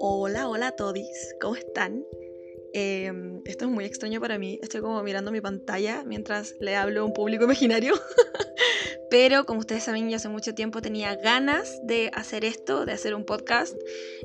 Hola, 0.00 0.48
hola 0.48 0.68
a 0.68 0.72
todos, 0.72 0.98
¿cómo 1.40 1.54
están? 1.54 2.04
Em, 2.72 3.40
esto 3.44 3.66
es 3.66 3.70
muy 3.70 3.84
extraño 3.84 4.20
para 4.20 4.38
mí, 4.38 4.58
estoy 4.62 4.80
como 4.80 5.02
mirando 5.02 5.30
mi 5.30 5.40
pantalla 5.40 6.02
mientras 6.04 6.54
le 6.60 6.74
hablo 6.74 7.02
a 7.02 7.04
un 7.04 7.12
público 7.12 7.44
imaginario. 7.44 7.94
Pero 9.10 9.44
como 9.44 9.60
ustedes 9.60 9.84
saben, 9.84 10.10
yo 10.10 10.16
hace 10.16 10.28
mucho 10.28 10.54
tiempo 10.54 10.82
tenía 10.82 11.14
ganas 11.14 11.80
de 11.84 12.10
hacer 12.14 12.44
esto, 12.44 12.84
de 12.84 12.92
hacer 12.92 13.14
un 13.14 13.24
podcast. 13.24 13.76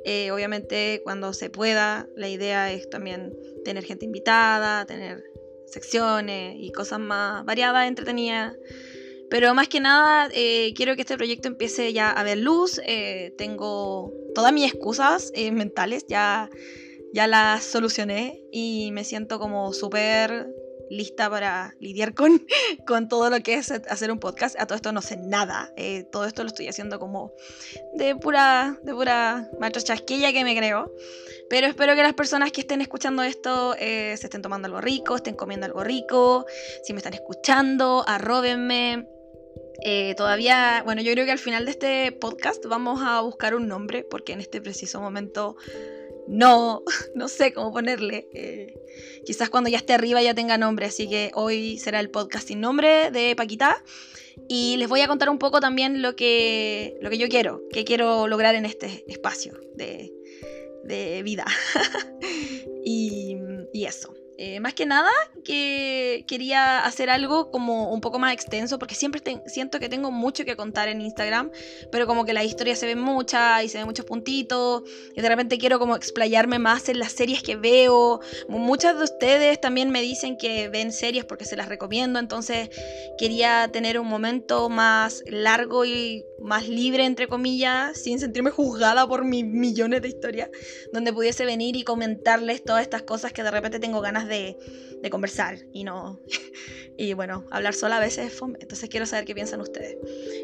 Eh, 0.05 0.32
obviamente 0.32 1.02
cuando 1.04 1.34
se 1.34 1.50
pueda, 1.50 2.07
la 2.16 2.30
idea 2.30 2.71
es 2.71 2.89
también 2.89 3.38
tener 3.64 3.84
gente 3.84 4.05
invitada, 4.05 4.86
tener 4.86 5.23
secciones 5.68 6.55
y 6.57 6.71
cosas 6.71 7.00
más 7.00 7.46
variadas, 7.46 7.88
entretenidas. 7.88 8.55
Pero 9.30 9.54
más 9.54 9.68
que 9.68 9.80
nada, 9.80 10.30
eh, 10.34 10.73
quiero 10.75 10.96
que 10.96 11.02
este 11.02 11.18
proyecto 11.18 11.48
empiece 11.48 11.91
ya 11.91 12.12
a 12.12 12.23
ver 12.23 12.38
luz. 12.38 12.80
Eh, 12.86 13.34
tengo 13.38 14.13
todas 14.34 14.54
mis 14.54 14.72
excusas 14.72 15.31
eh, 15.35 15.52
mentales, 15.52 16.05
ya, 16.08 16.49
ya 17.13 17.27
las 17.27 17.66
solucioné 17.66 18.41
y 18.52 18.91
me 18.94 19.04
siento 19.04 19.40
como 19.40 19.73
súper 19.73 20.48
lista 20.90 21.30
para 21.30 21.76
lidiar 21.82 22.13
con, 22.13 22.48
con 22.88 23.09
todo 23.09 23.30
lo 23.30 23.41
que 23.41 23.55
es 23.55 23.70
hacer 23.70 24.12
un 24.12 24.20
podcast. 24.20 24.58
A 24.58 24.66
todo 24.66 24.77
esto 24.77 24.94
no 24.94 25.02
sé 25.02 25.18
nada. 25.18 25.73
todo 26.09 26.23
esto 26.23 26.44
lo 26.44 26.48
estoy 26.48 26.70
haciendo 26.70 26.98
como 26.98 27.34
de 27.96 28.16
pura, 28.16 28.80
de 28.84 28.94
pura 28.94 29.49
macho 29.59 29.82
chasquilla 29.82 30.32
que 30.32 30.46
me 30.46 30.55
creo. 30.55 30.90
Pero 31.49 31.68
espero 31.68 31.96
que 31.96 32.04
las 32.04 32.13
personas 32.13 32.54
que 32.54 32.62
estén 32.62 32.80
escuchando 32.80 33.23
esto 33.23 33.73
se 33.73 34.13
estén 34.13 34.41
tomando 34.41 34.68
algo 34.68 34.80
rico, 34.80 35.18
estén 35.18 35.35
comiendo 35.35 35.66
algo 35.66 35.84
rico. 35.84 36.46
Si 36.84 36.94
me 36.94 36.99
están 36.99 37.13
escuchando, 37.13 38.05
arróbenme 38.07 39.16
eh, 39.81 40.16
todavía, 40.16 40.81
bueno, 40.86 41.02
yo 41.02 41.12
creo 41.13 41.26
que 41.26 41.31
al 41.31 41.40
final 41.40 41.66
de 41.66 41.72
este 41.72 42.12
podcast 42.12 42.66
vamos 42.66 43.02
a 43.04 43.22
buscar 43.22 43.55
un 43.55 43.68
nombre, 43.68 44.04
porque 44.04 44.34
en 44.34 44.40
este 44.40 44.62
preciso 44.62 45.02
momento 45.02 45.55
no, 46.27 46.84
no 47.15 47.27
sé 47.27 47.54
cómo 47.54 47.71
ponerle. 47.71 48.27
Eh, 48.34 48.74
quizás 49.26 49.49
cuando 49.49 49.70
ya 49.70 49.77
esté 49.77 49.93
arriba 49.93 50.21
ya 50.21 50.34
tenga 50.34 50.57
nombre, 50.57 50.88
así 50.88 51.07
que 51.07 51.32
hoy 51.34 51.77
será 51.77 51.99
el 51.99 52.10
podcast 52.10 52.48
sin 52.48 52.62
nombre 52.62 53.12
de 53.12 53.35
Paquita. 53.35 53.84
Y 54.48 54.77
les 54.77 54.88
voy 54.88 55.01
a 55.01 55.07
contar 55.07 55.29
un 55.29 55.40
poco 55.40 55.60
también 55.60 56.01
lo 56.01 56.16
que, 56.16 56.98
lo 57.01 57.10
que 57.10 57.18
yo 57.18 57.27
quiero, 57.27 57.63
que 57.71 57.84
quiero 57.84 58.27
lograr 58.27 58.54
en 58.54 58.66
este 58.66 59.04
espacio 59.07 59.60
de, 59.76 60.13
de 60.84 61.23
vida. 61.23 61.46
y, 62.85 63.35
y 63.73 63.85
eso. 63.85 64.13
Eh, 64.40 64.59
más 64.59 64.75
que 64.75 64.85
nada 64.85 65.09
que 65.44 66.24
quería 66.28 66.85
hacer 66.85 67.09
algo 67.09 67.50
como 67.50 67.91
un 67.91 68.02
poco 68.02 68.19
más 68.19 68.34
extenso 68.34 68.78
porque 68.78 68.94
siempre 68.94 69.19
siento 69.47 69.79
que 69.79 69.90
tengo 69.90 70.12
mucho 70.12 70.46
que 70.46 70.56
contar 70.56 70.90
en 70.90 71.02
Instagram, 71.02 71.50
pero 71.91 72.06
como 72.06 72.24
que 72.24 72.34
la 72.34 72.44
historia 72.44 72.75
se 72.75 72.85
ve 72.85 72.96
mucha 72.96 73.63
y 73.63 73.69
se 73.69 73.79
ven 73.79 73.88
muchos 73.88 74.06
puntitos 74.06 74.84
y 75.16 75.22
de 75.22 75.28
repente 75.28 75.57
quiero 75.57 75.79
como 75.79 75.96
explayarme 75.96 76.59
más 76.59 76.88
en 76.88 77.00
las 77.00 77.13
series 77.13 77.41
que 77.41 77.56
veo. 77.56 78.19
Muchas 78.47 78.97
de 78.97 79.06
ustedes 79.06 79.59
también 79.59 79.90
me 79.90 80.03
dicen 80.03 80.38
que 80.38 80.69
ven 80.69 80.91
series 80.91 81.25
porque 81.25 81.46
se 81.46 81.56
las 81.56 81.68
recomiendo, 81.68 82.19
entonces 82.19 82.69
quería 83.18 83.69
tener 83.72 84.00
un 84.00 84.07
momento 84.07 84.69
más 84.69 85.24
largo 85.25 85.84
y 85.84 86.24
más 86.41 86.68
libre, 86.68 87.06
entre 87.06 87.28
comillas, 87.28 87.97
sin 88.02 88.19
sentirme 88.19 88.52
juzgada 88.52 89.07
por 89.07 89.25
mis 89.25 89.46
millones 89.46 90.02
de 90.02 90.09
historias, 90.09 90.50
donde 90.94 91.13
pudiese 91.13 91.46
venir 91.46 91.75
y 91.75 91.84
comentarles 91.84 92.63
todas 92.63 92.81
estas 92.84 93.03
cosas 93.03 93.34
que 93.34 93.44
de 93.44 93.52
repente 93.52 93.79
tengo 93.79 94.02
ganas 94.02 94.28
de, 94.28 94.57
conversar 95.09 95.59
y 95.72 95.85
no. 95.85 96.19
y 96.97 97.13
bueno, 97.13 97.46
hablar 97.50 97.74
sola 97.74 97.97
a 97.97 98.00
veces 98.00 98.28
es 98.28 98.34
fome, 98.34 98.57
entonces 98.62 98.90
quiero 98.90 99.06
saber 99.06 99.25
qué 99.25 99.34
piensan 99.34 99.62
ustedes. 99.62 99.97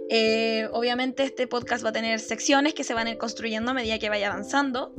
Eh, 0.09 0.69
obviamente, 0.71 1.23
este 1.23 1.47
podcast 1.47 1.83
va 1.83 1.89
a 1.89 1.93
tener 1.93 2.19
secciones 2.19 2.73
que 2.73 2.83
se 2.83 2.93
van 2.93 3.07
a 3.07 3.11
ir 3.11 3.17
construyendo 3.17 3.71
a 3.71 3.73
medida 3.73 3.99
que 3.99 4.09
vaya 4.09 4.31
avanzando. 4.31 4.93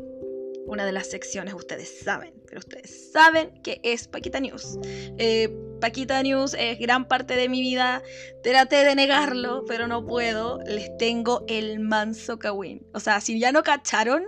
Una 0.66 0.86
de 0.86 0.92
las 0.92 1.08
secciones, 1.08 1.54
ustedes 1.54 2.00
saben, 2.02 2.32
pero 2.46 2.58
ustedes 2.58 3.10
saben 3.12 3.50
que 3.62 3.80
es 3.82 4.08
Paquita 4.08 4.40
News. 4.40 4.78
Eh, 5.18 5.48
Paquita 5.84 6.22
News 6.22 6.56
es 6.58 6.78
gran 6.78 7.04
parte 7.04 7.36
de 7.36 7.46
mi 7.46 7.60
vida. 7.60 8.00
Traté 8.42 8.86
de 8.86 8.94
negarlo, 8.94 9.66
pero 9.68 9.86
no 9.86 10.06
puedo. 10.06 10.60
Les 10.64 10.96
tengo 10.96 11.44
el 11.46 11.78
manso 11.78 12.38
Kawin. 12.38 12.86
O 12.94 13.00
sea, 13.00 13.20
si 13.20 13.38
ya 13.38 13.52
no 13.52 13.62
cacharon 13.62 14.24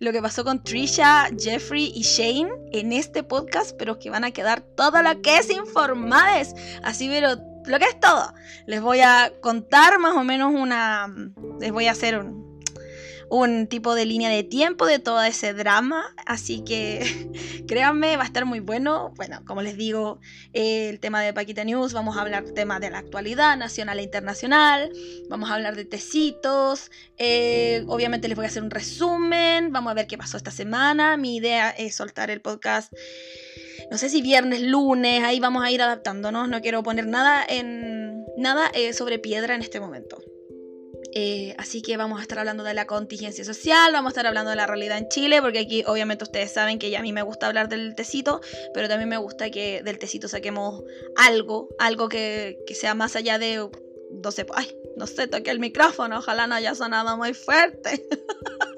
lo 0.00 0.10
que 0.10 0.20
pasó 0.20 0.42
con 0.42 0.64
Trisha, 0.64 1.28
Jeffrey 1.38 1.92
y 1.94 2.02
Shane 2.02 2.50
en 2.72 2.92
este 2.92 3.22
podcast, 3.22 3.76
pero 3.78 4.00
que 4.00 4.10
van 4.10 4.24
a 4.24 4.32
quedar 4.32 4.62
todo 4.62 5.00
lo 5.00 5.22
que 5.22 5.36
es 5.36 5.48
informadas. 5.48 6.56
Así, 6.82 7.08
pero 7.08 7.36
lo 7.66 7.78
que 7.78 7.84
es 7.84 8.00
todo. 8.00 8.34
Les 8.66 8.80
voy 8.80 8.98
a 8.98 9.32
contar 9.40 10.00
más 10.00 10.16
o 10.16 10.24
menos 10.24 10.52
una. 10.52 11.06
Les 11.60 11.70
voy 11.70 11.86
a 11.86 11.92
hacer 11.92 12.18
un, 12.18 12.55
un 13.28 13.66
tipo 13.66 13.94
de 13.94 14.06
línea 14.06 14.30
de 14.30 14.42
tiempo 14.42 14.86
de 14.86 14.98
todo 14.98 15.22
ese 15.22 15.52
drama, 15.52 16.14
así 16.26 16.62
que 16.64 17.04
créanme, 17.68 18.16
va 18.16 18.22
a 18.22 18.26
estar 18.26 18.44
muy 18.44 18.60
bueno. 18.60 19.12
Bueno, 19.16 19.42
como 19.44 19.62
les 19.62 19.76
digo, 19.76 20.20
el 20.52 21.00
tema 21.00 21.22
de 21.22 21.32
Paquita 21.32 21.64
News, 21.64 21.92
vamos 21.92 22.16
a 22.16 22.20
hablar 22.20 22.44
temas 22.54 22.80
de 22.80 22.90
la 22.90 22.98
actualidad 22.98 23.56
nacional 23.56 23.98
e 23.98 24.02
internacional, 24.02 24.92
vamos 25.28 25.50
a 25.50 25.54
hablar 25.54 25.76
de 25.76 25.84
tecitos, 25.84 26.90
eh, 27.18 27.84
obviamente 27.88 28.28
les 28.28 28.36
voy 28.36 28.44
a 28.44 28.48
hacer 28.48 28.62
un 28.62 28.70
resumen, 28.70 29.72
vamos 29.72 29.90
a 29.90 29.94
ver 29.94 30.06
qué 30.06 30.18
pasó 30.18 30.36
esta 30.36 30.50
semana, 30.50 31.16
mi 31.16 31.36
idea 31.36 31.70
es 31.70 31.96
soltar 31.96 32.30
el 32.30 32.40
podcast 32.40 32.92
no 33.90 33.98
sé 33.98 34.08
si 34.08 34.20
viernes, 34.20 34.62
lunes, 34.62 35.22
ahí 35.22 35.38
vamos 35.38 35.62
a 35.62 35.70
ir 35.70 35.80
adaptándonos, 35.80 36.48
no 36.48 36.60
quiero 36.60 36.82
poner 36.82 37.06
nada 37.06 37.44
en 37.48 38.24
nada 38.36 38.68
eh, 38.74 38.92
sobre 38.92 39.18
piedra 39.18 39.54
en 39.54 39.62
este 39.62 39.80
momento. 39.80 40.18
Eh, 41.18 41.54
así 41.56 41.80
que 41.80 41.96
vamos 41.96 42.18
a 42.18 42.22
estar 42.22 42.38
hablando 42.38 42.62
de 42.62 42.74
la 42.74 42.86
contingencia 42.86 43.42
social, 43.42 43.90
vamos 43.90 44.10
a 44.10 44.12
estar 44.12 44.26
hablando 44.26 44.50
de 44.50 44.56
la 44.56 44.66
realidad 44.66 44.98
en 44.98 45.08
Chile, 45.08 45.40
porque 45.40 45.60
aquí 45.60 45.82
obviamente 45.86 46.24
ustedes 46.24 46.52
saben 46.52 46.78
que 46.78 46.90
ya 46.90 46.98
a 46.98 47.02
mí 47.02 47.10
me 47.10 47.22
gusta 47.22 47.46
hablar 47.46 47.70
del 47.70 47.94
tecito, 47.94 48.42
pero 48.74 48.86
también 48.86 49.08
me 49.08 49.16
gusta 49.16 49.48
que 49.50 49.80
del 49.82 49.98
tecito 49.98 50.28
saquemos 50.28 50.82
algo, 51.16 51.70
algo 51.78 52.10
que, 52.10 52.58
que 52.66 52.74
sea 52.74 52.94
más 52.94 53.16
allá 53.16 53.38
de, 53.38 53.66
no 54.10 54.30
sé, 54.30 54.44
ay, 54.54 54.76
no 54.98 55.06
sé, 55.06 55.26
toqué 55.26 55.52
el 55.52 55.58
micrófono, 55.58 56.18
ojalá 56.18 56.46
no 56.46 56.54
haya 56.54 56.74
sonado 56.74 57.16
muy 57.16 57.32
fuerte. 57.32 58.06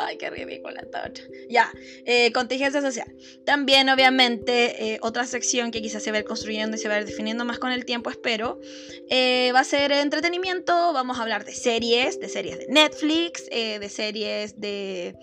Ay, 0.00 0.16
qué 0.16 0.30
ridícula 0.30 0.80
esta 0.80 1.06
otra. 1.08 1.24
Ya, 1.48 1.72
eh, 2.04 2.30
contingencia 2.32 2.80
social. 2.80 3.12
También, 3.44 3.88
obviamente, 3.88 4.94
eh, 4.94 4.98
otra 5.02 5.26
sección 5.26 5.72
que 5.72 5.82
quizás 5.82 6.04
se 6.04 6.12
va 6.12 6.18
a 6.18 6.20
ir 6.20 6.26
construyendo 6.26 6.76
y 6.76 6.78
se 6.78 6.88
va 6.88 6.94
a 6.94 7.00
ir 7.00 7.04
definiendo 7.06 7.44
más 7.44 7.58
con 7.58 7.72
el 7.72 7.84
tiempo, 7.84 8.08
espero, 8.08 8.60
eh, 9.10 9.50
va 9.52 9.60
a 9.60 9.64
ser 9.64 9.90
entretenimiento. 9.90 10.92
Vamos 10.92 11.18
a 11.18 11.22
hablar 11.22 11.44
de 11.44 11.52
series, 11.52 12.20
de 12.20 12.28
series 12.28 12.58
de 12.58 12.68
Netflix, 12.68 13.46
de 13.48 13.88
series 13.88 14.60
de, 14.60 15.16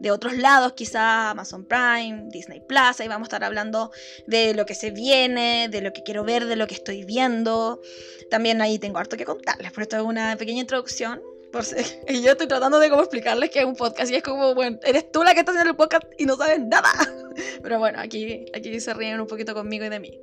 de 0.00 0.10
otros 0.10 0.38
lados, 0.38 0.72
quizá 0.72 1.30
Amazon 1.30 1.66
Prime, 1.66 2.28
Disney 2.30 2.62
Plus. 2.66 3.00
Ahí 3.00 3.08
vamos 3.08 3.26
a 3.26 3.28
estar 3.28 3.44
hablando 3.44 3.90
de 4.26 4.54
lo 4.54 4.64
que 4.64 4.74
se 4.74 4.92
viene, 4.92 5.68
de 5.68 5.82
lo 5.82 5.92
que 5.92 6.02
quiero 6.02 6.24
ver, 6.24 6.46
de 6.46 6.56
lo 6.56 6.66
que 6.66 6.74
estoy 6.74 7.04
viendo. 7.04 7.82
También 8.30 8.62
ahí 8.62 8.78
tengo 8.78 8.98
harto 8.98 9.18
que 9.18 9.26
contarles, 9.26 9.72
pero 9.72 9.82
esto 9.82 9.96
es 9.96 10.02
una 10.02 10.36
pequeña 10.36 10.60
introducción 10.60 11.20
y 12.08 12.22
yo 12.22 12.32
estoy 12.32 12.46
tratando 12.46 12.78
de 12.78 12.88
cómo 12.88 13.02
explicarles 13.02 13.50
que 13.50 13.60
es 13.60 13.64
un 13.64 13.76
podcast 13.76 14.10
y 14.10 14.16
es 14.16 14.22
como, 14.22 14.54
bueno, 14.54 14.78
eres 14.84 15.10
tú 15.10 15.22
la 15.22 15.34
que 15.34 15.40
está 15.40 15.52
haciendo 15.52 15.70
el 15.70 15.76
podcast 15.76 16.04
y 16.18 16.26
no 16.26 16.36
sabes 16.36 16.60
nada. 16.60 16.90
Pero 17.62 17.78
bueno, 17.78 18.00
aquí, 18.00 18.46
aquí 18.54 18.80
se 18.80 18.94
ríen 18.94 19.20
un 19.20 19.26
poquito 19.26 19.54
conmigo 19.54 19.84
y 19.84 19.88
de 19.88 20.00
mí. 20.00 20.20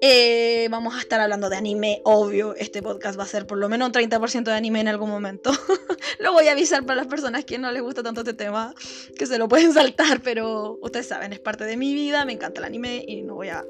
Eh, 0.00 0.66
vamos 0.70 0.94
a 0.94 0.98
estar 0.98 1.20
hablando 1.20 1.48
de 1.48 1.56
anime, 1.56 2.00
obvio. 2.04 2.54
Este 2.56 2.82
podcast 2.82 3.18
va 3.18 3.24
a 3.24 3.26
ser 3.26 3.46
por 3.46 3.58
lo 3.58 3.68
menos 3.68 3.86
un 3.88 3.92
30% 3.94 4.44
de 4.44 4.52
anime 4.52 4.80
en 4.80 4.88
algún 4.88 5.08
momento. 5.08 5.50
lo 6.18 6.32
voy 6.32 6.48
a 6.48 6.52
avisar 6.52 6.84
para 6.84 6.96
las 6.96 7.06
personas 7.06 7.44
que 7.44 7.58
no 7.58 7.70
les 7.70 7.82
gusta 7.82 8.02
tanto 8.02 8.20
este 8.20 8.34
tema, 8.34 8.74
que 9.16 9.26
se 9.26 9.38
lo 9.38 9.48
pueden 9.48 9.72
saltar, 9.72 10.20
pero 10.22 10.78
ustedes 10.82 11.06
saben, 11.06 11.32
es 11.32 11.40
parte 11.40 11.64
de 11.64 11.76
mi 11.76 11.94
vida, 11.94 12.24
me 12.24 12.32
encanta 12.32 12.60
el 12.60 12.66
anime 12.66 13.04
y 13.06 13.22
no 13.22 13.34
voy 13.34 13.48
a... 13.48 13.64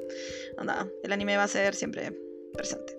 Nada, 0.61 0.89
el 1.03 1.11
anime 1.11 1.37
va 1.37 1.43
a 1.43 1.47
ser 1.47 1.75
siempre 1.75 2.11
presente. 2.53 2.97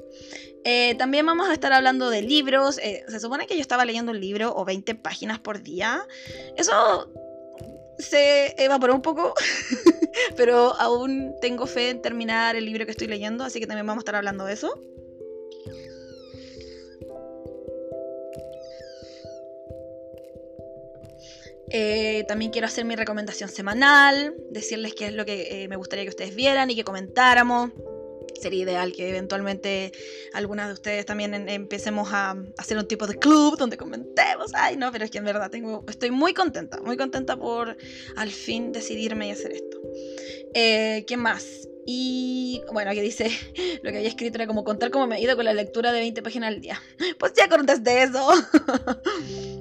Eh, 0.68 0.96
también 0.96 1.24
vamos 1.24 1.48
a 1.48 1.52
estar 1.52 1.72
hablando 1.72 2.10
de 2.10 2.22
libros. 2.22 2.78
Eh, 2.78 3.04
se 3.06 3.20
supone 3.20 3.46
que 3.46 3.54
yo 3.54 3.60
estaba 3.60 3.84
leyendo 3.84 4.10
un 4.10 4.20
libro 4.20 4.52
o 4.52 4.64
20 4.64 4.96
páginas 4.96 5.38
por 5.38 5.62
día. 5.62 6.04
Eso 6.56 7.08
se 8.00 8.60
evaporó 8.60 8.92
un 8.92 9.00
poco, 9.00 9.32
pero 10.36 10.74
aún 10.74 11.36
tengo 11.40 11.66
fe 11.66 11.90
en 11.90 12.02
terminar 12.02 12.56
el 12.56 12.64
libro 12.64 12.84
que 12.84 12.90
estoy 12.90 13.06
leyendo, 13.06 13.44
así 13.44 13.60
que 13.60 13.68
también 13.68 13.86
vamos 13.86 14.00
a 14.00 14.02
estar 14.02 14.16
hablando 14.16 14.44
de 14.44 14.54
eso. 14.54 14.76
Eh, 21.70 22.24
también 22.26 22.50
quiero 22.50 22.66
hacer 22.66 22.84
mi 22.84 22.96
recomendación 22.96 23.50
semanal, 23.50 24.34
decirles 24.50 24.94
qué 24.94 25.06
es 25.06 25.14
lo 25.14 25.24
que 25.24 25.66
me 25.70 25.76
gustaría 25.76 26.04
que 26.04 26.10
ustedes 26.10 26.34
vieran 26.34 26.70
y 26.70 26.74
que 26.74 26.82
comentáramos 26.82 27.70
sería 28.40 28.62
ideal 28.62 28.92
que 28.92 29.08
eventualmente 29.08 29.92
algunas 30.32 30.68
de 30.68 30.74
ustedes 30.74 31.06
también 31.06 31.48
empecemos 31.48 32.08
a 32.12 32.36
hacer 32.58 32.78
un 32.78 32.86
tipo 32.86 33.06
de 33.06 33.18
club 33.18 33.56
donde 33.56 33.76
comentemos. 33.76 34.52
Ay, 34.54 34.76
no, 34.76 34.92
pero 34.92 35.04
es 35.04 35.10
que 35.10 35.18
en 35.18 35.24
verdad 35.24 35.50
tengo, 35.50 35.84
estoy 35.88 36.10
muy 36.10 36.34
contenta, 36.34 36.80
muy 36.80 36.96
contenta 36.96 37.36
por 37.36 37.76
al 38.16 38.30
fin 38.30 38.72
decidirme 38.72 39.28
y 39.28 39.30
hacer 39.32 39.52
esto. 39.52 39.78
Eh, 40.54 41.04
¿Qué 41.06 41.16
más? 41.16 41.68
Y 41.86 42.62
bueno, 42.72 42.90
aquí 42.90 43.00
dice, 43.00 43.30
lo 43.82 43.90
que 43.90 43.98
había 43.98 44.08
escrito 44.08 44.36
era 44.36 44.46
como 44.46 44.64
contar 44.64 44.90
cómo 44.90 45.06
me 45.06 45.16
ha 45.16 45.20
ido 45.20 45.36
con 45.36 45.44
la 45.44 45.54
lectura 45.54 45.92
de 45.92 46.00
20 46.00 46.22
páginas 46.22 46.48
al 46.48 46.60
día. 46.60 46.80
Pues 47.18 47.32
ya 47.34 47.46
de 47.46 48.02
eso. 48.02 48.28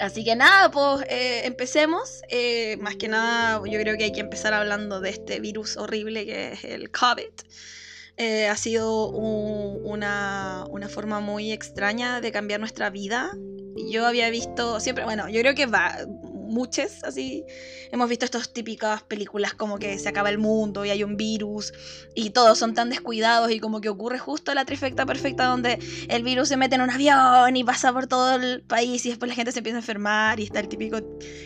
Así 0.00 0.24
que 0.24 0.34
nada, 0.34 0.70
pues 0.70 1.02
eh, 1.10 1.42
empecemos. 1.44 2.22
Eh, 2.28 2.78
más 2.80 2.96
que 2.96 3.08
nada, 3.08 3.60
yo 3.66 3.78
creo 3.80 3.96
que 3.98 4.04
hay 4.04 4.12
que 4.12 4.20
empezar 4.20 4.54
hablando 4.54 5.00
de 5.00 5.10
este 5.10 5.40
virus 5.40 5.76
horrible 5.76 6.24
que 6.24 6.52
es 6.52 6.64
el 6.64 6.90
COVID. 6.90 7.30
Eh, 8.16 8.48
ha 8.48 8.56
sido 8.56 9.08
una, 9.08 10.64
una, 10.70 10.88
forma 10.88 11.20
muy 11.20 11.52
extraña 11.52 12.20
de 12.20 12.32
cambiar 12.32 12.60
nuestra 12.60 12.90
vida. 12.90 13.30
Yo 13.90 14.06
había 14.06 14.30
visto 14.30 14.80
siempre, 14.80 15.04
bueno, 15.04 15.28
yo 15.28 15.40
creo 15.40 15.54
que 15.54 15.66
va, 15.66 15.96
muchas, 16.50 17.02
así. 17.04 17.44
Hemos 17.92 18.08
visto 18.08 18.24
estas 18.24 18.52
típicas 18.52 19.02
películas 19.02 19.54
como 19.54 19.78
que 19.78 19.98
se 19.98 20.08
acaba 20.08 20.28
el 20.28 20.38
mundo 20.38 20.84
y 20.84 20.90
hay 20.90 21.02
un 21.02 21.16
virus 21.16 21.72
y 22.14 22.30
todos 22.30 22.58
son 22.58 22.74
tan 22.74 22.90
descuidados 22.90 23.50
y 23.50 23.60
como 23.60 23.80
que 23.80 23.88
ocurre 23.88 24.18
justo 24.18 24.54
la 24.54 24.64
trifecta 24.64 25.06
perfecta 25.06 25.46
donde 25.46 25.78
el 26.08 26.22
virus 26.22 26.48
se 26.48 26.56
mete 26.56 26.74
en 26.74 26.82
un 26.82 26.90
avión 26.90 27.56
y 27.56 27.64
pasa 27.64 27.92
por 27.92 28.06
todo 28.06 28.34
el 28.34 28.62
país 28.62 29.04
y 29.06 29.10
después 29.10 29.28
la 29.28 29.34
gente 29.34 29.52
se 29.52 29.60
empieza 29.60 29.78
a 29.78 29.80
enfermar 29.80 30.40
y 30.40 30.44
está 30.44 30.60
el 30.60 30.68
típico 30.68 30.98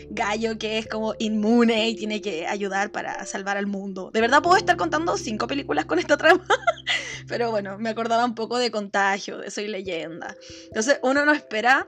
gallo 0.09 0.57
que 0.57 0.77
es 0.77 0.87
como 0.87 1.15
inmune 1.19 1.89
y 1.89 1.95
tiene 1.95 2.21
que 2.21 2.47
ayudar 2.47 2.91
para 2.91 3.25
salvar 3.25 3.57
al 3.57 3.67
mundo. 3.67 4.11
De 4.11 4.21
verdad 4.21 4.41
puedo 4.41 4.57
estar 4.57 4.77
contando 4.77 5.17
cinco 5.17 5.47
películas 5.47 5.85
con 5.85 5.99
esta 5.99 6.17
trama, 6.17 6.45
pero 7.27 7.51
bueno, 7.51 7.77
me 7.77 7.89
acordaba 7.89 8.25
un 8.25 8.35
poco 8.35 8.57
de 8.57 8.71
contagio, 8.71 9.37
de 9.37 9.51
Soy 9.51 9.67
leyenda. 9.67 10.35
Entonces 10.67 10.99
uno 11.03 11.25
no 11.25 11.31
espera 11.31 11.87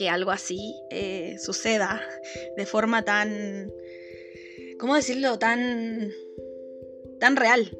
que 0.00 0.08
algo 0.08 0.30
así 0.30 0.76
eh, 0.88 1.36
suceda 1.38 2.00
de 2.56 2.64
forma 2.64 3.04
tan, 3.04 3.70
¿cómo 4.78 4.94
decirlo?, 4.94 5.38
tan, 5.38 6.10
tan 7.20 7.36
real. 7.36 7.76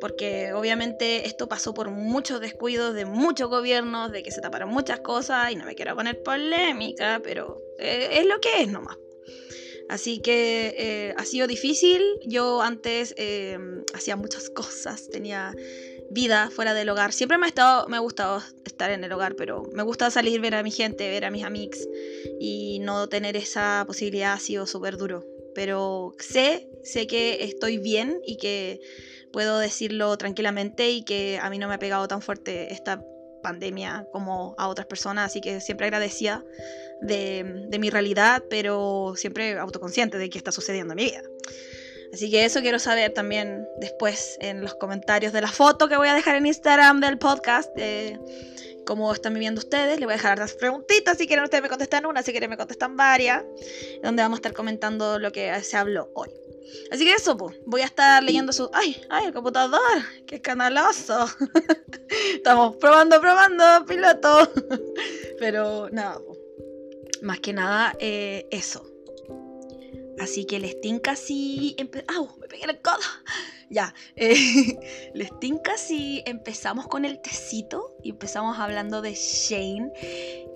Porque 0.00 0.52
obviamente 0.52 1.28
esto 1.28 1.48
pasó 1.48 1.72
por 1.72 1.90
muchos 1.90 2.40
descuidos 2.40 2.92
de 2.92 3.04
muchos 3.04 3.48
gobiernos, 3.48 4.10
de 4.10 4.24
que 4.24 4.32
se 4.32 4.40
taparon 4.40 4.70
muchas 4.70 4.98
cosas, 4.98 5.52
y 5.52 5.54
no 5.54 5.64
me 5.64 5.76
quiero 5.76 5.94
poner 5.94 6.20
polémica, 6.24 7.20
pero 7.22 7.62
eh, 7.78 8.08
es 8.14 8.26
lo 8.26 8.40
que 8.40 8.62
es 8.62 8.68
nomás. 8.68 8.98
Así 9.88 10.18
que 10.18 10.74
eh, 10.76 11.14
ha 11.16 11.24
sido 11.24 11.46
difícil. 11.46 12.02
Yo 12.26 12.62
antes 12.62 13.14
hacía 13.94 14.16
muchas 14.16 14.50
cosas, 14.60 15.08
tenía 15.08 15.54
vida 16.10 16.50
fuera 16.50 16.74
del 16.74 16.88
hogar. 16.88 17.12
Siempre 17.12 17.38
me 17.38 17.46
ha, 17.46 17.48
estado, 17.48 17.88
me 17.88 17.96
ha 17.96 18.00
gustado 18.00 18.42
estar 18.64 18.90
en 18.90 19.04
el 19.04 19.12
hogar, 19.12 19.36
pero 19.36 19.62
me 19.72 19.82
gusta 19.82 20.10
salir, 20.10 20.40
ver 20.40 20.54
a 20.56 20.62
mi 20.62 20.70
gente, 20.70 21.08
ver 21.08 21.24
a 21.24 21.30
mis 21.30 21.44
amigos 21.44 21.78
y 22.40 22.80
no 22.80 23.08
tener 23.08 23.36
esa 23.36 23.84
posibilidad 23.86 24.32
ha 24.32 24.38
sido 24.40 24.66
súper 24.66 24.96
duro. 24.96 25.24
Pero 25.54 26.14
sé, 26.18 26.68
sé 26.82 27.06
que 27.06 27.44
estoy 27.44 27.78
bien 27.78 28.20
y 28.26 28.36
que 28.36 28.80
puedo 29.32 29.58
decirlo 29.58 30.16
tranquilamente 30.18 30.90
y 30.90 31.04
que 31.04 31.38
a 31.40 31.48
mí 31.50 31.58
no 31.58 31.68
me 31.68 31.74
ha 31.74 31.78
pegado 31.78 32.06
tan 32.08 32.22
fuerte 32.22 32.72
esta 32.72 33.02
pandemia 33.42 34.06
como 34.12 34.54
a 34.58 34.68
otras 34.68 34.86
personas, 34.86 35.26
así 35.26 35.40
que 35.40 35.60
siempre 35.60 35.86
agradecida 35.86 36.44
de, 37.00 37.66
de 37.68 37.78
mi 37.78 37.88
realidad, 37.88 38.42
pero 38.50 39.14
siempre 39.16 39.58
autoconsciente 39.58 40.18
de 40.18 40.28
qué 40.28 40.38
está 40.38 40.52
sucediendo 40.52 40.92
en 40.92 40.96
mi 40.96 41.04
vida. 41.04 41.22
Así 42.12 42.30
que 42.30 42.44
eso 42.44 42.60
quiero 42.60 42.78
saber 42.78 43.12
también 43.12 43.66
después 43.78 44.36
en 44.40 44.60
los 44.60 44.74
comentarios 44.74 45.32
de 45.32 45.40
la 45.40 45.48
foto 45.48 45.88
que 45.88 45.96
voy 45.96 46.08
a 46.08 46.14
dejar 46.14 46.36
en 46.36 46.46
Instagram 46.46 47.00
del 47.00 47.18
podcast. 47.18 47.74
De 47.76 48.18
cómo 48.90 49.12
están 49.12 49.34
viviendo 49.34 49.60
ustedes. 49.60 50.00
Les 50.00 50.04
voy 50.04 50.14
a 50.14 50.16
dejar 50.16 50.38
las 50.38 50.54
preguntitas 50.54 51.16
si 51.16 51.28
quieren 51.28 51.44
ustedes 51.44 51.62
me 51.62 51.68
contestan 51.68 52.06
una, 52.06 52.22
si 52.22 52.32
quieren 52.32 52.50
me 52.50 52.56
contestan 52.56 52.96
varias. 52.96 53.44
Donde 54.02 54.22
vamos 54.22 54.38
a 54.38 54.40
estar 54.40 54.52
comentando 54.52 55.18
lo 55.18 55.30
que 55.30 55.62
se 55.62 55.76
habló 55.76 56.10
hoy. 56.14 56.30
Así 56.90 57.04
que 57.04 57.14
eso, 57.14 57.36
voy 57.66 57.80
a 57.82 57.84
estar 57.84 58.22
leyendo 58.22 58.52
su... 58.52 58.70
¡Ay! 58.72 59.00
¡Ay, 59.08 59.26
el 59.26 59.32
computador! 59.32 59.80
¡Qué 60.26 60.36
escandaloso! 60.36 61.26
Estamos 62.34 62.76
probando, 62.76 63.20
probando, 63.20 63.86
piloto. 63.86 64.52
Pero 65.38 65.88
nada, 65.90 66.18
más 67.22 67.40
que 67.40 67.52
nada, 67.52 67.94
eh, 67.98 68.46
eso. 68.50 68.89
Así 70.18 70.44
que 70.44 70.58
les 70.58 70.80
tinca 70.80 71.16
si... 71.16 71.76
¡Au! 72.14 72.28
Me 72.38 72.48
pegué 72.48 72.64
el 72.64 72.80
codo. 72.80 72.98
Ya. 73.72 73.94
Eh, 74.16 74.34
les 75.14 75.30
tinca 75.38 75.78
si 75.78 76.24
empezamos 76.26 76.88
con 76.88 77.04
el 77.04 77.20
tecito 77.22 77.94
y 78.02 78.10
empezamos 78.10 78.58
hablando 78.58 79.00
de 79.00 79.14
Shane, 79.14 79.92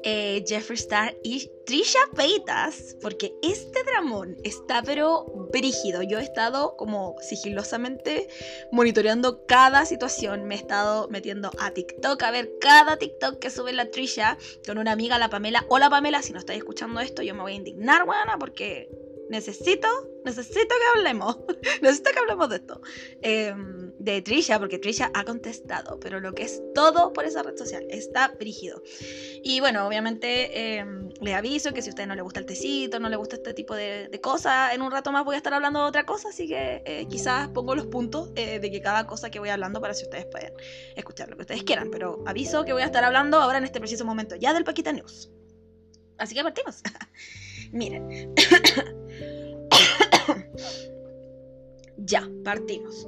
eh, 0.03 0.45
Jeffree 0.45 0.75
Star 0.75 1.17
y 1.23 1.49
Trisha 1.65 2.01
Paytas. 2.17 2.97
Porque 3.01 3.33
este 3.41 3.85
dramón 3.85 4.37
está 4.43 4.83
pero 4.83 5.27
brígido. 5.53 6.03
Yo 6.03 6.19
he 6.19 6.25
estado 6.25 6.77
como 6.77 7.15
sigilosamente 7.21 8.29
monitoreando 8.73 9.47
cada 9.47 9.87
situación. 9.87 10.45
Me 10.45 10.57
he 10.57 10.59
estado 10.59 11.07
metiendo 11.09 11.53
a 11.61 11.71
TikTok 11.71 12.21
a 12.21 12.33
ver 12.33 12.50
cada 12.61 12.97
TikTok 12.97 13.39
que 13.39 13.50
sube 13.50 13.73
la 13.73 13.93
Trisha 13.93 14.37
con 14.67 14.79
una 14.79 14.91
amiga, 14.91 15.21
la 15.21 15.31
Pamela. 15.31 15.65
Hola 15.69 15.89
Pamela, 15.89 16.21
si 16.21 16.33
no 16.33 16.41
estáis 16.41 16.59
escuchando 16.59 16.99
esto, 16.99 17.23
yo 17.23 17.33
me 17.37 17.43
voy 17.43 17.53
a 17.53 17.57
indignar, 17.57 18.05
buena, 18.05 18.39
porque 18.41 18.89
necesito, 19.29 19.88
necesito 20.25 20.69
que 20.69 20.99
hablemos, 20.99 21.38
necesito 21.82 22.11
que 22.12 22.19
hablemos 22.19 22.49
de 22.49 22.56
esto, 22.56 22.81
em, 23.23 23.93
de 23.99 24.23
Trisha, 24.23 24.59
porque 24.59 24.79
Trisha 24.79 25.11
ha 25.15 25.25
contestado, 25.25 25.99
pero 26.00 26.21
lo 26.21 26.35
que 26.35 26.44
es 26.44 26.62
todo 26.75 27.12
por 27.12 27.25
esa 27.25 27.43
red 27.43 27.56
social 27.56 27.85
está 27.91 28.29
brígido. 28.29 28.82
Y 29.43 29.61
bueno, 29.61 29.87
obviamente 29.87 30.79
eh, 30.79 30.87
le 31.21 31.35
aviso 31.35 31.73
que 31.73 31.82
si 31.82 31.91
a 31.91 31.93
usted 31.93 32.06
no 32.06 32.15
le 32.15 32.23
gusta 32.23 32.41
el 32.41 32.47
tecito, 32.47 33.00
no 33.00 33.09
le 33.09 33.17
gusta 33.17 33.37
este 33.37 33.55
tipo 33.55 33.75
de, 33.75 34.11
cosas, 34.23 34.73
en 34.75 34.81
un 34.81 34.91
rato 34.91 35.12
más 35.12 35.25
voy 35.25 35.35
a 35.35 35.38
estar 35.38 35.53
hablando 35.53 35.81
de 35.81 35.87
otra 35.87 36.06
cosa, 36.06 36.29
así 36.29 36.49
que 36.49 36.82
eh, 36.87 37.06
quizás 37.09 37.49
pongo 37.49 37.75
los 37.75 37.87
puntos 37.87 38.31
eh, 38.37 38.59
de 38.59 38.71
que 38.71 38.81
cada 38.81 39.06
cosa 39.06 39.31
que 39.31 39.38
voy 39.38 39.49
hablando 39.49 39.81
para 39.81 39.93
si 39.93 40.05
ustedes 40.05 40.26
pueden 40.26 40.53
escuchar 40.97 41.29
lo 41.29 41.37
que 41.37 41.43
ustedes 41.43 41.62
quieran, 41.65 41.91
pero 41.91 42.23
aviso 42.26 42.65
que 42.65 42.73
voy 42.73 42.82
a 42.82 42.87
estar 42.87 43.05
hablando 43.05 43.38
ahora 43.38 43.59
en 43.59 43.65
este 43.65 43.81
preciso 43.81 44.05
momento 44.05 44.37
ya 44.37 44.55
del 44.55 44.65
Paquita 44.65 44.93
News. 44.93 45.31
Así 46.19 46.35
que 46.35 46.43
partimos. 46.43 46.82
Miren. 47.75 48.35
ya, 52.05 52.29
partimos. 52.45 53.06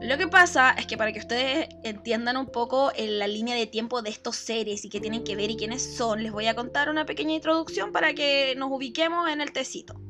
Lo 0.00 0.18
que 0.18 0.28
pasa 0.28 0.70
es 0.72 0.86
que 0.86 0.96
para 0.96 1.12
que 1.12 1.18
ustedes 1.18 1.68
entiendan 1.82 2.36
un 2.36 2.46
poco 2.46 2.92
en 2.94 3.18
la 3.18 3.26
línea 3.26 3.56
de 3.56 3.66
tiempo 3.66 4.02
de 4.02 4.10
estos 4.10 4.36
seres 4.36 4.84
y 4.84 4.88
qué 4.88 5.00
tienen 5.00 5.24
que 5.24 5.36
ver 5.36 5.50
y 5.50 5.56
quiénes 5.56 5.82
son, 5.82 6.22
les 6.22 6.32
voy 6.32 6.46
a 6.46 6.54
contar 6.54 6.88
una 6.88 7.06
pequeña 7.06 7.34
introducción 7.34 7.92
para 7.92 8.14
que 8.14 8.54
nos 8.56 8.70
ubiquemos 8.70 9.28
en 9.28 9.40
el 9.40 9.52
tecito. 9.52 10.00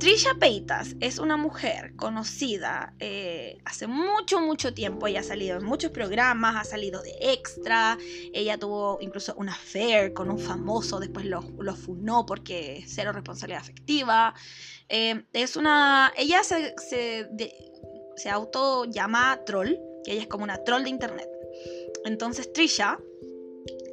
Trisha 0.00 0.34
Paytas 0.40 0.96
es 1.00 1.18
una 1.18 1.36
mujer 1.36 1.94
conocida 1.94 2.94
eh, 3.00 3.58
hace 3.66 3.86
mucho, 3.86 4.40
mucho 4.40 4.72
tiempo. 4.72 5.06
Ella 5.06 5.20
ha 5.20 5.22
salido 5.22 5.58
en 5.58 5.64
muchos 5.66 5.90
programas, 5.90 6.56
ha 6.56 6.64
salido 6.64 7.02
de 7.02 7.14
extra. 7.20 7.98
Ella 8.32 8.56
tuvo 8.56 8.96
incluso 9.02 9.34
una 9.36 9.52
affair 9.52 10.14
con 10.14 10.30
un 10.30 10.38
famoso, 10.38 11.00
después 11.00 11.26
lo, 11.26 11.42
lo 11.58 11.76
funó 11.76 12.24
porque 12.24 12.82
cero 12.86 13.12
responsabilidad 13.12 13.60
afectiva. 13.60 14.34
Eh, 14.90 15.22
es 15.32 15.56
una. 15.56 16.12
Ella 16.16 16.42
se, 16.42 16.74
se, 16.78 17.28
se 18.16 18.28
auto 18.28 18.84
llama 18.84 19.40
troll, 19.46 19.76
que 20.04 20.12
ella 20.12 20.22
es 20.22 20.26
como 20.28 20.44
una 20.44 20.62
troll 20.64 20.82
de 20.82 20.90
internet. 20.90 21.28
Entonces 22.04 22.52
Trisha 22.52 22.98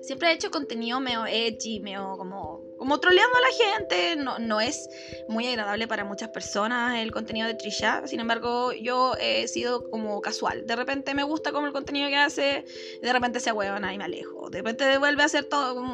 siempre 0.02 0.30
ha 0.30 0.34
hecho 0.34 0.50
contenido 0.50 1.00
medio 1.00 1.26
edgy, 1.26 1.80
medio 1.82 2.18
como 2.18 2.57
como 2.78 3.00
troleando 3.00 3.36
a 3.38 3.42
la 3.42 3.76
gente. 3.76 4.16
No, 4.16 4.40
no 4.40 4.62
es 4.62 4.90
muy 5.28 5.48
agradable 5.48 5.88
para 5.88 6.04
muchas 6.04 6.30
personas 6.30 7.00
el 7.00 7.12
contenido 7.12 7.48
de 7.48 7.54
Trisha. 7.54 8.06
Sin 8.08 8.20
embargo, 8.20 8.74
yo 8.74 9.16
he 9.20 9.48
sido 9.48 9.90
como 9.90 10.22
casual. 10.22 10.66
De 10.66 10.76
repente 10.76 11.14
me 11.14 11.24
gusta 11.24 11.52
como 11.52 11.68
el 11.68 11.74
contenido 11.74 12.10
que 12.10 12.18
hace, 12.18 12.66
de 13.02 13.14
repente 13.14 13.40
se 13.40 13.52
huevona 13.52 13.94
y 13.94 13.98
me 13.98 14.06
alejo. 14.06 14.50
De 14.50 14.60
repente 14.60 14.98
vuelve 14.98 15.24
a 15.24 15.26
hacer 15.26 15.48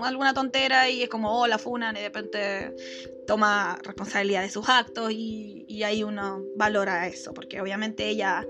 alguna 0.03 0.33
tontera 0.33 0.89
y 0.89 1.03
es 1.03 1.09
como, 1.09 1.41
oh, 1.41 1.47
la 1.47 1.57
funan, 1.57 1.95
y 1.95 1.99
de 1.99 2.05
repente 2.05 2.75
toma 3.25 3.79
responsabilidad 3.83 4.41
de 4.41 4.49
sus 4.49 4.67
actos 4.67 5.11
y, 5.11 5.65
y 5.67 5.83
ahí 5.83 6.03
uno 6.03 6.43
valora 6.55 7.07
eso, 7.07 7.33
porque 7.33 7.61
obviamente 7.61 8.07
ella, 8.09 8.45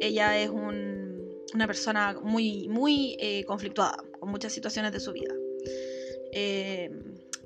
ella 0.00 0.36
es 0.38 0.50
una 0.50 1.66
persona 1.66 2.18
muy, 2.20 2.68
muy 2.68 3.16
eh, 3.20 3.44
conflictuada 3.44 4.02
con 4.18 4.30
muchas 4.30 4.52
situaciones 4.52 4.92
de 4.92 5.00
su 5.00 5.12
vida. 5.12 5.34
Eh, 6.32 6.90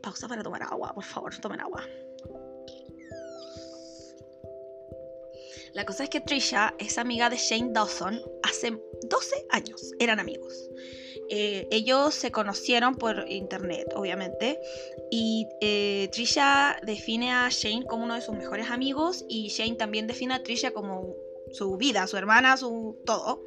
Pausa 0.03 0.29
para 0.29 0.43
tomar 0.43 0.63
agua, 0.63 0.93
por 0.95 1.05
favor, 1.05 1.35
tomen 1.37 1.61
agua. 1.61 1.85
La 5.75 5.87
cosa 5.87 6.05
es 6.05 6.11
que 6.11 6.21
Trisha 6.21 6.75
es 6.79 6.99
amiga 6.99 7.31
de 7.31 7.37
Shane 7.37 7.73
Dawson 7.73 8.21
hace 8.43 8.79
12 9.09 9.47
años. 9.51 9.93
Eran 9.99 10.21
amigos. 10.21 10.69
Eh, 11.31 11.67
ellos 11.71 12.15
se 12.15 12.31
conocieron 12.31 12.97
por 12.97 13.25
internet, 13.27 13.87
obviamente. 13.95 14.61
Y 15.11 15.49
eh, 15.63 16.11
Trisha 16.13 16.77
define 16.85 17.33
a 17.33 17.49
Shane 17.49 17.87
como 17.87 18.05
uno 18.05 18.15
de 18.15 18.21
sus 18.21 18.35
mejores 18.35 18.71
amigos. 18.71 19.25
Y 19.29 19.49
Shane 19.49 19.77
también 19.77 20.07
define 20.07 20.35
a 20.35 20.43
Trisha 20.43 20.73
como 20.73 21.17
su 21.53 21.77
vida, 21.77 22.07
su 22.07 22.17
hermana, 22.17 22.57
su 22.57 22.99
todo. 23.05 23.45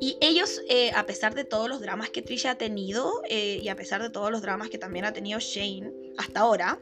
Y 0.00 0.18
ellos, 0.20 0.60
eh, 0.68 0.90
a 0.94 1.06
pesar 1.06 1.34
de 1.34 1.44
todos 1.44 1.68
los 1.68 1.80
dramas 1.80 2.10
que 2.10 2.22
Trisha 2.22 2.52
ha 2.52 2.58
tenido 2.58 3.22
eh, 3.28 3.60
y 3.62 3.68
a 3.68 3.76
pesar 3.76 4.02
de 4.02 4.10
todos 4.10 4.30
los 4.30 4.42
dramas 4.42 4.68
que 4.68 4.78
también 4.78 5.04
ha 5.04 5.12
tenido 5.12 5.38
Shane 5.40 5.92
hasta 6.18 6.40
ahora, 6.40 6.80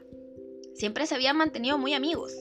siempre 0.75 1.07
se 1.07 1.15
habían 1.15 1.37
mantenido 1.37 1.79
muy 1.79 1.95
amigos. 1.95 2.33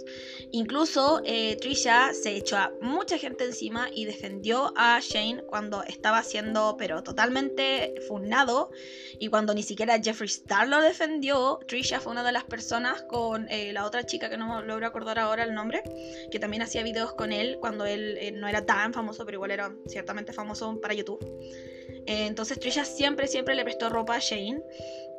Incluso 0.55 1.19
eh, 1.25 1.57
Trisha 1.59 2.13
se 2.13 2.35
echó 2.35 2.57
a 2.57 2.71
mucha 2.79 3.17
gente 3.17 3.43
encima 3.43 3.89
y 3.91 4.05
defendió 4.05 4.71
a 4.77 4.99
Shane 5.01 5.41
cuando 5.47 5.81
estaba 5.81 6.21
siendo, 6.21 6.75
pero 6.77 7.01
totalmente 7.01 7.95
funado. 8.07 8.69
Y 9.17 9.29
cuando 9.29 9.55
ni 9.55 9.63
siquiera 9.63 9.99
Jeffree 9.99 10.27
Star 10.27 10.67
lo 10.67 10.79
defendió, 10.79 11.57
Trisha 11.67 11.99
fue 11.99 12.11
una 12.11 12.23
de 12.23 12.33
las 12.33 12.43
personas 12.43 13.01
con 13.01 13.49
eh, 13.49 13.73
la 13.73 13.83
otra 13.83 14.05
chica 14.05 14.29
que 14.29 14.37
no 14.37 14.61
logro 14.61 14.85
acordar 14.85 15.17
ahora 15.17 15.43
el 15.43 15.55
nombre, 15.55 15.81
que 16.29 16.37
también 16.37 16.61
hacía 16.61 16.83
videos 16.83 17.13
con 17.13 17.31
él 17.31 17.57
cuando 17.59 17.87
él 17.87 18.15
eh, 18.21 18.31
no 18.31 18.47
era 18.47 18.63
tan 18.63 18.93
famoso, 18.93 19.25
pero 19.25 19.37
igual 19.37 19.49
era 19.49 19.73
ciertamente 19.87 20.33
famoso 20.33 20.79
para 20.79 20.93
YouTube. 20.93 21.19
entonces 22.05 22.59
Trisha 22.59 22.85
siempre, 22.85 23.27
siempre 23.27 23.55
le 23.55 23.63
prestó 23.63 23.89
ropa 23.89 24.17
a 24.17 24.19
Shane. 24.19 24.61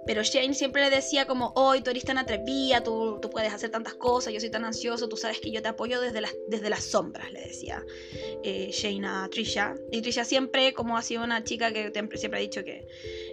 Pero 0.06 0.22
Shane 0.22 0.54
siempre 0.54 0.82
le 0.82 0.90
decía 0.90 1.26
como, 1.26 1.52
hoy 1.56 1.80
tú 1.80 1.90
eres 1.90 2.04
tan 2.04 2.18
atrevida, 2.18 2.82
tú, 2.82 3.18
tú, 3.20 3.30
puedes 3.30 3.52
hacer 3.52 3.70
tantas 3.70 3.94
cosas, 3.94 4.32
yo 4.32 4.40
soy 4.40 4.50
tan 4.50 4.64
ansioso, 4.64 5.08
tú 5.08 5.16
sabes 5.16 5.40
que 5.40 5.50
yo 5.50 5.62
te 5.62 5.68
apoyo 5.68 6.00
desde 6.00 6.20
las, 6.20 6.34
desde 6.48 6.70
las 6.70 6.84
sombras, 6.84 7.32
le 7.32 7.40
decía 7.40 7.84
eh, 8.42 8.70
Shane 8.72 9.06
a 9.06 9.28
Trisha. 9.30 9.74
Y 9.90 10.02
Trisha 10.02 10.24
siempre, 10.24 10.72
como 10.74 10.96
ha 10.96 11.02
sido 11.02 11.24
una 11.24 11.42
chica 11.44 11.72
que 11.72 11.90
siempre, 12.14 12.38
ha 12.38 12.40
dicho 12.40 12.64
que 12.64 12.86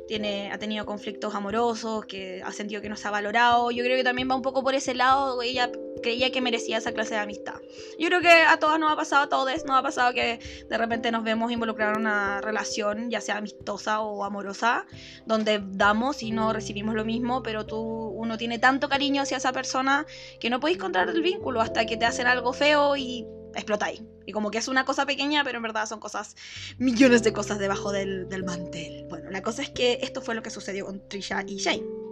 tiene, 0.07 0.51
ha 0.51 0.57
tenido 0.57 0.85
conflictos 0.85 1.35
amorosos, 1.35 2.05
que 2.05 2.41
ha 2.43 2.51
sentido 2.51 2.81
que 2.81 2.89
no 2.89 2.95
se 2.95 3.07
ha 3.07 3.11
valorado, 3.11 3.71
yo 3.71 3.83
creo 3.83 3.97
que 3.97 4.03
también 4.03 4.29
va 4.29 4.35
un 4.35 4.41
poco 4.41 4.63
por 4.63 4.75
ese 4.75 4.93
lado, 4.93 5.41
ella 5.41 5.71
creía 6.01 6.31
que 6.31 6.41
merecía 6.41 6.77
esa 6.77 6.91
clase 6.91 7.15
de 7.15 7.19
amistad. 7.19 7.55
Yo 7.99 8.07
creo 8.07 8.21
que 8.21 8.31
a 8.31 8.57
todas 8.57 8.79
nos 8.79 8.91
ha 8.91 8.95
pasado, 8.95 9.23
a 9.23 9.29
todos 9.29 9.65
nos 9.65 9.77
ha 9.77 9.81
pasado 9.81 10.13
que 10.13 10.39
de 10.69 10.77
repente 10.77 11.11
nos 11.11 11.23
vemos 11.23 11.51
involucrar 11.51 11.95
en 11.95 12.01
una 12.01 12.41
relación, 12.41 13.09
ya 13.09 13.21
sea 13.21 13.37
amistosa 13.37 14.01
o 14.01 14.23
amorosa, 14.23 14.85
donde 15.25 15.61
damos 15.63 16.23
y 16.23 16.31
no 16.31 16.53
recibimos 16.53 16.95
lo 16.95 17.05
mismo, 17.05 17.43
pero 17.43 17.65
tú, 17.65 17.77
uno 17.77 18.37
tiene 18.37 18.59
tanto 18.59 18.89
cariño 18.89 19.21
hacia 19.21 19.37
esa 19.37 19.51
persona 19.51 20.05
que 20.39 20.49
no 20.49 20.59
podéis 20.59 20.77
encontrar 20.77 21.09
el 21.09 21.21
vínculo 21.21 21.61
hasta 21.61 21.85
que 21.85 21.97
te 21.97 22.05
hacen 22.05 22.27
algo 22.27 22.53
feo 22.53 22.95
y 22.95 23.25
explotáis. 23.55 24.01
Y 24.25 24.31
como 24.31 24.51
que 24.51 24.59
es 24.59 24.67
una 24.67 24.85
cosa 24.85 25.05
pequeña, 25.05 25.43
pero 25.43 25.57
en 25.57 25.63
verdad 25.63 25.85
son 25.85 25.99
cosas, 25.99 26.35
millones 26.77 27.23
de 27.23 27.33
cosas 27.33 27.59
debajo 27.59 27.91
del, 27.91 28.29
del 28.29 28.43
mantel. 28.43 29.05
Bueno, 29.09 29.29
la 29.29 29.41
cosa 29.41 29.61
es 29.61 29.69
que 29.69 29.99
esto 30.01 30.21
fue 30.21 30.35
lo 30.35 30.43
que 30.43 30.49
sucedió 30.49 30.85
con 30.85 31.07
Trisha 31.09 31.43
y 31.47 31.57
Shane 31.57 32.10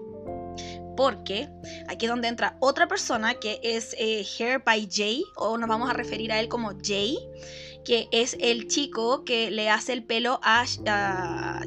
porque 0.99 1.47
aquí 1.87 2.07
es 2.07 2.11
donde 2.11 2.27
entra 2.27 2.57
otra 2.59 2.89
persona 2.89 3.35
que 3.35 3.61
es 3.63 3.95
eh, 3.97 4.25
Hair 4.37 4.63
by 4.65 4.85
Jay, 4.91 5.23
o 5.37 5.57
nos 5.57 5.69
vamos 5.69 5.89
a 5.89 5.93
referir 5.93 6.29
a 6.33 6.41
él 6.41 6.49
como 6.49 6.73
Jay, 6.83 7.17
que 7.85 8.09
es 8.11 8.35
el 8.41 8.67
chico 8.67 9.23
que 9.23 9.49
le 9.49 9.69
hace 9.69 9.93
el 9.93 10.03
pelo 10.03 10.41
a, 10.43 10.65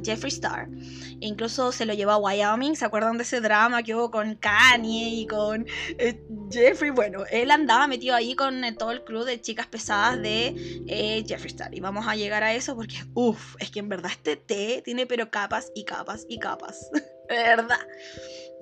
Jeffree 0.05 0.29
Star. 0.29 0.69
E 0.69 1.27
incluso 1.27 1.73
se 1.73 1.87
lo 1.87 1.95
llevó 1.95 2.11
a 2.11 2.19
Wyoming, 2.19 2.77
¿se 2.77 2.85
acuerdan 2.85 3.17
de 3.17 3.23
ese 3.23 3.41
drama 3.41 3.83
que 3.83 3.95
hubo 3.95 4.11
con 4.11 4.35
Kanye 4.35 5.09
y 5.09 5.27
con 5.27 5.67
eh, 5.97 6.21
Jeffrey? 6.51 6.91
Bueno, 6.91 7.25
él 7.31 7.51
andaba 7.51 7.87
metido 7.87 8.15
ahí 8.15 8.35
con 8.35 8.63
eh, 8.65 8.75
todo 8.75 8.91
el 8.91 9.03
crew 9.03 9.25
de 9.25 9.41
chicas 9.41 9.67
pesadas 9.67 10.21
de 10.21 11.25
Jeffree 11.27 11.53
Star. 11.53 11.75
Y 11.75 11.81
vamos 11.81 12.07
a 12.07 12.17
llegar 12.17 12.43
a 12.43 12.53
eso 12.53 12.77
porque, 12.77 12.97
uff, 13.15 13.57
es 13.61 13.71
que 13.71 13.79
en 13.79 13.89
verdad 13.89 14.11
este 14.11 14.37
té 14.37 14.83
tiene 14.85 15.07
pero 15.07 15.31
capas 15.31 15.73
y 15.75 15.85
capas 15.85 16.27
y 16.29 16.39
capas. 16.39 16.91
verdad. 17.29 17.81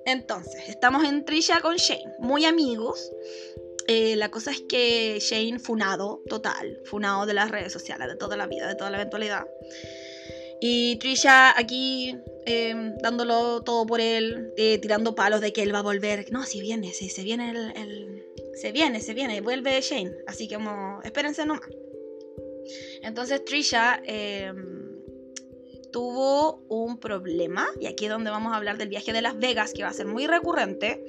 Entonces, 0.06 0.68
estamos 0.68 1.04
en 1.04 1.24
Trisha 1.24 1.60
con 1.60 1.76
Shane, 1.76 2.14
muy 2.18 2.44
amigos. 2.44 3.10
Eh, 3.86 4.16
la 4.16 4.30
cosa 4.30 4.50
es 4.50 4.62
que 4.62 5.18
Shane 5.20 5.58
funado, 5.58 6.22
total, 6.28 6.80
funado 6.84 7.26
de 7.26 7.34
las 7.34 7.50
redes 7.50 7.72
sociales, 7.72 8.08
de 8.08 8.16
toda 8.16 8.36
la 8.36 8.46
vida, 8.46 8.68
de 8.68 8.76
toda 8.76 8.90
la 8.90 8.98
eventualidad. 8.98 9.46
Y 10.60 10.96
Trisha 10.96 11.58
aquí 11.58 12.16
em, 12.44 12.96
dándolo 12.98 13.62
todo 13.62 13.86
por 13.86 14.00
él, 14.00 14.52
eh, 14.56 14.78
tirando 14.78 15.14
palos 15.14 15.40
de 15.40 15.52
que 15.52 15.62
él 15.62 15.74
va 15.74 15.78
a 15.78 15.82
volver. 15.82 16.30
No, 16.30 16.44
si 16.44 16.60
viene, 16.60 16.92
si 16.92 17.08
se 17.08 17.22
viene 17.22 17.50
el, 17.50 18.26
Se 18.54 18.72
viene, 18.72 19.00
se 19.00 19.14
viene, 19.14 19.40
vuelve 19.40 19.80
Shane. 19.80 20.12
Así 20.26 20.46
que 20.46 20.56
como, 20.56 21.00
espérense 21.02 21.46
nomás. 21.46 21.68
Entonces 23.02 23.44
Trisha 23.44 24.00
em, 24.04 24.89
tuvo 25.90 26.62
un 26.68 26.98
problema, 26.98 27.68
y 27.80 27.86
aquí 27.86 28.06
es 28.06 28.10
donde 28.10 28.30
vamos 28.30 28.52
a 28.52 28.56
hablar 28.56 28.78
del 28.78 28.88
viaje 28.88 29.12
de 29.12 29.22
Las 29.22 29.38
Vegas, 29.38 29.72
que 29.72 29.82
va 29.82 29.90
a 29.90 29.92
ser 29.92 30.06
muy 30.06 30.26
recurrente. 30.26 31.04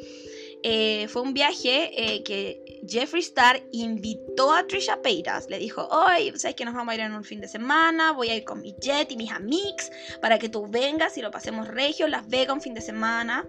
Eh, 0.63 1.07
fue 1.07 1.23
un 1.23 1.33
viaje 1.33 1.89
eh, 1.95 2.23
que 2.23 2.81
Jeffree 2.87 3.21
Star 3.21 3.63
invitó 3.71 4.53
a 4.53 4.67
Trisha 4.67 5.01
Paytas. 5.01 5.49
Le 5.49 5.57
dijo, 5.57 5.87
hoy, 5.87 6.31
¿sabes 6.37 6.55
que 6.55 6.65
nos 6.65 6.75
vamos 6.75 6.91
a 6.91 6.95
ir 6.95 7.01
en 7.01 7.13
un 7.13 7.23
fin 7.23 7.41
de 7.41 7.47
semana? 7.47 8.11
Voy 8.11 8.29
a 8.29 8.35
ir 8.35 8.43
con 8.43 8.61
mi 8.61 8.75
jet 8.79 9.11
y 9.11 9.17
mis 9.17 9.31
amigos 9.31 9.89
para 10.21 10.37
que 10.37 10.49
tú 10.49 10.67
vengas 10.67 11.17
y 11.17 11.21
lo 11.21 11.31
pasemos 11.31 11.67
regio, 11.67 12.07
Las 12.07 12.27
Vegas 12.27 12.55
un 12.55 12.61
fin 12.61 12.73
de 12.73 12.81
semana. 12.81 13.47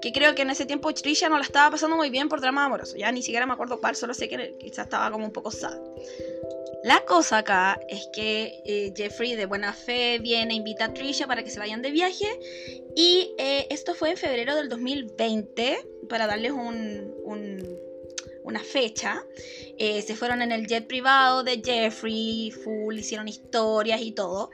Que 0.00 0.12
creo 0.12 0.34
que 0.34 0.42
en 0.42 0.50
ese 0.50 0.64
tiempo 0.64 0.92
Trisha 0.94 1.28
no 1.28 1.36
la 1.36 1.44
estaba 1.44 1.70
pasando 1.70 1.96
muy 1.96 2.08
bien 2.08 2.28
por 2.28 2.40
drama 2.40 2.64
amoroso. 2.64 2.96
Ya 2.96 3.12
ni 3.12 3.22
siquiera 3.22 3.46
me 3.46 3.52
acuerdo 3.52 3.78
cuál, 3.80 3.94
solo 3.94 4.14
sé 4.14 4.28
que 4.28 4.56
quizás 4.58 4.86
estaba 4.86 5.10
como 5.10 5.26
un 5.26 5.32
poco 5.32 5.50
sad. 5.50 5.78
La 6.84 7.02
cosa 7.06 7.38
acá 7.38 7.80
es 7.88 8.10
que 8.12 8.60
eh, 8.66 8.92
Jeffrey 8.94 9.34
de 9.36 9.46
buena 9.46 9.72
fe 9.72 10.18
viene, 10.18 10.52
invita 10.52 10.84
a 10.84 10.92
Trisha 10.92 11.26
para 11.26 11.42
que 11.42 11.48
se 11.48 11.58
vayan 11.58 11.80
de 11.80 11.90
viaje 11.90 12.26
y 12.94 13.34
eh, 13.38 13.66
esto 13.70 13.94
fue 13.94 14.10
en 14.10 14.18
febrero 14.18 14.54
del 14.54 14.68
2020 14.68 15.78
para 16.10 16.26
darles 16.26 16.52
una 16.52 18.60
fecha. 18.60 19.24
Eh, 19.78 20.02
se 20.02 20.14
fueron 20.14 20.42
en 20.42 20.52
el 20.52 20.66
jet 20.66 20.86
privado 20.86 21.42
de 21.42 21.62
Jeffrey, 21.64 22.50
full, 22.50 22.98
hicieron 22.98 23.28
historias 23.28 24.02
y 24.02 24.12
todo. 24.12 24.50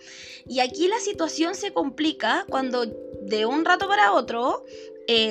Y 0.47 0.61
aquí 0.61 0.87
la 0.87 1.01
situación 1.01 1.57
se 1.57 1.73
complica 1.73 2.47
cuando 2.49 2.87
de 2.87 3.45
un 3.45 3.65
rato 3.65 3.89
para 3.89 4.13
otro 4.13 4.65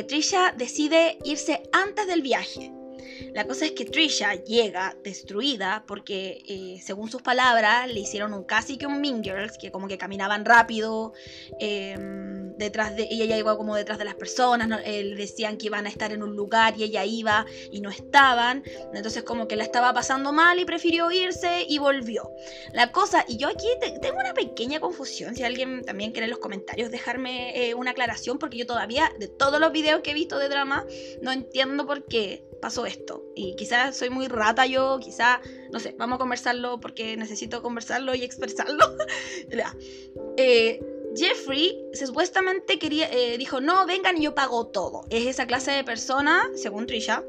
Trisha 0.09 0.53
decide 0.57 1.17
irse 1.23 1.63
antes 1.71 2.07
del 2.07 2.21
viaje. 2.21 2.73
La 3.33 3.45
cosa 3.45 3.65
es 3.65 3.71
que 3.71 3.85
Trisha 3.85 4.33
llega 4.35 4.95
destruida 5.03 5.83
porque, 5.87 6.41
eh, 6.47 6.81
según 6.81 7.09
sus 7.09 7.21
palabras, 7.21 7.87
le 7.87 7.99
hicieron 7.99 8.33
un 8.33 8.43
casi 8.43 8.77
que 8.77 8.87
un 8.87 9.01
Mean 9.01 9.21
que 9.21 9.71
como 9.71 9.87
que 9.87 9.97
caminaban 9.97 10.45
rápido, 10.45 11.13
em, 11.59 12.55
detrás 12.57 12.95
de 12.95 13.07
ella 13.09 13.25
llegó 13.25 13.57
como 13.57 13.75
detrás 13.75 13.97
de 13.97 14.05
las 14.05 14.15
personas, 14.15 14.67
le 14.67 15.15
decían 15.15 15.57
que 15.57 15.67
iban 15.67 15.85
a 15.85 15.89
estar 15.89 16.11
en 16.11 16.23
un 16.23 16.35
lugar 16.35 16.75
y 16.77 16.83
ella 16.83 17.05
iba 17.05 17.45
y 17.71 17.81
no 17.81 17.89
estaban, 17.89 18.63
entonces 18.93 19.23
como 19.23 19.47
que 19.47 19.55
la 19.55 19.63
estaba 19.63 19.93
pasando 19.93 20.31
mal 20.33 20.59
y 20.59 20.65
prefirió 20.65 21.11
irse 21.11 21.65
y 21.67 21.77
volvió. 21.77 22.29
La 22.73 22.91
cosa, 22.91 23.25
y 23.27 23.37
yo 23.37 23.47
aquí 23.47 23.67
tengo 24.01 24.17
una 24.19 24.33
pequeña 24.33 24.79
confusión, 24.79 25.35
si 25.35 25.43
alguien 25.43 25.83
también 25.83 26.11
quiere 26.11 26.25
en 26.25 26.31
los 26.31 26.39
comentarios 26.39 26.91
dejarme 26.91 27.69
eh, 27.69 27.73
una 27.75 27.91
aclaración, 27.91 28.37
porque 28.39 28.57
yo 28.57 28.65
todavía, 28.65 29.11
de 29.19 29.27
todos 29.27 29.59
los 29.59 29.71
videos 29.71 30.01
que 30.01 30.11
he 30.11 30.13
visto 30.13 30.37
de 30.37 30.49
drama, 30.49 30.85
no 31.21 31.31
entiendo 31.31 31.85
por 31.85 32.05
qué 32.05 32.48
pasó 32.59 32.85
esto. 32.85 33.25
Y 33.35 33.55
quizás 33.55 33.97
soy 33.97 34.09
muy 34.09 34.27
rata 34.27 34.65
yo, 34.65 34.99
quizás, 34.99 35.39
no 35.71 35.79
sé, 35.79 35.95
vamos 35.97 36.15
a 36.15 36.19
conversarlo 36.19 36.79
porque 36.79 37.17
necesito 37.17 37.61
conversarlo 37.61 38.15
y 38.15 38.23
expresarlo. 38.23 38.97
eh, 40.37 40.79
Jeffrey 41.15 41.77
supuestamente 41.93 42.77
quería, 42.79 43.09
eh, 43.11 43.37
dijo, 43.37 43.61
no, 43.61 43.85
vengan 43.85 44.17
y 44.17 44.23
yo 44.23 44.35
pago 44.35 44.67
todo. 44.67 45.05
Es 45.09 45.25
esa 45.25 45.47
clase 45.47 45.71
de 45.71 45.83
persona, 45.83 46.49
según 46.55 46.85
Trisha, 46.85 47.23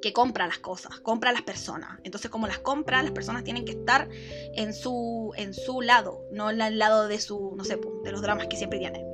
que 0.00 0.12
compra 0.12 0.46
las 0.46 0.58
cosas, 0.58 1.00
compra 1.00 1.32
las 1.32 1.42
personas. 1.42 1.98
Entonces, 2.04 2.30
como 2.30 2.46
las 2.46 2.58
compra, 2.58 3.02
las 3.02 3.12
personas 3.12 3.44
tienen 3.44 3.64
que 3.64 3.72
estar 3.72 4.08
en 4.54 4.74
su, 4.74 5.32
en 5.36 5.54
su 5.54 5.80
lado, 5.80 6.24
no 6.32 6.50
en 6.50 6.60
el 6.60 6.78
lado 6.78 7.08
de 7.08 7.20
su, 7.20 7.54
no 7.56 7.64
sé, 7.64 7.78
de 8.04 8.12
los 8.12 8.22
dramas 8.22 8.46
que 8.46 8.56
siempre 8.56 8.78
tiene. 8.78 9.04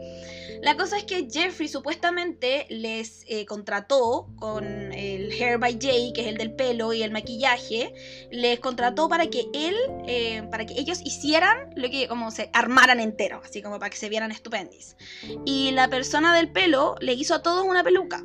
La 0.62 0.76
cosa 0.76 0.96
es 0.96 1.04
que 1.04 1.28
Jeffrey 1.30 1.68
supuestamente 1.68 2.66
les 2.70 3.24
eh, 3.28 3.44
contrató 3.46 4.28
con 4.38 4.64
el 4.64 5.30
Hair 5.32 5.58
by 5.58 5.78
Jay, 5.80 6.12
que 6.14 6.22
es 6.22 6.26
el 6.28 6.38
del 6.38 6.54
pelo 6.54 6.92
y 6.92 7.02
el 7.02 7.10
maquillaje, 7.10 7.92
les 8.30 8.58
contrató 8.60 9.08
para 9.08 9.28
que 9.28 9.46
él, 9.52 9.76
eh, 10.06 10.42
para 10.50 10.64
que 10.64 10.74
ellos 10.74 11.00
hicieran 11.04 11.70
lo 11.76 11.90
que, 11.90 12.08
como 12.08 12.30
se 12.30 12.50
armaran 12.52 13.00
entero, 13.00 13.42
así 13.44 13.62
como 13.62 13.78
para 13.78 13.90
que 13.90 13.96
se 13.96 14.08
vieran 14.08 14.30
estupendis. 14.30 14.96
Y 15.44 15.72
la 15.72 15.88
persona 15.88 16.34
del 16.34 16.50
pelo 16.50 16.96
le 17.00 17.12
hizo 17.12 17.34
a 17.34 17.42
todos 17.42 17.64
una 17.64 17.84
peluca. 17.84 18.24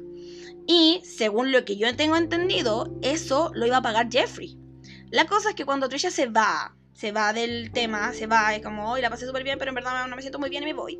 Y 0.73 1.01
según 1.03 1.51
lo 1.51 1.65
que 1.65 1.75
yo 1.75 1.93
tengo 1.97 2.15
entendido, 2.15 2.97
eso 3.01 3.51
lo 3.53 3.65
iba 3.65 3.75
a 3.75 3.81
pagar 3.81 4.07
Jeffrey. 4.09 4.57
La 5.09 5.25
cosa 5.25 5.49
es 5.49 5.55
que 5.55 5.65
cuando 5.65 5.89
Trisha 5.89 6.09
se 6.11 6.27
va, 6.27 6.73
se 6.93 7.11
va 7.11 7.33
del 7.33 7.73
tema, 7.73 8.13
se 8.13 8.25
va, 8.25 8.55
es 8.55 8.63
como, 8.63 8.89
hoy 8.89 9.01
la 9.01 9.09
pasé 9.09 9.27
súper 9.27 9.43
bien, 9.43 9.59
pero 9.59 9.71
en 9.71 9.75
verdad 9.75 10.07
no 10.07 10.15
me 10.15 10.21
siento 10.21 10.39
muy 10.39 10.49
bien 10.49 10.63
y 10.63 10.67
me 10.67 10.73
voy. 10.73 10.97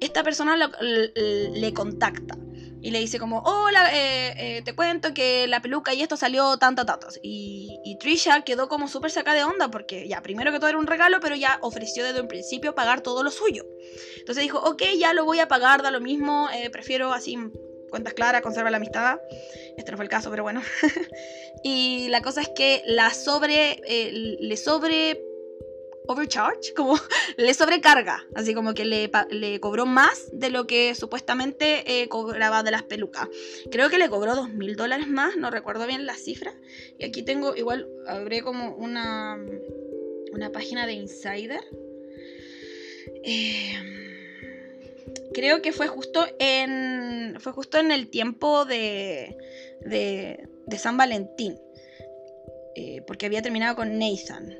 Esta 0.00 0.22
persona 0.22 0.54
le 0.54 1.72
contacta 1.72 2.36
y 2.82 2.90
le 2.90 2.98
dice 2.98 3.18
como, 3.18 3.38
hola, 3.38 3.90
eh, 3.94 4.34
eh, 4.36 4.62
te 4.66 4.74
cuento 4.74 5.14
que 5.14 5.46
la 5.46 5.62
peluca 5.62 5.94
y 5.94 6.02
esto 6.02 6.18
salió 6.18 6.58
tanto, 6.58 6.84
tantos. 6.84 7.18
Y, 7.22 7.96
Trisha 8.00 8.42
quedó 8.42 8.68
como 8.68 8.86
súper 8.86 9.10
sacada 9.10 9.36
de 9.36 9.44
onda 9.44 9.70
porque 9.70 10.08
ya, 10.08 10.22
primero 10.22 10.52
que 10.52 10.58
todo 10.58 10.68
era 10.68 10.78
un 10.78 10.86
regalo, 10.86 11.20
pero 11.20 11.36
ya 11.36 11.58
ofreció 11.62 12.04
desde 12.04 12.20
un 12.20 12.28
principio 12.28 12.74
pagar 12.74 13.00
todo 13.00 13.22
lo 13.22 13.30
suyo. 13.30 13.64
Entonces 14.18 14.42
dijo, 14.42 14.58
ok, 14.58 14.82
ya 14.98 15.14
lo 15.14 15.24
voy 15.24 15.40
a 15.40 15.48
pagar, 15.48 15.82
da 15.82 15.90
lo 15.90 16.00
mismo, 16.00 16.48
eh, 16.50 16.68
prefiero 16.70 17.12
así 17.12 17.36
cuentas 17.90 18.14
claras, 18.14 18.42
conserva 18.42 18.70
la 18.70 18.78
amistad. 18.78 19.18
Este 19.76 19.90
no 19.90 19.96
fue 19.96 20.04
el 20.04 20.10
caso, 20.10 20.30
pero 20.30 20.42
bueno. 20.42 20.62
y 21.64 22.08
la 22.08 22.22
cosa 22.22 22.40
es 22.40 22.48
que 22.48 22.82
la 22.86 23.12
sobre, 23.12 23.80
le 24.40 24.56
sobre 24.56 25.22
overcharge, 26.06 26.74
como 26.74 26.94
le 27.36 27.54
sobrecarga, 27.54 28.26
así 28.34 28.54
como 28.54 28.74
que 28.74 28.84
le, 28.84 29.10
le 29.30 29.60
cobró 29.60 29.86
más 29.86 30.28
de 30.32 30.50
lo 30.50 30.66
que 30.66 30.94
supuestamente 30.94 32.02
eh, 32.02 32.08
cobraba 32.08 32.62
de 32.62 32.72
las 32.72 32.82
pelucas. 32.82 33.28
Creo 33.70 33.90
que 33.90 33.98
le 33.98 34.08
cobró 34.08 34.34
dos 34.34 34.50
mil 34.50 34.76
dólares 34.76 35.08
más, 35.08 35.36
no 35.36 35.50
recuerdo 35.50 35.86
bien 35.86 36.06
la 36.06 36.14
cifra. 36.14 36.54
Y 36.98 37.04
aquí 37.04 37.22
tengo, 37.22 37.54
igual, 37.54 37.88
abré 38.06 38.42
como 38.42 38.74
una, 38.74 39.38
una 40.32 40.50
página 40.50 40.86
de 40.86 40.94
Insider. 40.94 41.62
Eh, 43.22 43.99
creo 45.32 45.62
que 45.62 45.72
fue 45.72 45.88
justo 45.88 46.24
en, 46.38 47.36
fue 47.40 47.52
justo 47.52 47.78
en 47.78 47.90
el 47.92 48.08
tiempo 48.08 48.64
de, 48.64 49.36
de, 49.80 50.78
San 50.78 50.96
Valentín. 50.96 51.58
Eh, 52.76 53.02
porque 53.06 53.26
había 53.26 53.42
terminado 53.42 53.76
con 53.76 53.98
Nathan. 53.98 54.56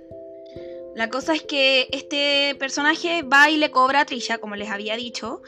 La 0.97 1.09
cosa 1.09 1.35
es 1.35 1.43
que 1.43 1.89
este 1.93 2.57
personaje 2.59 3.23
va 3.23 3.49
y 3.49 3.57
le 3.57 3.71
cobra 3.71 4.01
a 4.01 4.05
Trisha, 4.05 4.39
como 4.39 4.57
les 4.57 4.71
había 4.71 4.97
dicho, 4.97 5.41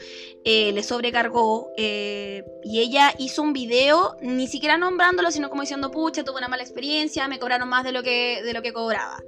eh, 0.45 0.71
le 0.71 0.83
sobrecargó 0.83 1.69
eh, 1.77 2.45
y 2.63 2.79
ella 2.79 3.13
hizo 3.19 3.41
un 3.41 3.51
video, 3.51 4.15
ni 4.21 4.47
siquiera 4.47 4.77
nombrándolo, 4.77 5.31
sino 5.31 5.49
como 5.49 5.61
diciendo, 5.61 5.91
pucha, 5.91 6.23
tuve 6.23 6.37
una 6.37 6.47
mala 6.47 6.63
experiencia, 6.63 7.27
me 7.27 7.39
cobraron 7.39 7.67
más 7.67 7.83
de 7.83 7.91
lo 7.91 8.03
que, 8.03 8.41
de 8.41 8.53
lo 8.53 8.61
que 8.61 8.71
cobraba. 8.71 9.21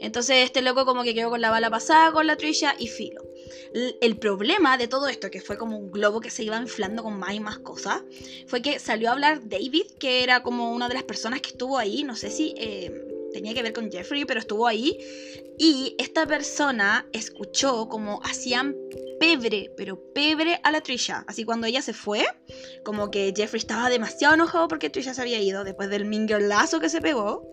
Entonces 0.00 0.44
este 0.44 0.60
loco 0.60 0.84
como 0.84 1.04
que 1.04 1.14
quedó 1.14 1.30
con 1.30 1.40
la 1.40 1.50
bala 1.50 1.70
pasada 1.70 2.10
con 2.10 2.26
la 2.26 2.36
Trisha 2.36 2.74
y 2.76 2.88
filo. 2.88 3.22
El 4.00 4.16
problema 4.18 4.76
de 4.78 4.88
todo 4.88 5.08
esto, 5.08 5.30
que 5.30 5.40
fue 5.40 5.58
como 5.58 5.78
un 5.78 5.90
globo 5.90 6.20
que 6.20 6.30
se 6.30 6.42
iba 6.44 6.56
inflando 6.60 7.02
con 7.02 7.18
más 7.18 7.34
y 7.34 7.40
más 7.40 7.58
cosas, 7.58 8.02
fue 8.46 8.62
que 8.62 8.78
salió 8.78 9.08
a 9.08 9.12
hablar 9.12 9.48
David, 9.48 9.86
que 9.98 10.22
era 10.22 10.42
como 10.42 10.72
una 10.72 10.88
de 10.88 10.94
las 10.94 11.04
personas 11.04 11.40
que 11.40 11.50
estuvo 11.50 11.78
ahí, 11.78 12.04
no 12.04 12.16
sé 12.16 12.30
si... 12.30 12.54
Eh, 12.56 13.06
tenía 13.32 13.54
que 13.54 13.62
ver 13.62 13.72
con 13.72 13.90
Jeffrey, 13.90 14.24
pero 14.24 14.40
estuvo 14.40 14.66
ahí. 14.66 14.98
Y 15.58 15.94
esta 15.98 16.26
persona 16.26 17.06
escuchó 17.12 17.88
como 17.88 18.20
hacían 18.24 18.76
pebre, 19.18 19.70
pero 19.76 20.00
pebre 20.12 20.60
a 20.62 20.70
la 20.70 20.80
Trisha. 20.80 21.24
Así 21.26 21.44
cuando 21.44 21.66
ella 21.66 21.82
se 21.82 21.92
fue, 21.92 22.24
como 22.84 23.10
que 23.10 23.32
Jeffrey 23.36 23.60
estaba 23.60 23.88
demasiado 23.88 24.34
enojado 24.34 24.68
porque 24.68 24.90
Trisha 24.90 25.14
se 25.14 25.20
había 25.20 25.40
ido 25.40 25.64
después 25.64 25.90
del 25.90 26.08
lazo 26.48 26.80
que 26.80 26.88
se 26.88 27.00
pegó. 27.00 27.46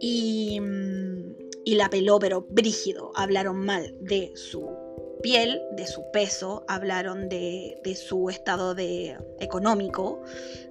Y, 0.00 0.60
mm, 0.60 1.41
y 1.64 1.74
la 1.76 1.90
peló, 1.90 2.18
pero 2.18 2.42
brígido. 2.42 3.12
Hablaron 3.14 3.64
mal 3.64 3.94
de 4.00 4.32
su 4.34 4.82
piel, 5.22 5.62
de 5.72 5.86
su 5.86 6.10
peso, 6.12 6.64
hablaron 6.68 7.28
de, 7.28 7.80
su 7.96 8.28
estado 8.28 8.74
de, 8.74 9.16
económico, 9.38 10.20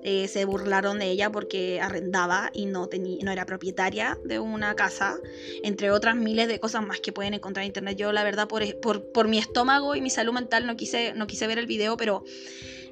eh, 0.04 0.28
se 0.28 0.46
burlaron 0.46 1.00
de 1.00 1.10
ella 1.10 1.32
porque 1.32 1.80
arrendaba 1.82 2.52
y 2.54 2.66
no, 2.66 2.90
no 3.24 3.32
era 3.32 3.46
propietaria 3.46 4.20
de 4.26 4.40
una 4.40 4.76
casa, 4.76 5.18
entre 5.64 5.90
otras 5.90 6.16
miles 6.16 6.48
de 6.48 6.60
cosas 6.60 6.86
más 6.86 7.00
que 7.00 7.14
pueden 7.14 7.34
encontrar 7.34 7.64
en 7.64 7.68
internet. 7.68 7.98
Yo 7.98 8.12
la 8.12 8.24
verdad 8.24 8.48
por, 8.48 8.64
por, 8.80 9.28
mi 9.28 9.38
estómago 9.38 9.96
y 9.96 10.02
mi 10.02 10.10
salud 10.10 10.34
mental 10.34 10.68
no 10.68 10.76
quise, 10.76 11.14
no 11.14 11.26
quise 11.26 11.48
ver 11.48 11.58
el 11.58 11.66
video, 11.66 11.96
pero 11.96 12.24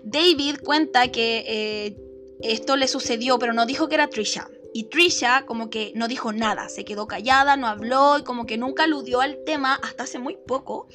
David 0.04 0.58
cuenta 0.64 1.12
que 1.12 1.44
eh, 1.46 1.98
esto 2.42 2.78
le 2.78 2.88
sucedió, 2.88 3.38
pero 3.38 3.54
no 3.54 3.66
dijo 3.66 3.90
que 3.90 3.96
era 3.96 4.08
Trisha. 4.08 4.50
Y 4.74 4.86
Trisha 4.86 5.46
como 5.46 5.70
que 5.70 5.92
no 5.96 6.08
dijo 6.08 6.32
nada, 6.32 6.70
se 6.70 6.86
quedó 6.86 7.08
callada, 7.08 7.58
no 7.58 7.68
habló 7.68 8.18
y 8.20 8.24
como 8.24 8.46
que 8.46 8.58
nunca 8.58 8.84
aludió 8.84 9.22
al 9.22 9.44
tema 9.44 9.76
hasta 9.76 10.04
hace 10.04 10.20
muy 10.20 10.38
poco. 10.48 10.88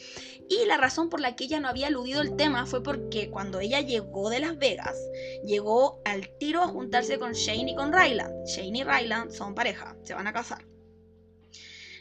Y 0.48 0.66
la 0.66 0.76
razón 0.76 1.08
por 1.08 1.20
la 1.20 1.36
que 1.36 1.44
ella 1.44 1.60
no 1.60 1.68
había 1.68 1.86
aludido 1.86 2.20
el 2.20 2.36
tema 2.36 2.66
fue 2.66 2.82
porque 2.82 3.30
cuando 3.30 3.60
ella 3.60 3.80
llegó 3.80 4.30
de 4.30 4.40
Las 4.40 4.58
Vegas, 4.58 4.96
llegó 5.44 6.00
al 6.04 6.28
tiro 6.38 6.62
a 6.62 6.68
juntarse 6.68 7.18
con 7.18 7.32
Shane 7.32 7.72
y 7.72 7.74
con 7.74 7.92
Ryland. 7.92 8.46
Shane 8.46 8.78
y 8.78 8.84
Ryland 8.84 9.30
son 9.30 9.54
pareja, 9.54 9.96
se 10.02 10.14
van 10.14 10.26
a 10.26 10.32
casar. 10.32 10.73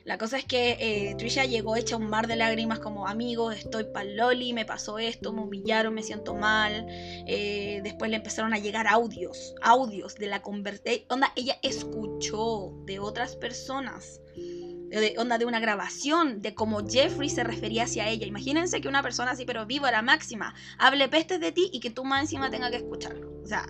La 0.05 0.17
cosa 0.17 0.37
es 0.37 0.43
que 0.43 0.77
eh, 0.79 1.15
Trisha 1.17 1.45
llegó 1.45 1.77
hecha 1.77 1.95
un 1.95 2.09
mar 2.09 2.27
de 2.27 2.35
lágrimas 2.35 2.79
como 2.79 3.07
amigos, 3.07 3.55
estoy 3.55 3.85
pa'l 3.85 4.17
loli, 4.17 4.51
me 4.51 4.65
pasó 4.65 4.99
esto, 4.99 5.31
me 5.31 5.41
humillaron, 5.41 5.93
me 5.93 6.03
siento 6.03 6.35
mal. 6.35 6.85
Eh, 6.89 7.79
después 7.83 8.11
le 8.11 8.17
empezaron 8.17 8.53
a 8.53 8.59
llegar 8.59 8.85
audios, 8.87 9.55
audios 9.61 10.15
de 10.15 10.27
la 10.27 10.41
conversación. 10.41 11.05
Onda, 11.09 11.31
ella 11.37 11.57
escuchó 11.61 12.73
de 12.85 12.99
otras 12.99 13.37
personas. 13.37 14.19
De, 14.35 15.15
onda 15.17 15.39
de 15.39 15.45
una 15.45 15.59
grabación 15.59 16.41
de 16.41 16.53
cómo 16.53 16.87
Jeffrey 16.87 17.29
se 17.29 17.43
refería 17.43 17.85
hacia 17.85 18.09
ella. 18.09 18.27
Imagínense 18.27 18.79
que 18.79 18.87
una 18.87 19.01
persona 19.01 19.31
así, 19.31 19.43
pero 19.45 19.65
viva 19.65 19.89
la 19.89 20.03
máxima, 20.03 20.53
hable 20.77 21.07
pestes 21.07 21.39
de 21.39 21.51
ti 21.51 21.69
y 21.73 21.79
que 21.79 21.89
tú 21.89 22.03
más 22.03 22.21
encima 22.21 22.51
tenga 22.51 22.69
que 22.69 22.77
escucharlo. 22.77 23.41
O 23.41 23.47
sea, 23.47 23.65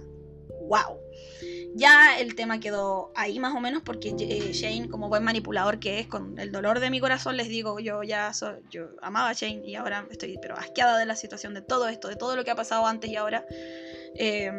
wow. 0.67 1.02
Ya 1.75 2.19
el 2.19 2.35
tema 2.35 2.59
quedó 2.59 3.11
ahí 3.15 3.39
más 3.39 3.55
o 3.55 3.59
menos 3.59 3.81
porque 3.83 4.09
eh, 4.19 4.53
Shane, 4.53 4.89
como 4.89 5.09
buen 5.09 5.23
manipulador 5.23 5.79
que 5.79 5.99
es, 5.99 6.07
con 6.07 6.37
el 6.37 6.51
dolor 6.51 6.79
de 6.79 6.91
mi 6.91 6.99
corazón, 6.99 7.35
les 7.35 7.49
digo, 7.49 7.79
yo 7.79 8.03
ya 8.03 8.31
soy, 8.33 8.55
yo 8.69 8.89
amaba 9.01 9.29
a 9.29 9.33
Shane 9.33 9.63
y 9.65 9.75
ahora 9.75 10.05
estoy 10.11 10.37
pero 10.39 10.55
asqueada 10.55 10.99
de 10.99 11.05
la 11.05 11.15
situación, 11.15 11.53
de 11.53 11.61
todo 11.61 11.87
esto, 11.87 12.09
de 12.09 12.15
todo 12.15 12.35
lo 12.35 12.43
que 12.43 12.51
ha 12.51 12.55
pasado 12.55 12.85
antes 12.85 13.09
y 13.09 13.15
ahora. 13.15 13.45
Em, 14.15 14.55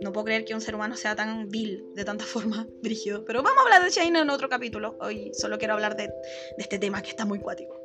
no 0.00 0.12
puedo 0.12 0.26
creer 0.26 0.44
que 0.44 0.54
un 0.54 0.60
ser 0.60 0.74
humano 0.74 0.96
sea 0.96 1.16
tan 1.16 1.48
vil, 1.48 1.84
de 1.94 2.04
tanta 2.04 2.24
forma, 2.24 2.66
brígido. 2.82 3.24
Pero 3.24 3.42
vamos 3.42 3.58
a 3.58 3.62
hablar 3.62 3.84
de 3.84 3.90
Shane 3.90 4.20
en 4.20 4.30
otro 4.30 4.48
capítulo. 4.48 4.96
Hoy 5.00 5.30
solo 5.34 5.58
quiero 5.58 5.74
hablar 5.74 5.96
de, 5.96 6.06
de 6.06 6.12
este 6.58 6.78
tema 6.78 7.02
que 7.02 7.10
está 7.10 7.24
muy 7.24 7.38
cuático. 7.38 7.78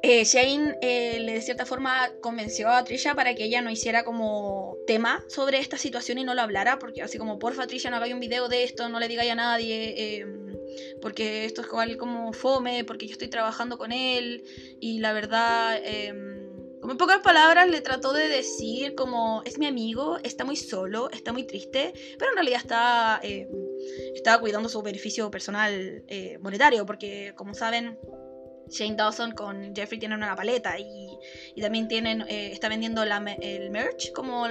Eh, 0.00 0.24
Shane 0.24 0.76
eh, 0.80 1.24
de 1.24 1.40
cierta 1.40 1.66
forma 1.66 2.12
convenció 2.20 2.68
a 2.68 2.84
Trisha 2.84 3.16
para 3.16 3.34
que 3.34 3.44
ella 3.44 3.62
no 3.62 3.70
hiciera 3.70 4.04
como 4.04 4.76
tema 4.86 5.24
sobre 5.28 5.58
esta 5.58 5.76
situación 5.76 6.18
y 6.18 6.24
no 6.24 6.34
lo 6.34 6.42
hablara, 6.42 6.78
porque 6.78 7.02
así 7.02 7.18
como 7.18 7.38
porfa 7.40 7.66
Trisha 7.66 7.90
no 7.90 7.96
hagáis 7.96 8.14
un 8.14 8.20
video 8.20 8.48
de 8.48 8.62
esto, 8.62 8.88
no 8.88 9.00
le 9.00 9.08
digáis 9.08 9.32
a 9.32 9.34
nadie, 9.34 10.20
em, 10.20 10.56
porque 11.02 11.44
esto 11.44 11.62
es 11.62 11.96
como 11.96 12.32
fome, 12.32 12.84
porque 12.84 13.06
yo 13.06 13.12
estoy 13.12 13.28
trabajando 13.28 13.76
con 13.76 13.90
él 13.90 14.44
y 14.80 15.00
la 15.00 15.12
verdad, 15.12 15.80
em, 15.84 16.48
como 16.80 16.92
en 16.92 16.98
pocas 16.98 17.18
palabras 17.18 17.68
le 17.68 17.80
trató 17.80 18.12
de 18.12 18.28
decir 18.28 18.94
como 18.94 19.42
es 19.44 19.58
mi 19.58 19.66
amigo, 19.66 20.18
está 20.22 20.44
muy 20.44 20.54
solo, 20.54 21.10
está 21.10 21.32
muy 21.32 21.42
triste, 21.42 21.92
pero 22.18 22.30
en 22.30 22.36
realidad 22.36 22.60
está, 22.60 23.20
estaba 24.14 24.38
cuidando 24.40 24.68
su 24.68 24.80
beneficio 24.80 25.28
personal 25.28 26.04
eh, 26.06 26.38
monetario, 26.40 26.86
porque 26.86 27.32
como 27.34 27.52
saben 27.52 27.98
Shane 28.68 28.96
Dawson 28.96 29.32
con 29.32 29.74
Jeffrey 29.74 29.98
tienen 29.98 30.18
una 30.18 30.36
paleta 30.36 30.78
y, 30.78 31.18
también 31.60 31.88
tienen 31.88 32.22
eh, 32.28 32.52
está 32.52 32.68
vendiendo 32.68 33.02
el 33.02 33.70
merch 33.70 34.12
como 34.12 34.46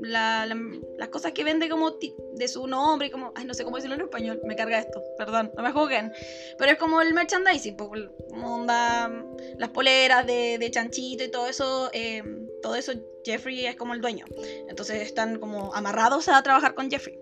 las 0.00 1.08
cosas 1.10 1.32
que 1.32 1.42
vende 1.42 1.68
como 1.68 1.92
de 2.34 2.48
su 2.48 2.66
nombre 2.66 3.10
como 3.10 3.32
ay 3.34 3.46
no 3.46 3.54
sé 3.54 3.64
cómo 3.64 3.76
decirlo 3.76 3.96
en 3.96 4.02
español 4.02 4.40
me 4.44 4.54
carga 4.54 4.78
esto 4.78 5.02
perdón 5.16 5.52
no 5.56 5.62
me 5.62 5.72
juzguen. 5.72 6.12
Pero 6.58 6.72
es 6.72 6.78
como 6.78 7.00
el 7.00 7.14
merchandising 7.14 7.76
como 7.76 8.54
onda 8.54 9.10
las 9.58 9.70
poleras 9.70 10.26
de, 10.26 10.68
chanchito 10.70 11.24
y 11.24 11.30
todo 11.30 11.46
eso 11.46 11.90
eh, 11.92 12.22
todo 12.62 12.74
eso 12.74 12.92
Jeffrey 13.24 13.66
es 13.66 13.76
como 13.76 13.94
el 13.94 14.00
dueño. 14.00 14.24
Entonces 14.68 15.02
están 15.02 15.38
como 15.40 15.74
amarrados 15.74 16.28
a 16.28 16.40
trabajar 16.42 16.74
con 16.74 16.90
Jeffrey. 16.90 17.18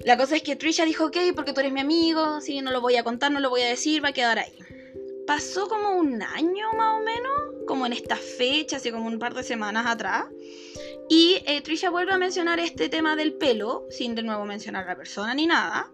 La 0.00 0.16
cosa 0.16 0.36
es 0.36 0.42
que 0.42 0.56
Trisha 0.56 0.84
dijo, 0.84 1.06
ok, 1.06 1.16
porque 1.34 1.52
tú 1.52 1.60
eres 1.60 1.72
mi 1.72 1.80
amigo, 1.80 2.40
sí, 2.40 2.60
no 2.60 2.70
lo 2.70 2.80
voy 2.80 2.96
a 2.96 3.02
contar, 3.02 3.32
no 3.32 3.40
lo 3.40 3.50
voy 3.50 3.62
a 3.62 3.68
decir, 3.68 4.04
va 4.04 4.10
a 4.10 4.12
quedar 4.12 4.38
ahí 4.38 4.56
pasó 5.26 5.68
como 5.68 5.96
un 5.96 6.22
año 6.22 6.72
más 6.76 6.94
o 6.94 7.04
menos, 7.04 7.32
como 7.66 7.86
en 7.86 7.92
esta 7.92 8.16
fecha, 8.16 8.76
así 8.76 8.90
como 8.90 9.06
un 9.06 9.18
par 9.18 9.34
de 9.34 9.42
semanas 9.42 9.86
atrás. 9.86 10.26
Y 11.08 11.42
eh, 11.46 11.60
Trisha 11.62 11.90
vuelve 11.90 12.12
a 12.12 12.18
mencionar 12.18 12.58
este 12.58 12.88
tema 12.88 13.16
del 13.16 13.34
pelo, 13.34 13.86
sin 13.90 14.14
de 14.14 14.22
nuevo 14.22 14.44
mencionar 14.44 14.84
a 14.84 14.90
la 14.90 14.96
persona 14.96 15.34
ni 15.34 15.46
nada. 15.46 15.92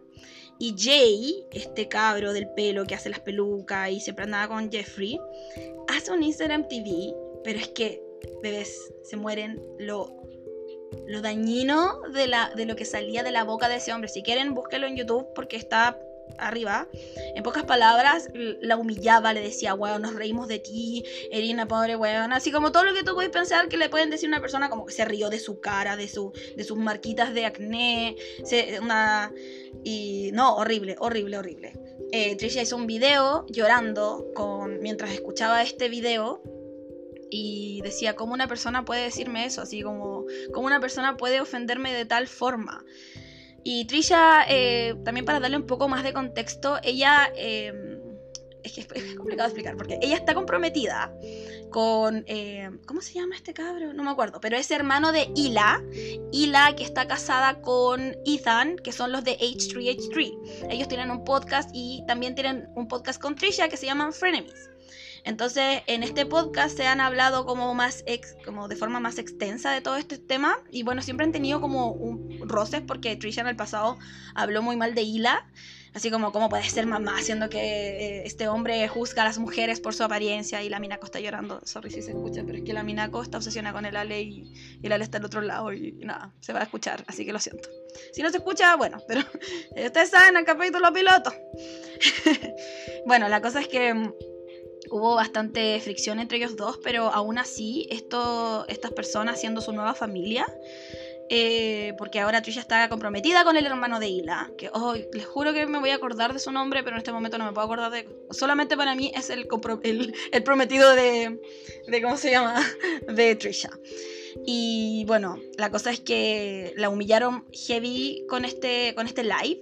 Y 0.59 0.75
Jay, 0.79 1.45
este 1.51 1.89
cabro 1.89 2.33
del 2.33 2.49
pelo 2.55 2.85
que 2.85 2.95
hace 2.95 3.11
las 3.11 3.21
pelucas 3.21 3.91
y 3.91 4.01
siempre 4.01 4.25
andaba 4.25 4.55
con 4.55 4.71
Jeffrey, 4.71 5.19
hace 5.89 6.13
un 6.13 6.23
Instagram 6.23 6.69
TV, 6.69 7.15
pero 7.43 7.59
es 7.59 7.69
que, 7.69 8.03
bebés, 8.43 8.93
se 9.03 9.17
mueren 9.17 9.61
lo, 9.79 10.23
lo 11.07 11.21
dañino 11.21 12.01
de, 12.15 12.27
la, 12.27 12.53
de 12.55 12.67
lo 12.67 12.77
que 12.77 12.85
salía 12.85 13.23
de 13.23 13.33
la 13.33 13.45
boca 13.45 13.69
de 13.69 13.77
ese 13.77 13.93
hombre. 13.93 14.09
Si 14.09 14.23
quieren, 14.23 14.55
búsquelo 14.55 14.87
en 14.87 14.97
YouTube 14.97 15.27
porque 15.35 15.57
está 15.57 15.99
arriba. 16.39 16.89
En 17.35 17.43
pocas 17.43 17.65
palabras, 17.65 18.29
la 18.35 18.77
humillaba, 18.77 19.33
le 19.33 19.41
decía, 19.41 19.75
weón, 19.75 20.03
nos 20.03 20.15
reímos 20.15 20.49
de 20.49 20.59
ti, 20.59 21.05
Erina, 21.31 21.67
pobre 21.67 21.97
weón. 21.97 22.33
Así 22.33 22.51
como 22.53 22.73
todo 22.73 22.85
lo 22.85 22.95
que 22.95 23.03
tú 23.03 23.15
puedes 23.15 23.31
pensar 23.31 23.69
que 23.69 23.77
le 23.77 23.89
pueden 23.89 24.11
decir 24.11 24.29
a 24.29 24.33
una 24.33 24.41
persona, 24.41 24.71
como 24.71 24.87
que 24.87 24.93
se 24.93 25.05
rió 25.05 25.31
de 25.31 25.39
su 25.39 25.61
cara, 25.61 25.97
de, 25.97 26.09
su, 26.09 26.33
de 26.57 26.65
sus 26.65 26.79
marquitas 26.79 27.35
de 27.35 27.47
acné, 27.47 28.17
una... 28.81 29.33
Y 29.85 30.31
no, 30.33 30.57
horrible, 30.57 30.97
horrible, 30.99 31.39
horrible. 31.39 31.73
Eh, 32.13 32.37
Tricia 32.37 32.63
hizo 32.63 32.77
un 32.77 32.87
video 32.87 33.47
llorando 33.49 34.27
con, 34.35 34.81
mientras 34.81 35.13
escuchaba 35.13 35.63
este 35.63 35.89
video 35.89 36.43
y 37.35 37.81
decía, 37.81 38.15
¿cómo 38.15 38.35
una 38.35 38.47
persona 38.47 38.85
puede 38.85 39.05
decirme 39.05 39.47
eso? 39.47 39.63
Así 39.63 39.81
como, 39.81 40.27
¿cómo 40.53 40.67
una 40.67 40.81
persona 40.81 41.17
puede 41.17 41.41
ofenderme 41.41 41.91
de 41.95 42.05
tal 42.05 42.29
forma? 42.29 42.85
Y 43.65 43.85
Trisha, 43.85 44.45
eh, 44.49 44.95
también 45.05 45.25
para 45.25 45.41
darle 45.41 45.57
un 45.57 45.67
poco 45.67 45.89
más 45.89 46.03
de 46.03 46.13
contexto, 46.13 46.79
ella 46.83 47.33
em, 47.37 48.01
es 48.63 48.73
que 48.73 48.81
es 48.81 49.15
complicado 49.15 49.49
explicar, 49.49 49.77
porque 49.77 49.99
ella 50.03 50.17
está 50.17 50.35
comprometida 50.35 51.13
con, 51.71 52.25
eh, 52.27 52.71
¿cómo 52.87 53.01
se 53.01 53.15
llama 53.15 53.35
este 53.37 53.55
cabro? 53.55 53.93
No 53.93 54.05
me 54.05 54.11
acuerdo, 54.11 54.41
pero 54.41 54.57
es 54.57 54.71
hermano 54.71 55.13
de 55.13 55.31
Ila, 55.35 55.83
Ila 56.33 56.75
que 56.77 56.85
está 56.85 57.07
casada 57.07 57.61
con 57.61 58.17
Ethan, 58.25 58.77
que 58.77 58.93
son 58.93 59.13
los 59.13 59.25
de 59.25 59.39
H3H3. 59.39 60.69
Ellos 60.71 60.89
tienen 60.89 61.11
un 61.11 61.25
podcast 61.25 61.71
y 61.73 62.05
también 62.07 62.35
tienen 62.35 62.69
un 62.75 62.89
podcast 62.89 63.21
con 63.21 63.35
Trisha 63.35 63.69
que 63.69 63.77
se 63.77 63.87
llaman 63.87 64.13
Frenemies. 64.13 64.72
Entonces, 65.25 65.83
en 65.87 66.03
este 66.03 66.27
podcast 66.27 66.77
se 66.77 66.87
han 66.87 67.01
hablado 67.01 67.47
como 67.47 67.75
más 67.75 68.03
ex, 68.07 68.37
como 68.45 68.69
de 68.69 68.77
forma 68.77 69.01
más 69.01 69.19
extensa 69.19 69.73
de 69.73 69.81
todo 69.81 69.97
este 69.97 70.19
tema 70.19 70.59
y 70.71 70.83
bueno, 70.83 71.03
siempre 71.03 71.25
han 71.25 71.33
tenido 71.33 71.61
como 71.61 71.93
un 71.93 72.49
roces 72.49 72.83
porque 72.83 73.17
Trisha 73.17 73.43
en 73.43 73.49
el 73.49 73.57
pasado 73.57 73.99
habló 74.35 74.63
muy 74.63 74.77
mal 74.77 74.95
de 74.95 75.03
Ila 75.03 75.47
Así 75.95 76.11
como, 76.11 76.33
¿cómo 76.33 76.49
puede 76.49 76.65
ser 76.65 76.87
mamá 76.87 77.19
haciendo 77.19 77.51
que 77.51 77.59
eh, 77.59 78.23
este 78.25 78.49
hombre 78.49 78.89
juzga 78.89 79.23
a 79.23 79.25
las 79.27 79.39
mujeres 79.39 79.79
por 79.79 79.93
su 79.93 80.03
apariencia 80.03 80.63
y 80.63 80.71
la 80.71 80.81
Minako 80.81 81.05
está 81.05 81.21
llorando? 81.21 81.61
Sorry 81.65 81.91
si 81.91 82.01
se 82.01 82.13
escucha, 82.13 82.43
pero 82.47 82.59
es 82.59 82.65
que 82.65 82.73
la 82.73 82.83
Minako 82.83 83.23
está 83.23 83.37
obsesionada 83.37 83.75
con 83.75 83.85
el 83.85 83.97
Ale 83.97 84.23
y, 84.23 84.55
el 84.83 84.93
Ale 84.93 85.05
está 85.05 85.19
al 85.19 85.27
otro 85.27 85.43
lado 85.43 85.71
y, 85.73 85.93
nada, 85.93 86.33
se 86.41 86.55
va 86.55 86.61
a 86.61 86.63
escuchar, 86.63 87.05
así 87.09 87.27
que 87.27 87.33
lo 87.35 87.39
siento. 87.39 87.69
Si 88.15 88.23
no 88.23 88.31
se 88.31 88.39
escucha, 88.39 88.75
bueno, 88.77 89.03
pero 89.09 89.21
ustedes 89.85 90.09
saben 90.09 90.35
el 90.37 90.47
capítulo 90.47 90.91
piloto. 90.95 91.35
bueno, 93.07 93.29
la 93.29 93.43
cosa 93.43 93.61
es 93.61 93.69
que 93.69 93.93
mm, 93.93 94.15
hubo 94.93 95.15
bastante 95.15 95.81
fricción 95.81 96.21
entre 96.21 96.37
ellos 96.37 96.55
dos, 96.55 96.79
pero 96.85 97.11
aún 97.11 97.39
así, 97.39 97.89
esto, 97.91 98.67
estas 98.69 98.93
personas 98.93 99.41
siendo 99.41 99.63
su 99.63 99.73
nueva 99.73 99.95
familia, 99.95 100.47
eh, 101.31 101.95
porque 101.97 102.21
ahora 102.21 102.43
Trisha 102.43 102.61
está 102.61 102.91
comprometida 102.91 103.43
con 103.43 103.57
el 103.57 103.65
hermano 103.65 103.99
de 103.99 104.09
Hila, 104.09 104.51
que 104.59 104.69
oh, 104.75 104.95
les 104.95 105.25
juro 105.25 105.55
que 105.55 105.65
me 105.65 105.79
voy 105.79 105.89
a 105.91 105.95
acordar 105.95 106.35
de 106.35 106.39
su 106.39 106.53
nombre, 106.53 106.83
pero 106.83 106.97
en 106.97 106.99
este 106.99 107.11
momento 107.11 107.39
no 107.39 107.47
me 107.47 107.53
puedo 107.53 107.65
acordar 107.65 107.91
de... 107.91 108.07
Solamente 108.31 108.77
para 108.77 108.95
mí 108.95 109.11
es 109.15 109.31
el, 109.31 109.49
el, 109.83 110.15
el 110.31 110.43
prometido 110.43 110.95
de, 110.95 111.41
de... 111.87 112.03
¿Cómo 112.03 112.19
se 112.19 112.31
llama? 112.31 112.61
De 113.09 113.35
Trisha. 113.35 113.71
Y 114.47 115.05
bueno, 115.07 115.39
la 115.59 115.71
cosa 115.71 115.91
es 115.91 116.01
que 116.01 116.73
la 116.77 116.89
humillaron 116.89 117.45
heavy 117.53 118.25
con 118.29 118.45
este, 118.45 118.95
con 118.95 119.07
este 119.07 119.23
live. 119.25 119.61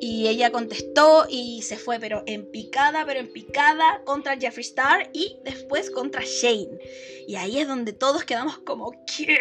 Y 0.00 0.28
ella 0.28 0.50
contestó 0.50 1.26
y 1.28 1.62
se 1.62 1.76
fue, 1.76 1.98
pero 1.98 2.22
en 2.26 2.50
picada, 2.50 3.04
pero 3.06 3.20
en 3.20 3.32
picada 3.32 4.02
contra 4.04 4.36
Jeffree 4.36 4.62
Star 4.62 5.10
y 5.12 5.38
después 5.44 5.90
contra 5.90 6.22
Shane. 6.22 6.78
Y 7.26 7.36
ahí 7.36 7.58
es 7.58 7.68
donde 7.68 7.92
todos 7.92 8.24
quedamos 8.24 8.58
como, 8.58 8.92
¿qué? 9.06 9.38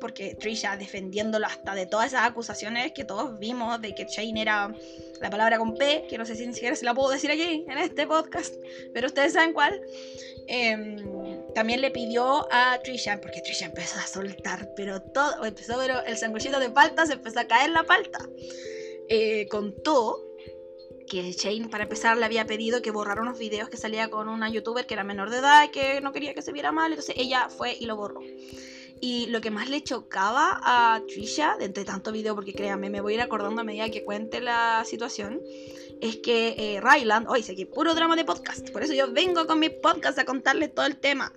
Porque 0.00 0.34
Trisha 0.34 0.76
defendiéndolo 0.76 1.46
hasta 1.46 1.74
de 1.74 1.86
todas 1.86 2.08
esas 2.08 2.28
acusaciones 2.28 2.92
que 2.92 3.04
todos 3.04 3.38
vimos 3.38 3.80
de 3.80 3.94
que 3.94 4.04
Shane 4.04 4.40
era 4.40 4.74
la 5.20 5.30
palabra 5.30 5.58
con 5.58 5.74
P, 5.74 6.06
que 6.08 6.18
no 6.18 6.26
sé 6.26 6.36
si 6.36 6.46
ni 6.46 6.54
siquiera 6.54 6.76
se 6.76 6.84
la 6.84 6.94
puedo 6.94 7.10
decir 7.10 7.30
aquí 7.30 7.64
en 7.68 7.78
este 7.78 8.06
podcast, 8.06 8.54
pero 8.92 9.06
ustedes 9.06 9.32
saben 9.32 9.52
cuál. 9.52 9.80
Em, 10.46 10.96
también 11.54 11.80
le 11.80 11.90
pidió 11.90 12.46
a 12.52 12.78
Trisha, 12.82 13.20
porque 13.20 13.40
Trisha 13.40 13.66
empezó 13.66 13.98
a 13.98 14.06
soltar, 14.06 14.70
pero 14.76 15.00
todo, 15.00 15.44
empezó, 15.44 15.78
pero 15.78 16.04
el 16.04 16.16
sanguchito 16.16 16.60
de 16.60 16.70
palta 16.70 17.06
se 17.06 17.14
empezó 17.14 17.40
a 17.40 17.44
caer 17.44 17.70
la 17.70 17.84
palta. 17.84 18.18
Eh, 19.08 19.46
contó 19.48 20.18
que 21.06 21.32
Shane, 21.32 21.68
para 21.68 21.84
empezar, 21.84 22.16
le 22.16 22.24
había 22.24 22.46
pedido 22.46 22.82
que 22.82 22.90
borrara 22.90 23.22
unos 23.22 23.38
videos 23.38 23.68
que 23.68 23.76
salía 23.76 24.10
con 24.10 24.28
una 24.28 24.48
youtuber 24.50 24.86
que 24.86 24.94
era 24.94 25.04
menor 25.04 25.30
de 25.30 25.38
edad 25.38 25.64
y 25.64 25.68
que 25.68 26.00
no 26.00 26.12
quería 26.12 26.34
que 26.34 26.42
se 26.42 26.52
viera 26.52 26.72
mal, 26.72 26.92
entonces 26.92 27.14
ella 27.18 27.48
fue 27.48 27.76
y 27.78 27.86
lo 27.86 27.96
borró. 27.96 28.20
Y 29.00 29.26
lo 29.26 29.40
que 29.40 29.50
más 29.50 29.68
le 29.68 29.82
chocaba 29.82 30.60
a 30.62 31.02
Trisha, 31.06 31.56
de 31.58 31.66
entre 31.66 31.84
tanto 31.84 32.10
video, 32.10 32.34
porque 32.34 32.54
créanme, 32.54 32.88
me 32.88 33.00
voy 33.00 33.14
a 33.14 33.16
ir 33.16 33.22
acordando 33.22 33.60
a 33.60 33.64
medida 33.64 33.90
que 33.90 34.04
cuente 34.04 34.40
la 34.40 34.82
situación, 34.86 35.42
es 36.00 36.16
que 36.18 36.54
eh, 36.58 36.80
Ryland, 36.80 37.28
hoy 37.28 37.42
sé 37.42 37.54
que 37.54 37.66
puro 37.66 37.94
drama 37.94 38.16
de 38.16 38.24
podcast, 38.24 38.70
por 38.70 38.82
eso 38.82 38.92
yo 38.92 39.12
vengo 39.12 39.46
con 39.46 39.58
mi 39.58 39.68
podcast 39.68 40.18
a 40.18 40.24
contarles 40.24 40.74
todo 40.74 40.86
el 40.86 40.96
tema. 40.96 41.32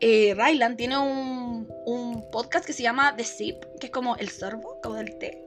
Eh, 0.00 0.34
Ryland 0.34 0.76
tiene 0.76 0.98
un, 0.98 1.68
un 1.86 2.30
podcast 2.30 2.66
que 2.66 2.72
se 2.72 2.82
llama 2.82 3.16
The 3.16 3.24
Sip, 3.24 3.64
que 3.80 3.86
es 3.86 3.92
como 3.92 4.16
el 4.16 4.28
sorbo, 4.28 4.78
como 4.82 4.96
del 4.96 5.16
té 5.18 5.46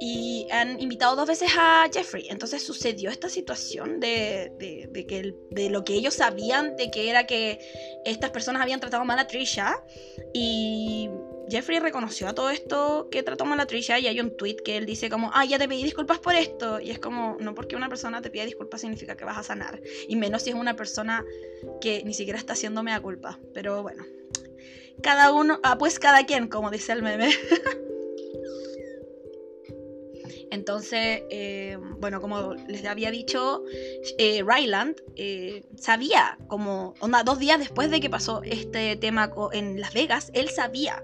y 0.00 0.46
han 0.50 0.80
invitado 0.80 1.16
dos 1.16 1.28
veces 1.28 1.50
a 1.58 1.88
Jeffrey. 1.92 2.26
Entonces 2.28 2.64
sucedió 2.64 3.10
esta 3.10 3.28
situación 3.28 4.00
de, 4.00 4.52
de, 4.58 5.06
que 5.06 5.34
de 5.50 5.70
lo 5.70 5.84
que 5.84 5.94
ellos 5.94 6.14
sabían, 6.14 6.76
de 6.76 6.90
que 6.90 7.08
era 7.08 7.26
que 7.26 7.58
estas 8.04 8.30
personas 8.30 8.62
habían 8.62 8.80
tratado 8.80 9.04
mal 9.04 9.18
a 9.18 9.26
Trisha. 9.26 9.82
Y 10.32 11.08
Jeffrey 11.48 11.78
reconoció 11.78 12.28
a 12.28 12.34
todo 12.34 12.50
esto 12.50 13.08
que 13.10 13.22
trató 13.22 13.44
mal 13.44 13.66
Trisha 13.66 13.98
y 13.98 14.06
hay 14.06 14.20
un 14.20 14.36
tweet 14.36 14.56
que 14.64 14.76
él 14.76 14.86
dice 14.86 15.10
como, 15.10 15.30
ah, 15.34 15.44
ya 15.44 15.58
te 15.58 15.68
pedí 15.68 15.82
disculpas 15.82 16.18
por 16.18 16.34
esto. 16.34 16.80
Y 16.80 16.90
es 16.90 16.98
como, 16.98 17.36
no 17.40 17.54
porque 17.54 17.76
una 17.76 17.88
persona 17.88 18.22
te 18.22 18.30
pida 18.30 18.44
disculpas 18.44 18.80
significa 18.80 19.16
que 19.16 19.24
vas 19.24 19.38
a 19.38 19.42
sanar. 19.42 19.80
Y 20.08 20.16
menos 20.16 20.42
si 20.42 20.50
es 20.50 20.56
una 20.56 20.76
persona 20.76 21.24
que 21.80 22.02
ni 22.04 22.14
siquiera 22.14 22.38
está 22.38 22.54
haciéndome 22.54 22.92
a 22.92 23.00
culpa. 23.00 23.38
Pero 23.54 23.82
bueno, 23.82 24.04
cada 25.02 25.32
uno, 25.32 25.60
ah, 25.62 25.78
pues 25.78 25.98
cada 25.98 26.24
quien, 26.24 26.48
como 26.48 26.70
dice 26.70 26.92
el 26.92 27.02
meme. 27.02 27.30
Entonces, 30.52 31.22
eh, 31.30 31.78
bueno, 31.98 32.20
como 32.20 32.52
les 32.68 32.84
había 32.84 33.10
dicho, 33.10 33.62
eh, 34.18 34.44
Ryland 34.46 34.96
eh, 35.16 35.64
sabía, 35.78 36.36
como 36.46 36.92
dos 37.24 37.38
días 37.38 37.58
después 37.58 37.90
de 37.90 38.00
que 38.00 38.10
pasó 38.10 38.42
este 38.44 38.96
tema 38.96 39.32
en 39.52 39.80
Las 39.80 39.94
Vegas, 39.94 40.30
él 40.34 40.50
sabía. 40.50 41.02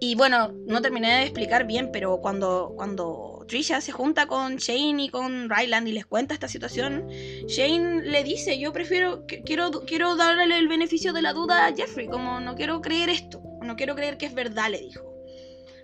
Y 0.00 0.16
bueno, 0.16 0.52
no 0.66 0.82
terminé 0.82 1.18
de 1.18 1.22
explicar 1.22 1.68
bien, 1.68 1.90
pero 1.92 2.18
cuando, 2.20 2.72
cuando 2.74 3.44
Trisha 3.46 3.80
se 3.80 3.92
junta 3.92 4.26
con 4.26 4.56
Shane 4.56 5.04
y 5.04 5.08
con 5.08 5.48
Ryland 5.48 5.86
y 5.86 5.92
les 5.92 6.04
cuenta 6.04 6.34
esta 6.34 6.48
situación, 6.48 7.06
Shane 7.46 8.02
le 8.02 8.24
dice, 8.24 8.58
yo 8.58 8.72
prefiero, 8.72 9.24
quiero, 9.44 9.70
quiero 9.86 10.16
darle 10.16 10.58
el 10.58 10.66
beneficio 10.66 11.12
de 11.12 11.22
la 11.22 11.32
duda 11.32 11.66
a 11.66 11.72
Jeffrey, 11.72 12.08
como 12.08 12.40
no 12.40 12.56
quiero 12.56 12.80
creer 12.80 13.08
esto, 13.08 13.40
no 13.62 13.76
quiero 13.76 13.94
creer 13.94 14.18
que 14.18 14.26
es 14.26 14.34
verdad, 14.34 14.68
le 14.68 14.80
dijo. 14.80 15.13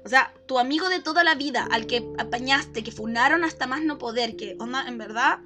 O 0.05 0.09
sea, 0.09 0.33
tu 0.47 0.59
amigo 0.59 0.89
de 0.89 1.01
toda 1.01 1.25
la 1.25 1.35
vida, 1.35 1.67
al 1.71 1.87
que 1.87 2.09
apañaste, 2.19 2.83
que 2.83 2.93
funaron 2.93 3.45
hasta 3.45 3.67
más 3.67 3.83
no 3.83 3.99
poder, 3.99 4.37
que 4.37 4.57
onda, 4.59 4.87
en 4.89 4.99
verdad, 4.99 5.41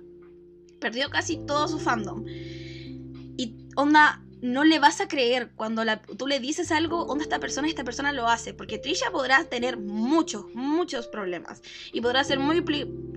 perdió 0.81 1.11
casi 1.11 1.39
todo 1.39 1.67
su 1.69 1.79
fandom. 1.79 2.25
Y 2.27 3.57
onda, 3.77 4.23
no 4.41 4.63
le 4.63 4.79
vas 4.79 5.01
a 5.01 5.09
creer 5.09 5.53
cuando 5.57 5.83
tú 6.19 6.27
le 6.27 6.39
dices 6.39 6.71
algo, 6.71 7.05
onda 7.07 7.25
esta 7.25 7.41
persona 7.41 7.67
esta 7.67 7.85
persona 7.85 8.13
lo 8.13 8.29
hace. 8.29 8.53
Porque 8.55 8.79
Trisha 8.79 9.11
podrá 9.11 9.45
tener 9.45 9.79
muchos, 9.79 10.45
muchos 10.55 11.09
problemas. 11.09 11.63
Y 11.93 12.01
podrá 12.01 12.23
ser 12.25 12.39
muy 12.39 12.63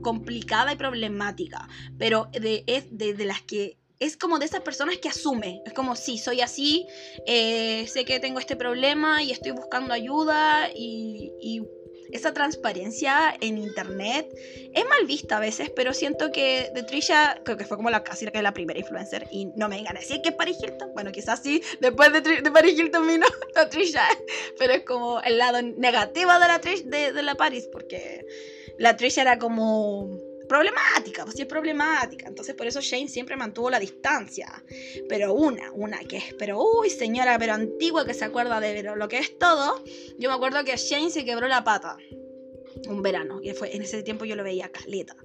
complicada 0.02 0.74
y 0.74 0.78
problemática. 0.78 1.68
Pero 1.98 2.30
de, 2.32 2.64
es 2.68 2.86
de 2.98 3.26
las 3.26 3.42
que 3.42 3.78
es 4.00 4.18
como 4.18 4.40
de 4.40 4.46
esas 4.46 4.62
personas 4.62 4.98
que 4.98 5.10
asume, 5.10 5.62
es 5.66 5.74
como, 5.74 5.96
sí, 5.96 6.18
soy 6.18 6.42
así, 6.42 6.86
eh, 7.26 7.88
sé 7.88 8.06
que 8.06 8.20
tengo 8.20 8.40
este 8.40 8.56
problema 8.56 9.24
y 9.24 9.32
estoy 9.32 9.52
buscando 9.52 9.94
ayuda 9.94 10.70
y, 10.76 11.64
esa 12.10 12.34
transparencia 12.34 13.36
en 13.42 13.58
internet 13.58 14.34
es 14.74 14.86
mal 14.86 15.06
vista 15.06 15.36
a 15.36 15.40
veces, 15.42 15.70
pero 15.76 15.94
siento 15.94 16.32
que 16.32 16.72
de 16.74 16.84
Trisha, 16.84 17.42
creo 17.44 17.58
que 17.58 17.66
fue 17.66 17.76
como 17.76 17.90
la 17.90 18.02
casi 18.02 18.26
que 18.28 18.42
la 18.42 18.54
primera 18.54 18.80
influencer 18.80 19.28
y 19.30 19.48
no 19.58 19.68
me 19.68 19.84
a 19.86 19.92
decir 19.92 20.22
que 20.22 20.30
es 20.30 20.36
Paris 20.36 20.56
Hilton, 20.64 20.94
bueno, 20.94 21.12
quizás 21.12 21.44
sí, 21.44 21.62
después 21.82 22.14
de, 22.14 22.22
de 22.22 22.50
Paris 22.50 22.80
Hilton 22.80 23.06
vino 23.06 23.26
la 23.56 23.68
Trisha, 23.68 24.08
pero 24.58 24.72
es 24.72 24.84
como 24.84 25.20
el 25.20 25.38
lado 25.38 25.62
negativo 25.62 26.32
de 26.32 26.40
la, 26.40 26.60
de, 26.60 27.12
de 27.12 27.24
la 27.24 27.36
Paris, 27.36 27.68
porque 27.74 28.26
la 28.78 28.96
Trisha 28.96 29.24
era 29.24 29.38
como 29.38 30.18
problemática, 30.48 31.24
pues 31.24 31.36
sí 31.36 31.42
es 31.44 31.48
problemática. 31.48 32.28
Entonces 32.28 32.56
por 32.56 32.68
eso 32.68 32.82
Shane 32.82 33.08
siempre 33.08 33.36
mantuvo 33.36 33.70
la 33.70 33.80
distancia. 33.80 34.64
Pero 35.10 35.34
una, 35.34 35.72
una 35.72 36.00
que 36.00 36.18
es, 36.18 36.34
pero 36.38 36.62
uy 36.62 36.90
señora, 36.90 37.38
pero 37.38 37.54
antigua 37.54 38.06
que 38.06 38.14
se 38.14 38.26
acuerda 38.26 38.60
de 38.60 38.84
lo 38.84 39.08
que 39.08 39.20
es 39.20 39.38
todo. 39.38 39.84
Yo 40.18 40.30
me 40.30 40.36
acuerdo 40.36 40.64
que 40.64 40.76
Shane 40.76 41.10
se 41.10 41.26
quebró 41.26 41.48
la 41.48 41.64
pata 41.64 41.98
un 42.88 43.02
verano, 43.02 43.42
que 43.42 43.54
fue 43.54 43.76
en 43.76 43.82
ese 43.82 44.04
tiempo 44.04 44.26
yo 44.26 44.36
lo 44.36 44.44
veía 44.44 44.70
caleta. 44.70 45.16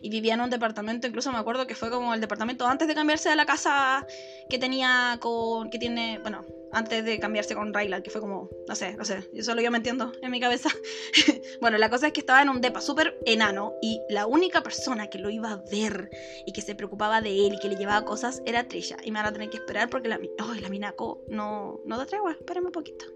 Y 0.00 0.10
vivía 0.10 0.34
en 0.34 0.40
un 0.40 0.50
departamento, 0.50 1.06
incluso 1.06 1.30
me 1.32 1.38
acuerdo 1.38 1.66
que 1.66 1.74
fue 1.74 1.90
como 1.90 2.14
el 2.14 2.20
departamento 2.20 2.66
antes 2.66 2.88
de 2.88 2.94
cambiarse 2.94 3.28
de 3.28 3.36
la 3.36 3.46
casa 3.46 4.06
que 4.48 4.58
tenía 4.58 5.18
con 5.20 5.70
que 5.70 5.78
tiene, 5.78 6.18
bueno, 6.20 6.44
antes 6.72 7.04
de 7.04 7.18
cambiarse 7.18 7.54
con 7.54 7.74
Ryland, 7.74 8.02
que 8.02 8.10
fue 8.10 8.20
como, 8.20 8.48
no 8.68 8.74
sé, 8.74 8.94
no 8.94 9.04
sé, 9.04 9.28
yo 9.32 9.42
solo 9.42 9.60
yo 9.60 9.70
me 9.70 9.78
entiendo 9.78 10.12
en 10.22 10.30
mi 10.30 10.40
cabeza. 10.40 10.70
bueno, 11.60 11.78
la 11.78 11.90
cosa 11.90 12.08
es 12.08 12.12
que 12.12 12.20
estaba 12.20 12.42
en 12.42 12.48
un 12.48 12.60
depa 12.60 12.80
súper 12.80 13.18
enano 13.26 13.74
y 13.82 14.00
la 14.08 14.26
única 14.26 14.62
persona 14.62 15.08
que 15.08 15.18
lo 15.18 15.30
iba 15.30 15.50
a 15.50 15.62
ver 15.70 16.10
y 16.46 16.52
que 16.52 16.62
se 16.62 16.74
preocupaba 16.74 17.20
de 17.20 17.46
él 17.46 17.54
y 17.54 17.58
que 17.58 17.68
le 17.68 17.76
llevaba 17.76 18.04
cosas 18.04 18.42
era 18.46 18.68
Trisha. 18.68 18.96
Y 19.04 19.10
me 19.10 19.18
van 19.18 19.26
a 19.26 19.32
tener 19.32 19.50
que 19.50 19.56
esperar 19.56 19.90
porque 19.90 20.08
la, 20.08 20.20
oh, 20.42 20.54
la 20.54 20.68
Minaco 20.68 21.22
no, 21.28 21.80
no 21.84 21.98
da 21.98 22.06
tregua, 22.06 22.32
espérame 22.32 22.66
un 22.66 22.72
poquito. 22.72 23.06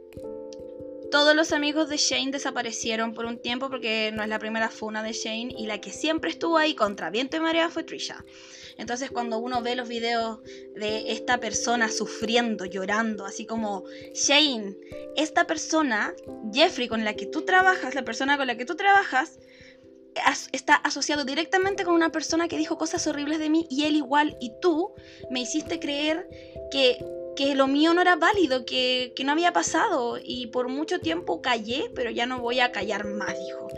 Todos 1.15 1.37
los 1.37 1.53
amigos 1.53 1.89
de 1.89 1.97
Shane 1.97 2.33
desaparecieron 2.33 3.15
por 3.15 3.25
un 3.25 3.39
tiempo 3.39 3.71
porque 3.71 4.11
no 4.13 4.25
es 4.25 4.29
la 4.29 4.41
primera 4.41 4.69
funa 4.69 5.01
de 5.05 5.13
Shane 5.13 5.55
y 5.57 5.69
la 5.69 5.81
que 5.81 5.93
siempre 5.93 6.29
estuvo 6.29 6.59
ahí 6.59 6.75
contra 6.75 7.09
viento 7.09 7.37
y 7.37 7.41
marea 7.41 7.71
fue 7.71 7.85
Trisha. 7.85 8.25
Entonces 8.79 9.13
cuando 9.13 9.39
uno 9.39 9.63
ve 9.63 9.77
los 9.77 9.87
videos 9.87 10.43
de 10.75 11.13
esta 11.13 11.39
persona 11.39 11.89
sufriendo, 11.89 12.65
llorando, 12.65 13.27
así 13.27 13.47
como 13.47 13.85
Shane, 14.13 14.77
esta 15.15 15.47
persona, 15.47 16.13
Jeffrey 16.53 16.89
con 16.89 17.05
la 17.05 17.15
que 17.15 17.27
tú 17.27 17.43
trabajas, 17.43 17.95
la 17.95 18.05
persona 18.05 18.37
con 18.37 18.49
la 18.49 18.57
que 18.57 18.65
tú 18.65 18.75
trabajas, 18.75 19.39
está 20.51 20.75
asociado 20.75 21.25
directamente 21.25 21.85
con 21.85 21.95
una 21.95 22.11
persona 22.11 22.49
que 22.49 22.59
dijo 22.59 22.77
cosas 22.77 23.07
horribles 23.07 23.39
de 23.39 23.51
mí 23.51 23.69
y 23.71 23.85
él 23.85 23.95
igual 23.95 24.37
y 24.41 24.51
tú 24.61 24.93
me 25.31 25.41
hiciste 25.41 25.79
creer 25.79 26.29
que, 26.73 26.99
que 27.37 27.55
lo 27.55 27.67
mío 27.67 27.95
no 27.95 28.01
era 28.01 28.17
válido, 28.17 28.65
que, 28.65 29.13
que 29.15 29.25
no 29.25 29.33
había 29.33 29.53
pasado 29.53 30.19
y 30.23 30.49
por 30.49 30.69
mucho 30.69 31.01
tiempo 31.01 31.43
callé, 31.43 31.91
pero 31.95 32.11
ya 32.11 32.27
no 32.27 32.41
voy 32.41 32.61
a 32.61 32.73
callar 32.73 33.05
más, 33.07 33.39
dijo. 33.39 33.69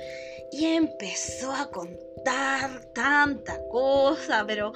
Y 0.53 0.67
empezó 0.67 1.53
a 1.53 1.71
contar 1.71 2.93
tanta 2.93 3.61
cosa, 3.69 4.45
pero... 4.47 4.73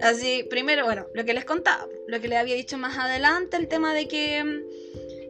Así, 0.00 0.44
primero, 0.50 0.84
bueno, 0.84 1.06
lo 1.14 1.24
que 1.24 1.32
les 1.32 1.44
contaba, 1.44 1.86
lo 2.08 2.20
que 2.20 2.26
le 2.26 2.36
había 2.36 2.56
dicho 2.56 2.76
más 2.76 2.98
adelante, 2.98 3.56
el 3.56 3.68
tema 3.68 3.94
de 3.94 4.08
que 4.08 4.44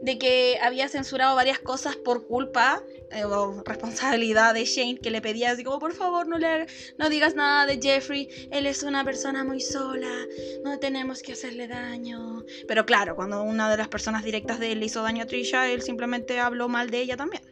de 0.02 0.18
que 0.18 0.58
había 0.60 0.88
censurado 0.88 1.36
varias 1.36 1.60
cosas 1.60 1.94
por 1.96 2.26
culpa 2.26 2.82
eh, 3.12 3.24
o 3.24 3.62
responsabilidad 3.64 4.52
de 4.52 4.64
Shane, 4.64 4.98
que 4.98 5.10
le 5.10 5.20
pedía 5.20 5.52
así 5.52 5.62
como, 5.62 5.78
por 5.78 5.94
favor, 5.94 6.26
no, 6.26 6.38
le, 6.38 6.66
no 6.98 7.08
digas 7.08 7.36
nada 7.36 7.66
de 7.66 7.80
Jeffrey, 7.80 8.28
él 8.50 8.66
es 8.66 8.82
una 8.82 9.04
persona 9.04 9.44
muy 9.44 9.60
sola, 9.60 10.26
no 10.64 10.78
tenemos 10.80 11.22
que 11.22 11.32
hacerle 11.32 11.68
daño. 11.68 12.44
Pero 12.66 12.84
claro, 12.84 13.14
cuando 13.14 13.42
una 13.44 13.70
de 13.70 13.76
las 13.76 13.88
personas 13.88 14.24
directas 14.24 14.58
de 14.58 14.72
él 14.72 14.80
le 14.80 14.86
hizo 14.86 15.02
daño 15.02 15.22
a 15.22 15.26
Trisha, 15.26 15.70
él 15.70 15.82
simplemente 15.82 16.40
habló 16.40 16.68
mal 16.68 16.90
de 16.90 17.00
ella 17.00 17.16
también. 17.16 17.42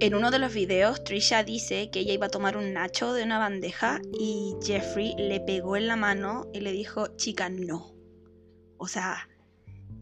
En 0.00 0.16
uno 0.16 0.32
de 0.32 0.40
los 0.40 0.52
videos, 0.52 1.04
Trisha 1.04 1.44
dice 1.44 1.88
que 1.90 2.00
ella 2.00 2.14
iba 2.14 2.26
a 2.26 2.30
tomar 2.30 2.56
un 2.56 2.72
nacho 2.72 3.12
de 3.12 3.22
una 3.22 3.38
bandeja 3.38 4.00
y 4.18 4.56
Jeffrey 4.60 5.14
le 5.16 5.38
pegó 5.38 5.76
en 5.76 5.86
la 5.86 5.94
mano 5.94 6.50
y 6.52 6.58
le 6.58 6.72
dijo, 6.72 7.16
chica, 7.16 7.48
no. 7.48 7.94
O 8.78 8.88
sea, 8.88 9.28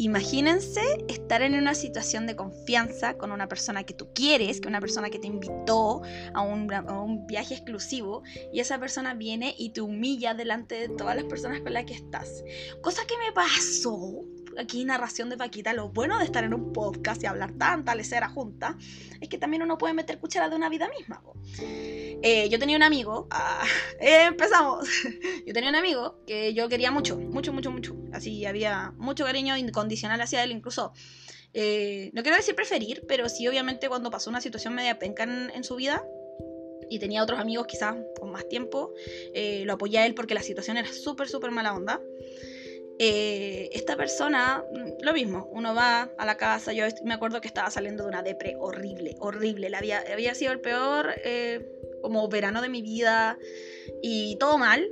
Imagínense 0.00 0.80
estar 1.08 1.42
en 1.42 1.54
una 1.54 1.74
situación 1.74 2.26
de 2.26 2.34
confianza 2.34 3.18
con 3.18 3.32
una 3.32 3.48
persona 3.48 3.84
que 3.84 3.92
tú 3.92 4.08
quieres, 4.14 4.58
que 4.58 4.66
una 4.66 4.80
persona 4.80 5.10
que 5.10 5.18
te 5.18 5.26
invitó 5.26 6.00
a 6.32 6.40
un, 6.40 7.26
viaje 7.26 7.52
exclusivo 7.52 8.22
y 8.50 8.60
esa 8.60 8.80
persona 8.80 9.12
viene 9.12 9.54
y 9.58 9.74
te 9.74 9.82
humilla 9.82 10.32
delante 10.32 10.76
de 10.76 10.88
todas 10.88 11.16
las 11.16 11.26
personas 11.26 11.60
con 11.60 11.74
las 11.74 11.84
que 11.84 11.92
estás. 11.92 12.42
Cosa 12.80 13.02
que 13.06 13.18
me 13.18 13.30
pasó 13.32 14.24
aquí 14.58 14.84
narración 14.84 15.30
de 15.30 15.36
Paquita, 15.36 15.72
lo 15.72 15.88
bueno 15.88 16.18
de 16.18 16.24
estar 16.24 16.44
en 16.44 16.54
un 16.54 16.72
podcast 16.72 17.22
y 17.22 17.26
hablar 17.26 17.52
tanta 17.52 17.94
lecera 17.94 18.28
junta 18.28 18.76
es 19.20 19.28
que 19.28 19.38
también 19.38 19.62
uno 19.62 19.78
puede 19.78 19.94
meter 19.94 20.18
cuchara 20.18 20.48
de 20.48 20.56
una 20.56 20.68
vida 20.68 20.88
misma. 20.88 21.22
Eh, 21.58 22.48
yo 22.50 22.58
tenía 22.58 22.76
un 22.76 22.82
amigo, 22.82 23.28
ah, 23.30 23.64
empezamos, 24.00 24.88
yo 25.46 25.52
tenía 25.52 25.70
un 25.70 25.76
amigo 25.76 26.20
que 26.26 26.54
yo 26.54 26.68
quería 26.68 26.90
mucho, 26.90 27.18
mucho, 27.18 27.52
mucho, 27.52 27.70
mucho, 27.70 27.96
así 28.12 28.44
había 28.44 28.92
mucho 28.96 29.24
cariño 29.24 29.56
incondicional 29.56 30.20
hacia 30.20 30.42
él, 30.44 30.52
incluso, 30.52 30.92
eh, 31.52 32.10
no 32.12 32.22
quiero 32.22 32.36
decir 32.36 32.54
preferir, 32.54 33.04
pero 33.08 33.28
sí 33.28 33.48
obviamente 33.48 33.88
cuando 33.88 34.10
pasó 34.10 34.30
una 34.30 34.40
situación 34.40 34.74
media 34.74 34.98
penca 34.98 35.24
en, 35.24 35.64
su 35.64 35.76
vida, 35.76 36.04
y 36.88 36.98
tenía 36.98 37.22
otros 37.22 37.38
amigos 37.38 37.66
quizás 37.66 37.96
con 38.18 38.32
más 38.32 38.48
tiempo, 38.48 38.92
eh, 39.34 39.62
lo 39.64 39.74
apoyé 39.74 39.98
a 39.98 40.06
él 40.06 40.14
porque 40.14 40.34
la 40.34 40.42
situación 40.42 40.76
era 40.76 40.92
súper, 40.92 41.28
súper 41.28 41.52
mala 41.52 41.74
onda. 41.74 42.00
Eh, 43.02 43.70
esta 43.72 43.96
persona, 43.96 44.62
mm, 44.70 45.02
lo 45.02 45.14
mismo, 45.14 45.48
uno 45.52 45.74
va 45.74 46.02
a 46.18 46.26
la 46.26 46.36
casa, 46.36 46.74
yo 46.74 46.84
me 47.02 47.14
acuerdo 47.14 47.40
que 47.40 47.48
estaba 47.48 47.70
saliendo 47.70 48.02
de 48.02 48.10
una 48.10 48.22
depre 48.22 48.56
horrible, 48.60 49.16
horrible, 49.20 49.74
había, 49.74 50.04
había 50.12 50.34
sido 50.34 50.52
el 50.52 50.60
peor 50.60 51.14
eh, 51.24 51.66
como 52.02 52.28
verano 52.28 52.60
de 52.60 52.68
mi 52.68 52.82
vida 52.82 53.38
y 54.02 54.36
todo 54.36 54.58
mal. 54.58 54.86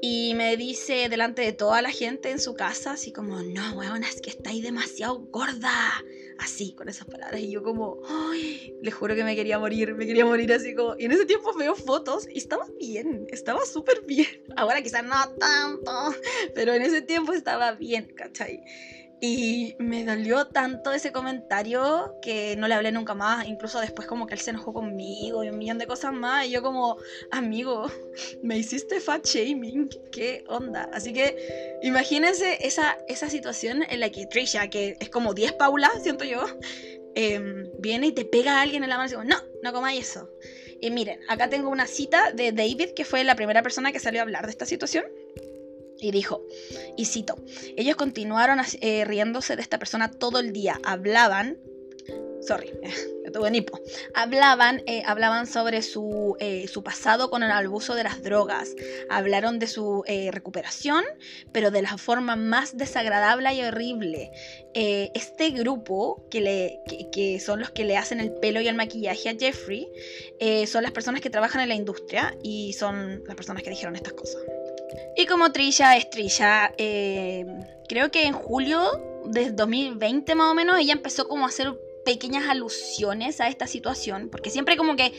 Y 0.00 0.34
me 0.34 0.56
dice 0.56 1.08
delante 1.08 1.42
de 1.42 1.52
toda 1.52 1.82
la 1.82 1.90
gente 1.90 2.30
en 2.30 2.38
su 2.38 2.54
casa, 2.54 2.92
así 2.92 3.10
como, 3.12 3.42
no, 3.42 3.72
weona, 3.76 4.08
es 4.08 4.20
que 4.20 4.30
estáis 4.30 4.62
demasiado 4.62 5.18
gorda 5.18 6.04
así, 6.40 6.74
con 6.74 6.88
esas 6.88 7.06
palabras. 7.06 7.40
Y 7.40 7.50
yo 7.50 7.62
como, 7.62 7.98
ay, 8.08 8.74
le 8.82 8.90
juro 8.90 9.14
que 9.14 9.24
me 9.24 9.36
quería 9.36 9.58
morir, 9.58 9.94
me 9.94 10.06
quería 10.06 10.24
morir 10.24 10.52
así 10.52 10.74
como... 10.74 10.96
Y 10.98 11.04
en 11.04 11.12
ese 11.12 11.26
tiempo 11.26 11.52
veo 11.56 11.74
fotos 11.74 12.26
y 12.28 12.38
estaba 12.38 12.66
bien, 12.78 13.26
estaba 13.30 13.64
súper 13.64 14.02
bien. 14.06 14.26
Ahora 14.56 14.82
quizás 14.82 15.04
no 15.04 15.14
tanto, 15.38 16.14
pero 16.54 16.72
en 16.72 16.82
ese 16.82 17.02
tiempo 17.02 17.32
estaba 17.32 17.72
bien, 17.72 18.12
¿cachai? 18.16 18.60
Y 19.22 19.76
me 19.78 20.04
dolió 20.04 20.46
tanto 20.46 20.92
ese 20.92 21.12
comentario 21.12 22.16
que 22.22 22.56
no 22.56 22.68
le 22.68 22.74
hablé 22.74 22.90
nunca 22.90 23.14
más. 23.14 23.46
Incluso 23.46 23.78
después 23.78 24.08
como 24.08 24.26
que 24.26 24.34
él 24.34 24.40
se 24.40 24.50
enojó 24.50 24.72
conmigo 24.72 25.44
y 25.44 25.50
un 25.50 25.58
millón 25.58 25.76
de 25.76 25.86
cosas 25.86 26.12
más. 26.14 26.46
Y 26.46 26.50
yo 26.50 26.62
como, 26.62 26.96
amigo, 27.30 27.86
me 28.42 28.56
hiciste 28.56 28.98
fat 28.98 29.26
shaming. 29.26 29.90
¿Qué 30.10 30.44
onda? 30.48 30.88
Así 30.94 31.12
que 31.12 31.78
imagínense 31.82 32.66
esa, 32.66 32.96
esa 33.08 33.28
situación 33.28 33.84
en 33.88 34.00
la 34.00 34.10
que 34.10 34.26
Trisha, 34.26 34.68
que 34.68 34.96
es 34.98 35.10
como 35.10 35.34
10 35.34 35.52
Paula, 35.52 35.90
siento 36.02 36.24
yo, 36.24 36.42
em, 37.14 37.70
viene 37.78 38.08
y 38.08 38.12
te 38.12 38.24
pega 38.24 38.58
a 38.58 38.62
alguien 38.62 38.84
en 38.84 38.88
la 38.88 38.96
mano 38.96 39.06
y 39.06 39.10
digo, 39.10 39.24
no, 39.24 39.36
no 39.62 39.72
comáis 39.72 40.08
eso. 40.08 40.30
Y 40.80 40.90
miren, 40.90 41.20
acá 41.28 41.50
tengo 41.50 41.68
una 41.68 41.86
cita 41.86 42.32
de 42.32 42.52
David, 42.52 42.92
que 42.96 43.04
fue 43.04 43.22
la 43.22 43.34
primera 43.34 43.62
persona 43.62 43.92
que 43.92 43.98
salió 43.98 44.20
a 44.20 44.22
hablar 44.22 44.46
de 44.46 44.50
esta 44.50 44.64
situación. 44.64 45.04
Y 46.00 46.10
dijo, 46.12 46.42
y 46.96 47.04
cito, 47.04 47.36
ellos 47.76 47.96
continuaron 47.96 48.60
eh, 48.80 49.04
riéndose 49.04 49.56
de 49.56 49.62
esta 49.62 49.78
persona 49.78 50.10
todo 50.10 50.38
el 50.38 50.52
día, 50.52 50.80
hablaban, 50.82 51.58
sorry, 52.40 52.72
yo 53.24 53.32
tuve 53.32 53.54
hipo, 53.54 53.78
hablaban, 54.14 54.82
eh, 54.86 55.02
hablaban 55.04 55.46
sobre 55.46 55.82
su, 55.82 56.36
eh, 56.40 56.68
su, 56.68 56.82
pasado 56.82 57.28
con 57.28 57.42
el 57.42 57.50
abuso 57.50 57.94
de 57.94 58.04
las 58.04 58.22
drogas, 58.22 58.74
hablaron 59.10 59.58
de 59.58 59.66
su 59.66 60.02
recuperación, 60.32 61.04
pero 61.52 61.70
de 61.70 61.82
la 61.82 61.98
forma 61.98 62.34
más 62.34 62.78
desagradable 62.78 63.52
y 63.52 63.62
horrible. 63.62 64.30
este 64.72 65.50
grupo, 65.50 66.26
que, 66.30 66.40
le, 66.40 66.80
que, 67.12 67.40
son 67.40 67.60
los 67.60 67.70
que 67.70 67.84
le 67.84 67.98
hacen 67.98 68.20
el 68.20 68.32
pelo 68.32 68.62
y 68.62 68.68
el 68.68 68.74
maquillaje 68.74 69.28
a 69.28 69.34
Jeffrey, 69.34 69.86
son 70.66 70.82
las 70.82 70.92
personas 70.92 71.20
que 71.20 71.28
trabajan 71.28 71.60
en 71.60 71.68
la 71.68 71.74
industria 71.74 72.34
y 72.42 72.72
son 72.72 73.22
las 73.26 73.36
personas 73.36 73.62
que 73.62 73.68
dijeron 73.68 73.96
estas 73.96 74.14
cosas. 74.14 74.40
Y 75.16 75.26
como 75.26 75.52
Trisha 75.52 75.96
es 75.96 76.08
Trisha, 76.10 76.72
eh, 76.78 77.44
creo 77.88 78.10
que 78.10 78.24
en 78.24 78.32
julio 78.32 78.82
de 79.26 79.52
2020 79.52 80.34
más 80.34 80.50
o 80.50 80.54
menos 80.54 80.78
ella 80.78 80.92
empezó 80.92 81.28
como 81.28 81.44
a 81.44 81.48
hacer 81.48 81.74
pequeñas 82.04 82.48
alusiones 82.48 83.40
a 83.40 83.48
esta 83.48 83.66
situación, 83.66 84.30
porque 84.30 84.50
siempre 84.50 84.76
como 84.76 84.96
que 84.96 85.12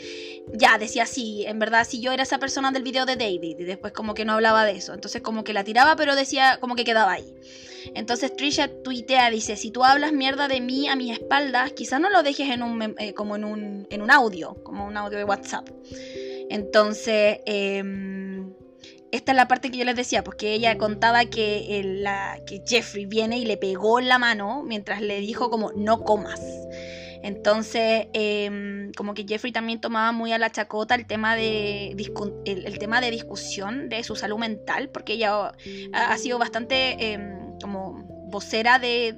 ya 0.51 0.77
decía 0.77 1.05
sí, 1.05 1.45
en 1.45 1.59
verdad 1.59 1.85
si 1.87 2.01
yo 2.01 2.11
era 2.11 2.23
esa 2.23 2.39
persona 2.39 2.71
del 2.71 2.83
video 2.83 3.05
de 3.05 3.15
David 3.15 3.59
y 3.59 3.63
después 3.63 3.93
como 3.93 4.13
que 4.13 4.25
no 4.25 4.33
hablaba 4.33 4.65
de 4.65 4.73
eso, 4.73 4.93
entonces 4.93 5.21
como 5.21 5.43
que 5.43 5.53
la 5.53 5.63
tiraba 5.63 5.95
pero 5.95 6.15
decía 6.15 6.57
como 6.59 6.75
que 6.75 6.83
quedaba 6.83 7.13
ahí. 7.13 7.35
Entonces 7.95 8.35
Trisha 8.35 8.67
tuitea, 8.83 9.29
dice, 9.31 9.55
si 9.57 9.71
tú 9.71 9.83
hablas 9.83 10.13
mierda 10.13 10.47
de 10.47 10.61
mí 10.61 10.87
a 10.87 10.95
mis 10.95 11.13
espaldas, 11.13 11.73
quizás 11.73 11.99
no 11.99 12.09
lo 12.09 12.23
dejes 12.23 12.49
en 12.49 12.61
un, 12.61 12.95
eh, 12.99 13.13
como 13.13 13.35
en 13.35 13.43
un, 13.43 13.87
en 13.89 14.01
un 14.01 14.11
audio, 14.11 14.55
como 14.63 14.85
un 14.85 14.97
audio 14.97 15.17
de 15.17 15.23
WhatsApp. 15.23 15.67
Entonces... 16.49 17.39
Eh, 17.45 18.21
esta 19.11 19.31
es 19.31 19.35
la 19.35 19.47
parte 19.47 19.71
que 19.71 19.77
yo 19.77 19.85
les 19.85 19.95
decía, 19.95 20.23
porque 20.23 20.53
ella 20.53 20.77
contaba 20.77 21.25
que, 21.25 21.81
la, 21.83 22.39
que 22.45 22.61
Jeffrey 22.65 23.05
viene 23.05 23.37
y 23.37 23.45
le 23.45 23.57
pegó 23.57 23.99
en 23.99 24.07
la 24.07 24.19
mano 24.19 24.63
mientras 24.63 25.01
le 25.01 25.19
dijo 25.19 25.49
como 25.49 25.71
no 25.73 26.03
comas. 26.03 26.41
Entonces, 27.23 28.07
em, 28.13 28.91
como 28.93 29.13
que 29.13 29.25
Jeffrey 29.27 29.51
también 29.51 29.79
tomaba 29.79 30.11
muy 30.11 30.31
a 30.31 30.39
la 30.39 30.51
chacota 30.51 30.95
el 30.95 31.05
tema 31.05 31.35
de, 31.35 31.91
el, 32.45 32.79
tema 32.79 32.99
de 32.99 33.11
discusión 33.11 33.89
de 33.89 34.03
su 34.03 34.15
salud 34.15 34.39
mental, 34.39 34.89
porque 34.89 35.13
ella 35.13 35.51
ha, 35.93 36.17
sido 36.17 36.39
bastante 36.39 37.13
em, 37.13 37.59
como 37.61 38.03
vocera 38.29 38.79
del, 38.79 39.15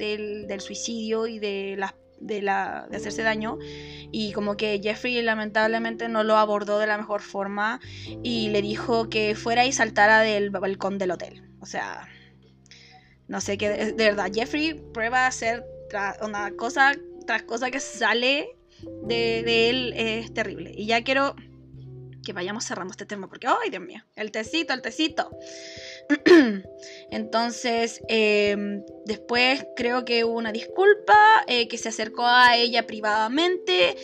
del, 0.47 0.61
suicidio 0.61 1.27
y 1.27 1.39
de 1.39 1.75
las 1.77 1.93
de, 2.23 2.41
la, 2.41 2.87
de 2.89 2.97
hacerse 2.97 3.23
daño 3.23 3.57
y 4.11 4.31
como 4.33 4.57
que 4.57 4.79
Jeffrey 4.81 5.21
lamentablemente 5.21 6.07
no 6.09 6.23
lo 6.23 6.37
abordó 6.37 6.79
de 6.79 6.87
la 6.87 6.97
mejor 6.97 7.21
forma 7.21 7.79
y 8.23 8.49
le 8.49 8.61
dijo 8.61 9.09
que 9.09 9.35
fuera 9.35 9.65
y 9.65 9.71
saltara 9.71 10.21
del 10.21 10.49
balcón 10.49 10.97
del 10.97 11.11
hotel. 11.11 11.43
O 11.59 11.65
sea, 11.65 12.07
no 13.27 13.41
sé 13.41 13.57
qué, 13.57 13.69
de 13.69 13.93
verdad, 13.93 14.31
Jeffrey 14.33 14.73
prueba 14.93 15.25
a 15.25 15.27
hacer 15.27 15.65
una 16.21 16.51
cosa 16.51 16.93
tras 17.25 17.43
cosa 17.43 17.71
que 17.71 17.79
sale 17.79 18.57
de, 19.05 19.43
de 19.43 19.69
él 19.69 19.93
es 19.95 20.33
terrible. 20.33 20.71
Y 20.75 20.87
ya 20.87 21.03
quiero 21.03 21.35
que 22.23 22.33
vayamos 22.33 22.63
cerrando 22.63 22.91
este 22.91 23.05
tema 23.05 23.27
porque, 23.27 23.47
¡ay, 23.47 23.69
Dios 23.69 23.83
mío! 23.83 24.01
El 24.15 24.31
tecito, 24.31 24.73
el 24.73 24.81
tecito. 24.81 25.29
Entonces, 27.11 28.01
em, 28.07 28.83
después 29.05 29.65
creo 29.75 30.05
que 30.05 30.23
hubo 30.23 30.37
una 30.37 30.51
disculpa, 30.51 31.43
eh, 31.47 31.67
que 31.67 31.77
se 31.77 31.89
acercó 31.89 32.25
a 32.25 32.57
ella 32.57 32.85
privadamente 32.87 33.95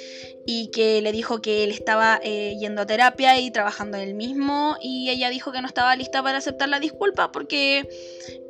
y 0.46 0.72
que 0.72 1.02
le 1.02 1.12
dijo 1.12 1.42
que 1.42 1.64
él 1.64 1.72
estaba 1.72 2.20
eh, 2.24 2.56
yendo 2.60 2.82
a 2.82 2.86
terapia 2.86 3.40
y 3.40 3.52
trabajando 3.52 3.98
en 3.98 4.08
el 4.08 4.16
mismo 4.16 4.78
y 4.82 5.10
ella 5.10 5.30
dijo 5.30 5.52
que 5.52 5.62
no 5.62 5.68
estaba 5.68 5.96
lista 5.96 6.24
para 6.24 6.38
aceptar 6.38 6.70
la 6.70 6.80
disculpa 6.80 7.32
porque 7.32 7.88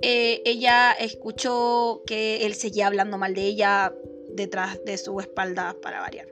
eh, 0.02 0.42
ella 0.46 0.92
escuchó 0.92 2.04
que 2.06 2.46
él 2.46 2.54
seguía 2.54 2.88
hablando 2.88 3.18
mal 3.18 3.34
de 3.34 3.44
ella 3.44 3.94
detrás 4.30 4.80
de 4.86 4.98
su 4.98 5.20
espalda 5.20 5.76
para 5.82 6.00
variar. 6.00 6.28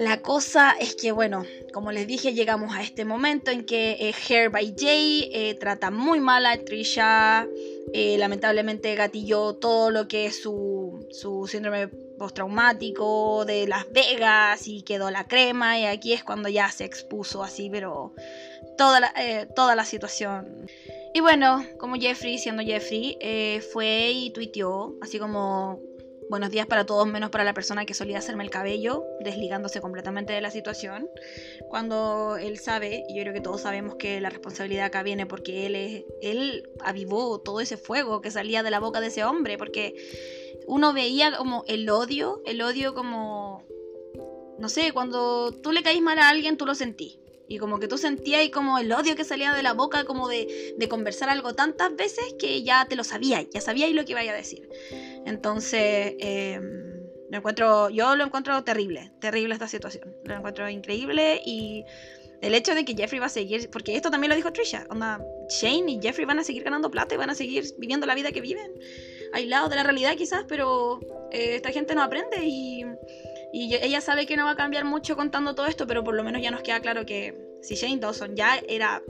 La 0.00 0.22
cosa 0.22 0.74
es 0.80 0.94
que, 0.94 1.12
bueno, 1.12 1.44
como 1.74 1.92
les 1.92 2.06
dije, 2.06 2.32
llegamos 2.32 2.74
a 2.74 2.80
este 2.80 3.04
momento 3.04 3.50
en 3.50 3.66
que 3.66 3.98
eh, 4.00 4.14
Hair 4.14 4.48
by 4.48 4.74
Jay 4.74 5.28
eh, 5.30 5.54
trata 5.60 5.90
muy 5.90 6.20
mal 6.20 6.46
a 6.46 6.56
Trisha. 6.56 7.46
Eh, 7.92 8.16
lamentablemente 8.16 8.94
gatilló 8.94 9.56
todo 9.56 9.90
lo 9.90 10.08
que 10.08 10.24
es 10.24 10.42
su, 10.42 11.06
su 11.10 11.46
síndrome 11.46 11.88
postraumático 11.88 13.44
de 13.44 13.66
Las 13.66 13.92
Vegas 13.92 14.66
y 14.66 14.80
quedó 14.84 15.10
la 15.10 15.28
crema 15.28 15.78
y 15.78 15.84
aquí 15.84 16.14
es 16.14 16.24
cuando 16.24 16.48
ya 16.48 16.70
se 16.70 16.86
expuso 16.86 17.42
así, 17.42 17.68
pero 17.68 18.14
toda 18.78 19.00
la, 19.00 19.12
eh, 19.18 19.48
toda 19.54 19.76
la 19.76 19.84
situación. 19.84 20.66
Y 21.12 21.20
bueno, 21.20 21.62
como 21.78 21.96
Jeffrey, 21.96 22.38
siendo 22.38 22.62
Jeffrey, 22.62 23.18
fue 23.70 24.12
y 24.12 24.30
tuiteó, 24.30 24.94
así 25.02 25.18
como 25.18 25.78
buenos 26.30 26.50
días 26.50 26.68
para 26.68 26.86
todos 26.86 27.08
menos 27.08 27.30
para 27.30 27.42
la 27.42 27.52
persona 27.52 27.84
que 27.84 27.92
solía 27.92 28.18
hacerme 28.18 28.44
el 28.44 28.50
cabello, 28.50 29.04
desligándose 29.18 29.80
completamente 29.80 30.32
de 30.32 30.40
la 30.40 30.52
situación, 30.52 31.10
cuando 31.68 32.36
él 32.36 32.56
sabe, 32.60 33.02
y 33.08 33.16
yo 33.16 33.22
creo 33.22 33.34
que 33.34 33.40
todos 33.40 33.62
sabemos 33.62 33.96
que 33.96 34.20
la 34.20 34.30
responsabilidad 34.30 34.86
acá 34.86 35.02
viene 35.02 35.26
porque 35.26 35.66
él, 35.66 35.74
es, 35.74 36.04
él 36.22 36.70
avivó 36.82 37.40
todo 37.40 37.60
ese 37.60 37.76
fuego 37.76 38.20
que 38.20 38.30
salía 38.30 38.62
de 38.62 38.70
la 38.70 38.78
boca 38.78 39.00
de 39.00 39.08
ese 39.08 39.24
hombre, 39.24 39.58
porque 39.58 39.96
uno 40.68 40.92
veía 40.92 41.36
como 41.36 41.64
el 41.66 41.90
odio, 41.90 42.40
el 42.46 42.62
odio 42.62 42.94
como, 42.94 43.64
no 44.60 44.68
sé, 44.68 44.92
cuando 44.92 45.50
tú 45.50 45.72
le 45.72 45.82
caís 45.82 46.00
mal 46.00 46.20
a 46.20 46.28
alguien, 46.28 46.56
tú 46.56 46.64
lo 46.64 46.76
sentís. 46.76 47.18
Y 47.48 47.58
como 47.58 47.80
que 47.80 47.88
tú 47.88 47.98
sentías 47.98 48.44
y 48.44 48.52
como 48.52 48.78
el 48.78 48.92
odio 48.92 49.16
que 49.16 49.24
salía 49.24 49.52
de 49.52 49.64
la 49.64 49.72
boca, 49.72 50.04
como 50.04 50.28
de, 50.28 50.76
de 50.78 50.88
conversar 50.88 51.28
algo 51.28 51.56
tantas 51.56 51.96
veces 51.96 52.36
que 52.38 52.62
ya 52.62 52.86
te 52.88 52.94
lo 52.94 53.02
sabías, 53.02 53.46
ya 53.52 53.60
sabíais 53.60 53.92
lo 53.92 54.04
que 54.04 54.12
iba 54.12 54.20
a 54.20 54.32
decir. 54.32 54.68
Entonces, 55.26 56.14
em, 56.18 56.90
lo 57.30 57.38
encuentro, 57.38 57.90
yo 57.90 58.16
lo 58.16 58.24
encuentro 58.24 58.62
terrible, 58.64 59.12
terrible 59.20 59.54
esta 59.54 59.68
situación. 59.68 60.14
Lo 60.24 60.34
encuentro 60.34 60.68
increíble 60.68 61.40
y 61.44 61.84
el 62.40 62.54
hecho 62.54 62.74
de 62.74 62.84
que 62.84 62.94
Jeffrey 62.94 63.20
va 63.20 63.26
a 63.26 63.30
seguir, 63.30 63.68
porque 63.70 63.96
esto 63.96 64.10
también 64.10 64.30
lo 64.30 64.36
dijo 64.36 64.52
Trisha, 64.52 64.86
onda, 64.88 65.22
Shane 65.48 65.92
y 65.92 66.00
Jeffrey 66.00 66.24
van 66.24 66.38
a 66.38 66.44
seguir 66.44 66.64
ganando 66.64 66.90
plata 66.90 67.14
y 67.14 67.18
van 67.18 67.30
a 67.30 67.34
seguir 67.34 67.64
viviendo 67.78 68.06
la 68.06 68.14
vida 68.14 68.32
que 68.32 68.40
viven, 68.40 68.72
aislados 69.32 69.70
de 69.70 69.76
la 69.76 69.82
realidad 69.82 70.16
quizás, 70.16 70.44
pero 70.48 71.00
eh, 71.30 71.56
esta 71.56 71.70
gente 71.70 71.94
no 71.94 72.02
aprende 72.02 72.38
y, 72.42 72.84
y 73.52 73.74
ella 73.74 74.00
sabe 74.00 74.26
que 74.26 74.36
no 74.36 74.46
va 74.46 74.52
a 74.52 74.56
cambiar 74.56 74.84
mucho 74.84 75.16
contando 75.16 75.54
todo 75.54 75.66
esto, 75.66 75.86
pero 75.86 76.02
por 76.02 76.14
lo 76.14 76.24
menos 76.24 76.42
ya 76.42 76.50
nos 76.50 76.62
queda 76.62 76.80
claro 76.80 77.04
que 77.04 77.34
si 77.60 77.74
Shane 77.74 77.98
Dawson 77.98 78.34
ya 78.34 78.58
era 78.68 79.02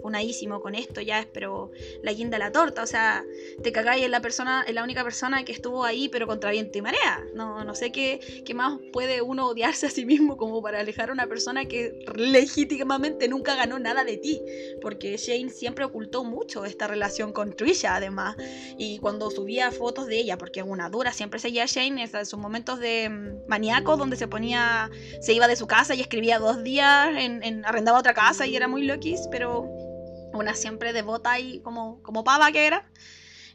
funadísimo 0.00 0.60
con 0.60 0.74
esto, 0.74 1.00
ya 1.00 1.20
es 1.20 1.26
pero 1.32 1.70
la 2.02 2.12
guinda 2.12 2.38
la 2.38 2.52
torta, 2.52 2.82
o 2.82 2.86
sea, 2.86 3.24
te 3.62 3.72
cagáis 3.72 4.04
en 4.04 4.10
la 4.10 4.20
persona, 4.20 4.64
en 4.66 4.74
la 4.74 4.82
única 4.82 5.02
persona 5.02 5.44
que 5.44 5.52
estuvo 5.52 5.84
ahí, 5.84 6.08
pero 6.08 6.26
contra 6.26 6.50
viento 6.50 6.78
y 6.78 6.82
marea. 6.82 7.24
No, 7.34 7.64
no 7.64 7.74
sé 7.74 7.92
qué, 7.92 8.42
qué 8.44 8.54
más 8.54 8.78
puede 8.92 9.22
uno 9.22 9.46
odiarse 9.46 9.86
a 9.86 9.90
sí 9.90 10.04
mismo 10.04 10.36
como 10.36 10.62
para 10.62 10.80
alejar 10.80 11.10
a 11.10 11.12
una 11.12 11.26
persona 11.26 11.66
que 11.66 12.04
legítimamente 12.16 13.28
nunca 13.28 13.54
ganó 13.54 13.78
nada 13.78 14.04
de 14.04 14.16
ti, 14.16 14.40
porque 14.80 15.16
Shane 15.16 15.50
siempre 15.50 15.84
ocultó 15.84 16.24
mucho 16.24 16.64
esta 16.64 16.86
relación 16.86 17.32
con 17.32 17.54
Trisha, 17.54 17.96
además, 17.96 18.36
y 18.76 18.98
cuando 18.98 19.30
subía 19.30 19.70
fotos 19.70 20.06
de 20.06 20.18
ella, 20.18 20.38
porque 20.38 20.62
una 20.62 20.88
dura 20.90 21.12
siempre 21.12 21.40
seguía 21.40 21.64
a 21.64 21.66
Shane 21.66 22.02
en 22.02 22.26
sus 22.26 22.38
momentos 22.38 22.78
de 22.78 23.08
mm, 23.08 23.48
maníaco, 23.48 23.96
donde 23.96 24.16
se 24.16 24.28
ponía, 24.28 24.90
se 25.20 25.32
iba 25.32 25.48
de 25.48 25.56
su 25.56 25.66
casa 25.66 25.94
y 25.94 26.00
escribía 26.00 26.38
dos 26.38 26.62
días, 26.62 27.08
en, 27.16 27.42
en 27.42 27.64
arrendaba 27.64 27.98
otra 27.98 28.14
casa 28.14 28.46
y 28.46 28.56
era 28.56 28.68
muy 28.68 28.84
loquis, 28.84 29.28
pero 29.30 29.68
una 30.32 30.54
siempre 30.54 30.92
devota 30.92 31.38
y 31.38 31.60
como, 31.60 32.02
como 32.02 32.24
pava 32.24 32.50
que 32.52 32.66
era. 32.66 32.88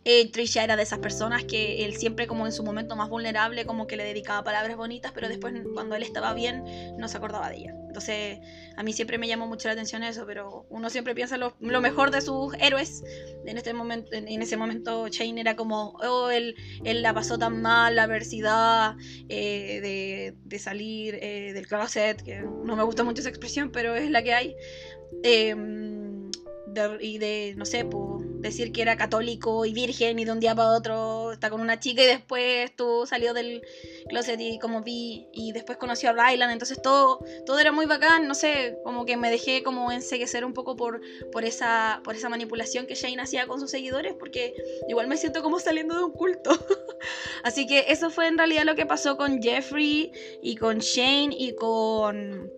Eh, 0.06 0.30
Trisha 0.32 0.66
era 0.66 0.76
de 0.76 0.84
esas 0.84 1.00
personas 1.00 1.46
que 1.46 1.86
él 1.86 1.96
siempre 1.96 2.28
como 2.28 2.46
en 2.46 2.52
su 2.52 2.62
momento 2.62 2.98
más 2.98 3.10
vulnerable 3.10 3.66
como 3.66 3.88
que 3.88 3.96
le 3.96 4.04
dedicaba 4.04 4.44
palabras 4.44 4.76
bonitas, 4.76 5.14
pero 5.14 5.30
después 5.30 5.54
cuando 5.74 5.96
él 5.96 6.04
estaba 6.04 6.34
bien 6.34 6.66
no 6.98 7.08
se 7.08 7.16
acordaba 7.16 7.50
de 7.50 7.58
ella. 7.58 7.76
Entonces 7.88 8.40
a 8.76 8.84
mí 8.84 8.92
siempre 8.92 9.18
me 9.18 9.30
llamó 9.30 9.48
mucho 9.48 9.70
la 9.70 9.74
atención 9.74 10.04
eso, 10.04 10.26
pero 10.26 10.66
uno 10.70 10.90
siempre 10.90 11.16
piensa 11.16 11.38
lo, 11.38 11.56
lo 11.62 11.80
mejor 11.80 12.12
de 12.12 12.20
sus 12.20 12.54
héroes. 12.56 13.02
En, 13.46 13.58
este 13.58 13.74
momento, 13.74 14.12
en, 14.14 14.42
ese 14.42 14.58
momento 14.58 15.08
Shane 15.08 15.40
era 15.40 15.56
como, 15.56 15.92
oh, 16.04 16.30
él, 16.30 16.56
él 16.84 17.02
la 17.02 17.14
pasó 17.14 17.38
tan 17.38 17.62
mal, 17.62 17.96
la 17.96 18.04
adversidad 18.04 18.96
eh, 19.30 19.80
de, 19.82 20.36
de, 20.44 20.60
salir 20.60 21.16
eh, 21.22 21.54
del 21.54 21.68
closet, 21.68 22.22
que 22.24 22.42
no 22.42 22.76
me 22.76 22.84
gusta 22.84 23.04
mucho 23.04 23.22
esa 23.22 23.30
expresión, 23.30 23.72
pero 23.72 23.96
es 23.96 24.10
la 24.10 24.22
que 24.22 24.34
hay. 24.34 24.56
Eh, 26.76 26.98
y 27.02 27.18
de, 27.18 27.54
no 27.58 27.66
sé, 27.66 27.86
pues, 27.86 28.24
decir 28.40 28.72
que 28.72 28.82
era 28.82 28.98
católico 28.98 29.66
y 29.66 29.74
virgen 29.74 30.20
y 30.20 30.26
de 30.26 30.32
un 30.32 30.40
día 30.40 30.54
para 30.56 30.70
otro 30.70 31.32
está 31.32 31.50
con 31.50 31.62
una 31.62 31.80
chica 31.80 32.04
y 32.04 32.06
después 32.06 32.76
tú 32.76 33.06
salió 33.08 33.34
del 33.34 33.62
closet 34.10 34.40
y 34.40 34.60
como 34.60 34.82
vi 34.82 35.28
y 35.34 35.52
después 35.54 35.78
conoció 35.78 36.10
a 36.10 36.14
Ryland, 36.14 36.52
entonces 36.52 36.82
todo, 36.82 37.24
todo 37.46 37.60
era 37.60 37.72
muy 37.72 37.86
bacán, 37.86 38.28
no 38.28 38.36
sé, 38.36 38.78
como 38.84 39.06
que 39.06 39.18
me 39.18 39.32
dejé 39.32 39.64
como 39.64 39.92
enseguecer 39.92 40.46
un 40.46 40.54
poco 40.54 40.76
por, 40.76 41.02
por, 41.32 41.46
esa, 41.46 42.02
por 42.04 42.16
esa 42.16 42.30
manipulación 42.30 42.86
que 42.86 42.96
Shane 42.96 43.22
hacía 43.22 43.48
con 43.48 43.60
sus 43.60 43.72
seguidores 43.72 44.14
porque 44.14 44.54
igual 44.90 45.08
me 45.08 45.18
siento 45.18 45.42
como 45.42 45.60
saliendo 45.60 45.96
de 45.96 46.04
un 46.04 46.12
culto. 46.12 46.52
Así 47.44 47.66
que 47.66 47.86
eso 47.90 48.10
fue 48.10 48.28
en 48.28 48.38
realidad 48.38 48.64
lo 48.64 48.76
que 48.76 48.86
pasó 48.86 49.18
con 49.18 49.42
Jeffrey 49.42 50.12
y 50.42 50.56
con 50.56 50.80
Shane 50.80 51.36
y 51.38 51.56
con 51.56 52.52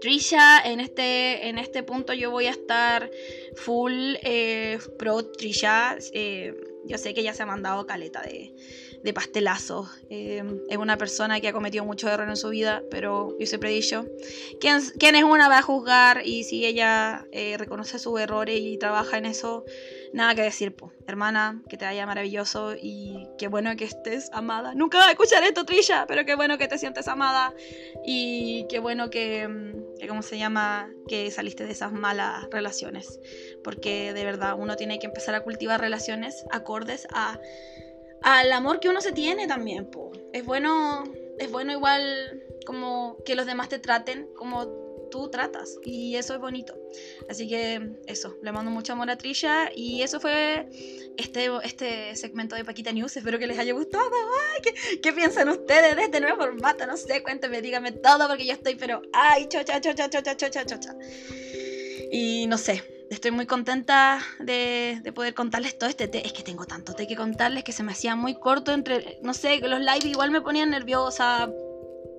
Trisha, 0.00 0.60
en 0.60 0.80
este, 0.80 1.48
en 1.48 1.58
este 1.58 1.82
punto 1.82 2.12
yo 2.12 2.30
voy 2.30 2.46
a 2.46 2.50
estar 2.50 3.10
full 3.54 4.14
eh, 4.22 4.78
pro 4.98 5.24
Trisha. 5.24 5.96
Eh, 6.12 6.54
yo 6.86 6.98
sé 6.98 7.12
que 7.12 7.20
ella 7.20 7.34
se 7.34 7.42
ha 7.42 7.46
mandado 7.46 7.86
caleta 7.86 8.22
de, 8.22 8.54
de 9.02 9.12
pastelazos. 9.12 9.88
Eh, 10.08 10.42
es 10.68 10.76
una 10.78 10.96
persona 10.96 11.40
que 11.40 11.48
ha 11.48 11.52
cometido 11.52 11.84
muchos 11.84 12.10
errores 12.10 12.30
en 12.30 12.36
su 12.36 12.48
vida, 12.48 12.82
pero 12.90 13.36
yo 13.38 13.46
siempre 13.46 13.70
he 13.70 13.74
dicho, 13.74 14.06
¿quién, 14.60 14.80
quién 14.98 15.14
es 15.14 15.24
una 15.24 15.48
va 15.48 15.58
a 15.58 15.62
juzgar? 15.62 16.22
Y 16.24 16.44
si 16.44 16.64
ella 16.64 17.26
reconoce 17.58 17.98
sus 17.98 18.18
errores 18.18 18.58
y 18.58 18.78
trabaja 18.78 19.18
en 19.18 19.26
eso, 19.26 19.64
nada 20.12 20.34
que 20.34 20.42
decir, 20.42 20.74
po. 20.74 20.92
hermana, 21.06 21.62
que 21.68 21.76
te 21.76 21.84
vaya 21.84 22.06
maravilloso 22.06 22.74
y 22.80 23.26
qué 23.38 23.48
bueno 23.48 23.74
que 23.76 23.84
estés 23.84 24.30
amada. 24.32 24.74
Nunca 24.74 24.98
vas 24.98 25.08
a 25.08 25.10
escuchar 25.10 25.42
esto, 25.44 25.64
Trisha, 25.64 26.06
pero 26.06 26.24
qué 26.24 26.34
bueno 26.34 26.58
que 26.58 26.68
te 26.68 26.78
sientes 26.78 27.08
amada 27.08 27.54
y 28.04 28.66
qué 28.68 28.78
bueno 28.78 29.10
que, 29.10 29.46
mm, 29.48 29.98
que, 29.98 30.08
¿cómo 30.08 30.22
se 30.22 30.38
llama? 30.38 30.90
Que 31.08 31.30
saliste 31.30 31.64
de 31.64 31.72
esas 31.72 31.92
malas 31.92 32.46
relaciones. 32.50 33.20
Porque 33.62 34.12
de 34.12 34.24
verdad 34.24 34.54
uno 34.58 34.76
tiene 34.76 34.98
que 34.98 35.06
empezar 35.06 35.34
a 35.34 35.42
cultivar 35.42 35.80
relaciones 35.80 36.44
acordes 36.50 37.06
a 37.12 37.38
al 38.22 38.52
amor 38.52 38.80
que 38.80 38.88
uno 38.88 39.00
se 39.00 39.12
tiene 39.12 39.46
también, 39.46 39.90
po. 39.90 40.12
Es 40.32 40.44
bueno, 40.44 41.04
es 41.38 41.50
bueno 41.50 41.72
igual 41.72 42.42
como 42.66 43.16
que 43.24 43.34
los 43.34 43.46
demás 43.46 43.68
te 43.68 43.78
traten 43.78 44.28
como 44.36 44.89
tú 45.10 45.28
tratas 45.30 45.76
y 45.84 46.16
eso 46.16 46.34
es 46.34 46.40
bonito. 46.40 46.74
Así 47.28 47.48
que 47.48 47.96
eso, 48.06 48.36
le 48.42 48.52
mando 48.52 48.70
mucho 48.70 48.92
amor 48.92 49.10
a 49.10 49.16
Trisha 49.16 49.70
y 49.74 50.02
eso 50.02 50.20
fue 50.20 50.68
este, 51.16 51.50
este 51.64 52.16
segmento 52.16 52.56
de 52.56 52.64
Paquita 52.64 52.92
News. 52.92 53.16
Espero 53.16 53.38
que 53.38 53.46
les 53.46 53.58
haya 53.58 53.72
gustado. 53.72 54.10
¿qué, 54.62 55.00
¿qué, 55.00 55.12
piensan 55.12 55.48
ustedes 55.48 55.96
de 55.96 56.02
este 56.02 56.20
nuevo 56.20 56.38
formato? 56.38 56.86
No 56.86 56.96
sé, 56.96 57.22
cuéntenme, 57.22 57.60
díganme 57.62 57.92
todo 57.92 58.28
porque 58.28 58.46
yo 58.46 58.52
estoy, 58.52 58.76
pero 58.76 59.02
ay, 59.12 59.48
chocha, 59.48 59.80
chocha, 59.80 60.08
chocha, 60.08 60.36
chocha, 60.36 60.64
chocha. 60.64 60.94
Y 62.12 62.46
no 62.48 62.58
sé, 62.58 62.82
estoy 63.10 63.32
muy 63.32 63.46
contenta 63.46 64.20
de, 64.38 65.00
de, 65.02 65.12
poder 65.12 65.34
contarles 65.34 65.78
todo 65.78 65.88
este 65.90 66.08
té. 66.08 66.26
Es 66.26 66.32
que 66.32 66.42
tengo 66.42 66.64
tanto 66.64 66.94
té 66.94 67.06
que 67.06 67.16
contarles 67.16 67.64
que 67.64 67.72
se 67.72 67.82
me 67.82 67.92
hacía 67.92 68.16
muy 68.16 68.34
corto 68.34 68.72
entre, 68.72 69.18
no 69.22 69.34
sé, 69.34 69.58
los 69.58 69.80
live 69.80 70.08
igual 70.08 70.30
me 70.30 70.40
ponían 70.40 70.70
nerviosa. 70.70 71.50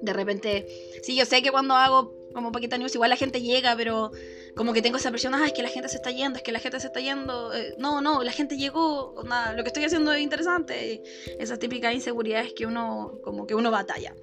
De 0.02 0.14
repente, 0.14 0.68
sí, 1.04 1.16
yo 1.16 1.26
sé 1.26 1.42
que 1.42 1.52
cuando 1.52 1.76
hago 1.76 2.21
como 2.34 2.52
Paquita 2.52 2.78
News, 2.78 2.96
igual 2.96 3.10
la 3.10 3.16
gente 3.16 3.42
llega, 3.42 3.76
pero 3.76 4.12
como 4.56 4.74
que 4.74 4.82
tengo 4.82 4.98
esa 4.98 5.10
presión, 5.12 5.34
ah, 5.36 5.46
es 5.46 5.54
que 5.54 5.64
la 5.64 5.70
gente 5.70 5.90
se 5.90 5.98
está 5.98 6.12
yendo, 6.12 6.38
es 6.38 6.44
que 6.44 6.52
la 6.52 6.60
gente 6.60 6.80
se 6.80 6.88
está 6.88 7.00
yendo. 7.00 7.54
Eh, 7.54 7.76
no, 7.78 8.02
no, 8.02 8.24
la 8.24 8.32
gente 8.32 8.58
llegó, 8.58 9.16
nada, 9.26 9.54
lo 9.54 9.64
que 9.64 9.70
estoy 9.70 9.84
haciendo 9.84 10.12
es 10.14 10.22
interesante. 10.22 11.04
Esas 11.40 11.60
típicas 11.60 11.94
inseguridades 11.94 12.54
que 12.54 12.66
uno, 12.66 13.20
como 13.24 13.48
que 13.48 13.56
uno 13.56 13.72
batalla. 13.72 14.16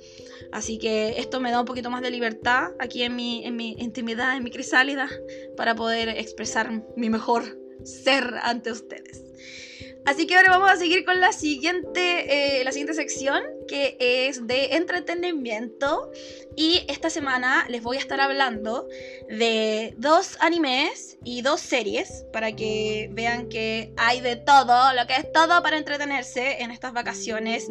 Así 0.52 0.78
que 0.78 1.18
esto 1.18 1.40
me 1.40 1.50
da 1.50 1.60
un 1.60 1.66
poquito 1.66 1.90
más 1.90 2.02
de 2.02 2.10
libertad 2.10 2.72
aquí 2.78 3.02
en 3.02 3.16
mi, 3.16 3.44
en 3.44 3.56
mi 3.56 3.72
intimidad, 3.78 4.36
en 4.36 4.44
mi 4.44 4.50
crisálida, 4.50 5.08
para 5.56 5.74
poder 5.74 6.08
expresar 6.08 6.84
mi 6.96 7.10
mejor 7.10 7.58
ser 7.84 8.34
ante 8.42 8.72
ustedes. 8.72 9.27
Así 10.06 10.26
que 10.26 10.36
ahora 10.36 10.52
vamos 10.52 10.70
a 10.70 10.76
seguir 10.76 11.04
con 11.04 11.20
la 11.20 11.32
siguiente, 11.32 12.60
eh, 12.60 12.64
la 12.64 12.72
siguiente 12.72 12.94
sección, 12.94 13.42
que 13.66 13.96
es 14.00 14.46
de 14.46 14.76
entretenimiento. 14.76 16.10
Y 16.56 16.84
esta 16.88 17.10
semana 17.10 17.66
les 17.68 17.82
voy 17.82 17.98
a 17.98 18.00
estar 18.00 18.20
hablando 18.20 18.88
de 19.28 19.94
dos 19.98 20.38
animes 20.40 21.18
y 21.24 21.42
dos 21.42 21.60
series 21.60 22.24
para 22.32 22.52
que 22.52 23.10
vean 23.12 23.48
que 23.48 23.92
hay 23.96 24.20
de 24.20 24.36
todo, 24.36 24.92
lo 24.94 25.06
que 25.06 25.14
es 25.14 25.32
todo 25.32 25.62
para 25.62 25.76
entretenerse 25.76 26.62
en 26.62 26.70
estas 26.70 26.92
vacaciones 26.92 27.68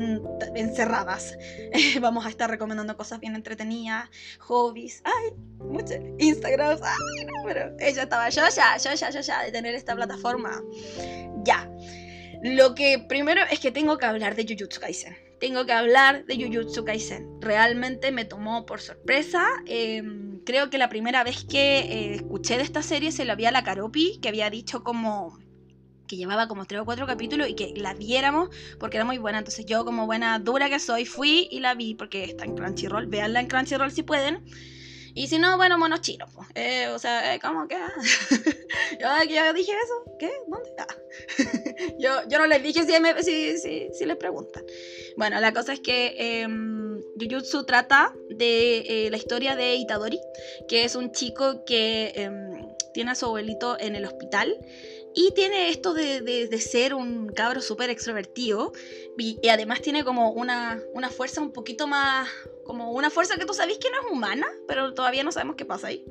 encerradas. 0.56 1.36
vamos 2.02 2.26
a 2.26 2.30
estar 2.30 2.50
recomendando 2.50 2.96
cosas 2.96 3.20
bien 3.20 3.36
entretenidas, 3.36 4.10
hobbies, 4.40 5.02
ay, 5.04 5.32
muchos 5.60 5.98
Instagrams, 6.20 6.82
no, 6.82 7.44
pero 7.46 7.76
ella 7.80 8.04
estaba 8.04 8.30
yo 8.30 8.44
ya, 8.56 8.78
yo 8.78 8.94
ya, 8.94 9.10
yo 9.10 9.22
ya 9.22 9.44
de 9.44 9.52
tener 9.52 9.76
esta 9.76 9.96
plataforma. 9.96 10.62
Ya. 11.44 11.70
Lo 12.44 12.76
que 12.76 13.00
primero 13.00 13.42
es 13.52 13.60
que 13.60 13.72
tengo 13.72 13.98
que 13.98 14.06
hablar 14.06 14.36
de 14.36 14.46
Jujutsu 14.48 14.80
Kaisen. 14.80 15.16
Tengo 15.40 15.66
que 15.66 15.74
hablar 15.74 16.26
de 16.26 16.36
Jujutsu 16.36 16.84
Kaisen. 16.84 17.42
Realmente 17.42 18.12
me 18.12 18.26
tomó 18.26 18.66
por 18.66 18.82
sorpresa. 18.82 19.46
Em, 19.66 20.40
creo 20.46 20.70
que 20.70 20.78
la 20.78 20.90
primera 20.90 21.24
vez 21.24 21.46
que 21.46 21.80
eh, 21.80 22.16
escuché 22.16 22.58
de 22.58 22.64
esta 22.64 22.82
serie 22.82 23.12
se 23.12 23.26
la 23.26 23.36
vi 23.36 23.46
a 23.46 23.52
la 23.52 23.64
Karopi, 23.64 24.20
que 24.22 24.30
había 24.30 24.50
dicho 24.50 24.84
como 24.84 25.38
que 26.08 26.16
llevaba 26.16 26.48
como 26.48 26.66
tres 26.66 26.82
o 26.82 26.86
cuatro 26.86 27.06
capítulos 27.06 27.50
y 27.50 27.54
que 27.56 27.74
la 27.76 27.94
viéramos 27.94 28.50
porque 28.80 28.98
era 28.98 29.06
muy 29.06 29.18
buena. 29.18 29.40
Entonces 29.40 29.66
yo 29.66 29.86
como 29.86 30.06
buena 30.06 30.40
dura 30.40 30.70
que 30.70 30.80
soy 30.80 31.06
fui 31.06 31.48
y 31.52 31.60
la 31.60 31.76
vi 31.76 31.96
porque 31.96 32.24
está 32.24 32.46
en 32.46 32.56
Crunchyroll. 32.56 33.08
Veanla 33.08 33.42
en 33.42 33.48
Crunchyroll 33.48 33.92
si 33.92 34.04
pueden. 34.04 34.44
Y 35.18 35.28
si 35.28 35.40
no, 35.40 35.58
bueno, 35.58 35.80
monos 35.80 36.02
chinos. 36.02 36.30
Eh, 36.54 36.90
o 36.90 37.00
sea, 37.00 37.34
eh, 37.34 37.40
¿cómo 37.40 37.68
que? 37.68 37.76
yo, 39.02 39.08
yo, 39.28 39.54
dije 39.54 39.72
eso. 39.72 40.16
¿Qué? 40.20 40.32
¿Dónde? 40.48 40.70
Ah. 40.78 40.88
yo, 42.00 42.12
yo 42.30 42.38
no 42.38 42.46
les 42.46 42.62
dije 42.62 42.84
si, 42.84 43.24
si, 43.24 43.58
si, 43.58 43.90
si, 43.94 44.06
les 44.06 44.16
preguntan. 44.16 44.64
Bueno, 45.18 45.40
la 45.40 45.52
cosa 45.54 45.74
es 45.74 45.80
que 45.80 46.16
eh, 46.20 46.48
Jujutsu 47.20 47.66
trata 47.66 48.14
de 48.30 49.08
eh, 49.08 49.10
la 49.10 49.18
historia 49.18 49.56
de 49.56 49.74
Itadori, 49.78 50.22
que 50.68 50.84
es 50.84 50.96
un 50.96 51.12
chico 51.12 51.66
que 51.66 52.12
em, 52.14 52.68
tiene 52.94 53.10
a 53.10 53.16
su 53.16 53.26
abuelito 53.26 53.76
en 53.80 53.96
el 53.96 54.06
hospital 54.06 54.56
y 55.20 55.32
tiene 55.32 55.70
esto 55.70 55.96
de, 55.96 56.60
ser 56.60 56.94
un 56.94 57.30
cabro 57.30 57.60
súper 57.60 57.90
extrovertido. 57.90 58.72
Y, 59.18 59.48
además 59.50 59.82
tiene 59.82 60.04
como 60.04 60.30
una, 60.30 60.80
una 60.94 61.10
fuerza 61.10 61.42
un 61.42 61.52
poquito 61.52 61.88
más. 61.88 62.30
Como 62.64 62.92
una 62.92 63.10
fuerza 63.10 63.36
que 63.36 63.46
tú 63.46 63.56
sabes 63.56 63.80
que 63.80 63.90
no 63.90 63.98
es 64.00 64.12
humana, 64.12 64.46
pero 64.68 64.94
todavía 64.94 65.24
no 65.24 65.32
sabemos 65.32 65.56
qué 65.56 65.66
pasa 65.66 65.88
ahí. 65.88 66.06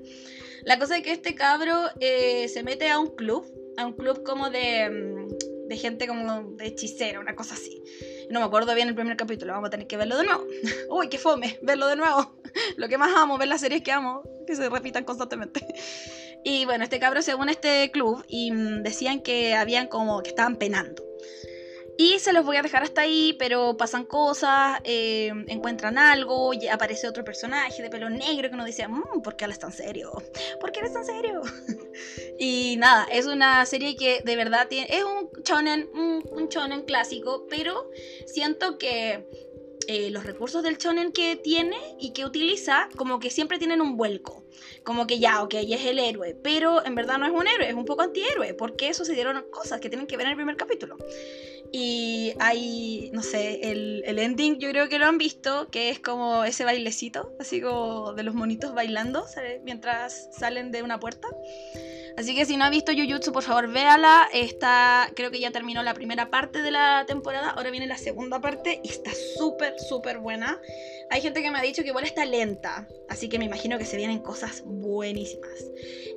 La 0.64 0.80
cosa 0.80 0.96
es 0.96 1.04
que 1.04 1.12
este 1.12 1.36
cabro 1.36 1.72
eh, 2.00 2.48
se 2.48 2.64
mete 2.64 2.88
a 2.88 2.98
un 2.98 3.14
club. 3.14 3.46
A 3.76 3.86
un 3.86 3.92
club 3.92 4.24
como 4.24 4.50
de, 4.50 4.90
mm, 4.90 5.68
de 5.68 5.76
gente 5.76 6.08
como 6.08 6.42
de 6.56 6.66
hechicera, 6.66 7.20
una 7.20 7.36
cosa 7.36 7.54
así. 7.54 7.80
No 8.28 8.40
me 8.40 8.46
acuerdo 8.46 8.74
bien 8.74 8.88
el 8.88 8.96
primer 8.96 9.16
capítulo, 9.16 9.52
vamos 9.52 9.68
a 9.68 9.70
tener 9.70 9.86
que 9.86 9.96
verlo 9.96 10.16
de 10.16 10.24
nuevo. 10.24 10.44
Uy, 10.90 11.08
qué 11.08 11.18
fome, 11.18 11.60
verlo 11.62 11.86
de 11.86 11.94
nuevo. 11.94 12.40
Lo 12.76 12.88
que 12.88 12.98
más 12.98 13.14
amo, 13.14 13.38
ver 13.38 13.46
las 13.46 13.60
series 13.60 13.82
que 13.82 13.92
amo, 13.92 14.24
que 14.48 14.56
se 14.56 14.68
repitan 14.68 15.04
constantemente. 15.04 15.64
Y 16.48 16.64
bueno, 16.64 16.84
este 16.84 17.00
cabro 17.00 17.22
se 17.22 17.34
une 17.34 17.50
a 17.50 17.54
este 17.54 17.90
club 17.90 18.24
y 18.28 18.52
mm, 18.52 18.84
decían 18.84 19.20
que 19.20 19.56
habían 19.56 19.88
como 19.88 20.22
que 20.22 20.30
estaban 20.30 20.54
penando. 20.54 21.02
Y 21.98 22.20
se 22.20 22.32
los 22.32 22.44
voy 22.44 22.56
a 22.56 22.62
dejar 22.62 22.84
hasta 22.84 23.00
ahí, 23.00 23.34
pero 23.36 23.76
pasan 23.76 24.04
cosas, 24.04 24.78
eh, 24.84 25.32
encuentran 25.48 25.98
algo, 25.98 26.54
y 26.54 26.68
aparece 26.68 27.08
otro 27.08 27.24
personaje 27.24 27.82
de 27.82 27.90
pelo 27.90 28.10
negro 28.10 28.48
que 28.48 28.54
uno 28.54 28.64
dice, 28.64 28.86
mmm, 28.86 29.22
¿por 29.24 29.34
qué 29.34 29.46
él 29.46 29.50
es 29.50 29.58
tan 29.58 29.72
serio? 29.72 30.12
¿Por 30.60 30.70
qué 30.70 30.80
eres 30.80 30.92
tan 30.92 31.04
serio? 31.04 31.42
y 32.38 32.76
nada, 32.76 33.08
es 33.10 33.26
una 33.26 33.66
serie 33.66 33.96
que 33.96 34.22
de 34.24 34.36
verdad 34.36 34.68
tiene, 34.68 34.86
es 34.88 35.02
un 35.02 35.28
shonen, 35.42 35.90
un, 35.94 36.22
un 36.30 36.48
shonen 36.48 36.82
clásico, 36.82 37.48
pero 37.50 37.90
siento 38.26 38.78
que 38.78 39.26
eh, 39.88 40.10
los 40.10 40.22
recursos 40.24 40.62
del 40.62 40.78
shonen 40.78 41.10
que 41.10 41.34
tiene 41.34 41.76
y 41.98 42.12
que 42.12 42.24
utiliza, 42.24 42.88
como 42.96 43.18
que 43.18 43.30
siempre 43.30 43.58
tienen 43.58 43.80
un 43.80 43.96
vuelco. 43.96 44.45
Como 44.86 45.08
que 45.08 45.18
ya, 45.18 45.42
ok, 45.42 45.54
es 45.54 45.84
el 45.84 45.98
héroe, 45.98 46.36
pero 46.40 46.86
en 46.86 46.94
verdad 46.94 47.18
no 47.18 47.26
es 47.26 47.32
un 47.32 47.48
héroe, 47.48 47.68
es 47.68 47.74
un 47.74 47.84
poco 47.84 48.02
antihéroe, 48.02 48.54
porque 48.54 48.94
sucedieron 48.94 49.44
cosas 49.50 49.80
que 49.80 49.88
tienen 49.88 50.06
que 50.06 50.16
ver 50.16 50.26
en 50.26 50.30
el 50.30 50.36
primer 50.36 50.56
capítulo. 50.56 50.96
Y 51.72 52.34
hay, 52.38 53.10
no 53.12 53.24
sé, 53.24 53.72
el, 53.72 54.04
el 54.06 54.20
ending 54.20 54.60
yo 54.60 54.70
creo 54.70 54.88
que 54.88 55.00
lo 55.00 55.06
han 55.06 55.18
visto, 55.18 55.68
que 55.72 55.90
es 55.90 55.98
como 55.98 56.44
ese 56.44 56.62
bailecito, 56.62 57.34
así 57.40 57.60
como 57.60 58.12
de 58.12 58.22
los 58.22 58.36
monitos 58.36 58.74
bailando 58.74 59.26
mientras 59.64 60.28
salen 60.32 60.70
de 60.70 60.84
una 60.84 61.00
puerta. 61.00 61.26
Así 62.16 62.34
que 62.34 62.46
si 62.46 62.56
no 62.56 62.64
ha 62.64 62.70
visto 62.70 62.92
Jujutsu, 62.92 63.30
por 63.30 63.42
favor 63.42 63.70
véala. 63.70 64.28
Está, 64.32 65.10
creo 65.14 65.30
que 65.30 65.38
ya 65.38 65.50
terminó 65.50 65.82
la 65.82 65.92
primera 65.92 66.30
parte 66.30 66.62
de 66.62 66.70
la 66.70 67.04
temporada. 67.06 67.50
Ahora 67.50 67.70
viene 67.70 67.86
la 67.86 67.98
segunda 67.98 68.40
parte 68.40 68.80
y 68.82 68.88
está 68.88 69.10
súper, 69.36 69.78
súper 69.78 70.18
buena. 70.18 70.58
Hay 71.10 71.20
gente 71.20 71.42
que 71.42 71.50
me 71.50 71.58
ha 71.58 71.62
dicho 71.62 71.82
que 71.82 71.88
igual 71.88 72.04
está 72.04 72.24
lenta. 72.24 72.88
Así 73.08 73.28
que 73.28 73.38
me 73.38 73.44
imagino 73.44 73.76
que 73.78 73.84
se 73.84 73.98
vienen 73.98 74.20
cosas 74.20 74.62
buenísimas. 74.64 75.64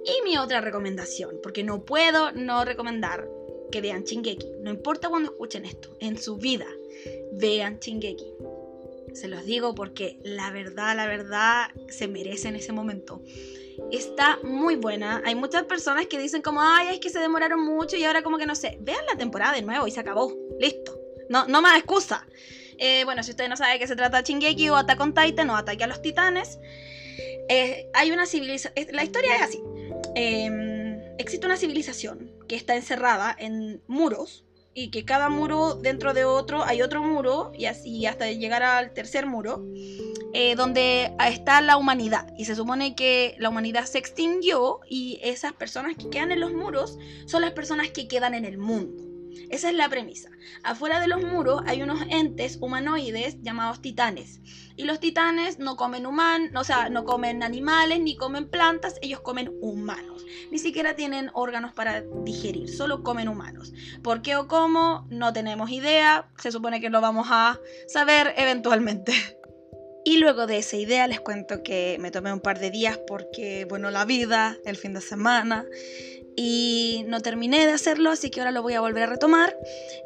Y 0.06 0.24
mi 0.24 0.38
otra 0.38 0.62
recomendación, 0.62 1.36
porque 1.44 1.64
no 1.64 1.84
puedo 1.84 2.32
no 2.32 2.64
recomendar 2.64 3.28
que 3.70 3.82
vean 3.82 4.06
Chingeki. 4.06 4.48
No 4.62 4.72
importa 4.72 5.10
cuando 5.10 5.32
escuchen 5.32 5.66
esto, 5.66 5.96
en 6.00 6.18
su 6.18 6.38
vida, 6.38 6.66
vean 7.34 7.80
Chingeki. 7.80 8.34
Se 9.14 9.28
los 9.28 9.46
digo 9.46 9.76
porque 9.76 10.18
la 10.24 10.50
verdad, 10.52 10.96
la 10.96 11.08
verdad, 11.08 11.68
se 11.90 12.08
merece 12.08 12.48
en 12.48 12.56
ese 12.56 12.72
momento 12.72 13.22
está 13.92 14.40
muy 14.44 14.76
buena. 14.76 15.22
Hay 15.26 15.36
muchas 15.36 15.64
personas 15.64 16.08
que 16.08 16.20
dicen 16.20 16.42
como, 16.42 16.62
ay, 16.62 16.90
es 16.94 17.00
que 17.00 17.10
se 17.10 17.20
demoraron 17.20 17.64
mucho 17.64 17.96
y 17.96 18.04
ahora 18.04 18.24
como 18.24 18.38
que 18.38 18.46
no 18.46 18.56
sé. 18.56 18.78
Vean 18.82 19.06
la 19.10 19.18
temporada 19.18 19.54
de 19.54 19.62
nuevo 19.62 19.88
y 19.88 19.92
se 19.92 20.00
acabó. 20.00 20.36
Listo. 20.60 21.00
No, 21.30 21.46
no 21.48 21.62
más 21.62 21.78
excusa. 21.78 22.26
Eh, 22.78 23.04
bueno, 23.06 23.24
si 23.24 23.32
ustedes 23.32 23.50
no 23.50 23.58
saben 23.58 23.74
de 23.74 23.80
qué 23.80 23.88
se 23.88 23.96
trata 23.96 24.24
Chingeki 24.24 24.70
o 24.70 24.76
Attack 24.76 25.00
on 25.00 25.14
Titan 25.14 25.50
o 25.50 25.56
Ataque 25.56 25.84
a 25.84 25.88
los 25.88 26.02
Titanes, 26.02 26.60
eh, 27.50 27.90
hay 27.94 28.12
una 28.12 28.26
civilización... 28.26 28.88
La 28.92 29.04
historia 29.04 29.36
es 29.36 29.42
así. 29.42 29.62
Em, 30.16 31.02
existe 31.18 31.46
una 31.46 31.58
civilización 31.58 32.32
que 32.48 32.56
está 32.56 32.76
encerrada 32.76 33.36
en 33.38 33.82
muros 33.88 34.46
y 34.74 34.92
que 34.92 35.04
cada 35.04 35.30
muro 35.30 35.76
dentro 35.76 36.14
de 36.14 36.26
otro 36.26 36.64
hay 36.64 36.82
otro 36.82 37.04
muro 37.04 37.52
y 37.58 37.66
así 37.66 38.06
hasta 38.06 38.32
llegar 38.32 38.64
al 38.64 38.94
tercer 38.94 39.26
muro 39.26 39.66
eh, 40.34 40.56
donde 40.56 41.12
está 41.28 41.60
la 41.62 41.76
humanidad 41.78 42.32
y 42.38 42.46
se 42.46 42.56
supone 42.56 42.96
que 42.96 43.36
la 43.40 43.50
humanidad 43.50 43.86
se 43.86 43.98
extinguió 43.98 44.80
y 44.88 45.20
esas 45.24 45.54
personas 45.54 45.98
que 45.98 46.10
quedan 46.10 46.32
en 46.32 46.40
los 46.40 46.54
muros 46.54 46.98
son 47.26 47.42
las 47.42 47.52
personas 47.52 47.90
que 47.90 48.08
quedan 48.08 48.36
en 48.36 48.46
el 48.46 48.58
mundo. 48.58 49.09
Esa 49.50 49.70
es 49.70 49.76
la 49.76 49.90
premisa. 49.90 50.30
Afuera 50.64 51.00
de 51.00 51.08
los 51.08 51.24
muros 51.24 51.62
hay 51.66 51.82
unos 51.82 52.02
entes 52.10 52.58
humanoides 52.62 53.42
llamados 53.42 53.82
titanes. 53.82 54.42
Y 54.76 54.84
los 54.84 55.00
titanes 55.00 55.60
no 55.60 55.76
comen 55.76 56.06
humanos, 56.06 56.52
o 56.56 56.64
sea, 56.64 56.90
no 56.90 57.04
comen 57.04 57.44
animales 57.44 58.00
ni 58.00 58.16
comen 58.16 58.50
plantas, 58.50 58.96
ellos 59.02 59.20
comen 59.22 59.52
humanos. 59.62 60.26
Ni 60.52 60.60
siquiera 60.60 60.96
tienen 60.96 61.30
órganos 61.34 61.74
para 61.74 62.02
digerir, 62.24 62.70
solo 62.70 63.04
comen 63.04 63.28
humanos. 63.28 63.74
¿Por 64.04 64.22
qué 64.22 64.36
o 64.36 64.48
cómo? 64.48 65.08
No 65.10 65.34
tenemos 65.34 65.70
idea. 65.70 66.30
Se 66.38 66.52
supone 66.52 66.80
que 66.80 66.90
lo 66.90 67.02
vamos 67.02 67.28
a 67.30 67.60
saber 67.88 68.34
eventualmente. 68.38 69.14
Y 70.06 70.18
luego 70.18 70.48
de 70.48 70.60
esa 70.60 70.78
idea 70.78 71.08
les 71.08 71.20
cuento 71.20 71.62
que 71.62 71.98
me 72.00 72.10
tomé 72.10 72.32
un 72.32 72.40
par 72.40 72.58
de 72.58 72.72
días 72.72 72.98
porque, 73.06 73.66
bueno, 73.70 73.92
la 73.92 74.06
vida, 74.06 74.58
el 74.66 74.78
fin 74.78 74.94
de 74.94 75.02
semana, 75.02 75.66
y 76.42 77.04
no 77.06 77.20
terminé 77.20 77.66
de 77.66 77.74
hacerlo, 77.74 78.12
así 78.12 78.30
que 78.30 78.40
ahora 78.40 78.54
lo 78.54 78.62
voy 78.62 78.74
a 78.74 78.80
volver 78.80 79.04
a 79.04 79.08
retomar. 79.08 79.58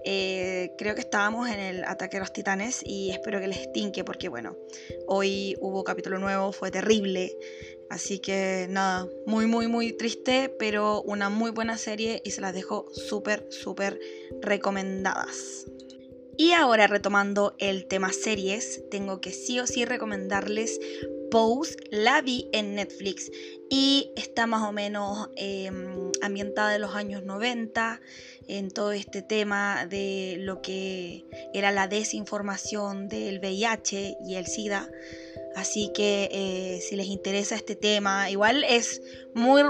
Eh, 0.03 0.73
creo 0.79 0.95
que 0.95 1.01
estábamos 1.01 1.47
en 1.47 1.59
el 1.59 1.83
ataque 1.83 2.17
a 2.17 2.21
los 2.21 2.33
titanes 2.33 2.81
y 2.83 3.11
espero 3.11 3.39
que 3.39 3.47
les 3.47 3.71
tinque 3.71 4.03
porque 4.03 4.29
bueno, 4.29 4.57
hoy 5.05 5.55
hubo 5.61 5.83
capítulo 5.83 6.17
nuevo, 6.17 6.51
fue 6.51 6.71
terrible. 6.71 7.37
Así 7.91 8.17
que 8.17 8.65
nada, 8.67 9.07
muy 9.27 9.45
muy 9.45 9.67
muy 9.67 9.93
triste, 9.93 10.49
pero 10.57 11.03
una 11.03 11.29
muy 11.29 11.51
buena 11.51 11.77
serie 11.77 12.19
y 12.25 12.31
se 12.31 12.41
las 12.41 12.55
dejo 12.55 12.87
súper 12.91 13.45
súper 13.51 13.99
recomendadas. 14.41 15.67
Y 16.35 16.53
ahora 16.53 16.87
retomando 16.87 17.55
el 17.59 17.85
tema 17.85 18.11
series, 18.11 18.81
tengo 18.89 19.21
que 19.21 19.31
sí 19.31 19.59
o 19.59 19.67
sí 19.67 19.85
recomendarles 19.85 20.79
Pose. 21.33 21.77
La 21.89 22.21
vi 22.21 22.47
en 22.53 22.75
Netflix 22.75 23.31
y 23.67 24.11
está 24.15 24.45
más 24.45 24.61
o 24.69 24.71
menos 24.71 25.31
em, 25.35 26.11
ambientada 26.21 26.75
en 26.75 26.81
los 26.81 26.93
años 26.93 27.23
90, 27.23 27.99
en 28.47 28.69
todo 28.69 28.91
este 28.91 29.23
tema 29.23 29.87
de 29.87 30.35
lo 30.37 30.61
que 30.61 31.25
era 31.51 31.71
la 31.71 31.87
desinformación 31.87 33.07
del 33.07 33.39
VIH 33.39 34.17
y 34.27 34.35
el 34.35 34.45
SIDA. 34.45 34.87
Así 35.55 35.91
que 35.95 36.29
eh, 36.31 36.81
si 36.81 36.95
les 36.95 37.07
interesa 37.07 37.55
este 37.55 37.75
tema, 37.75 38.29
igual 38.29 38.63
es 38.63 39.01
muy 39.33 39.63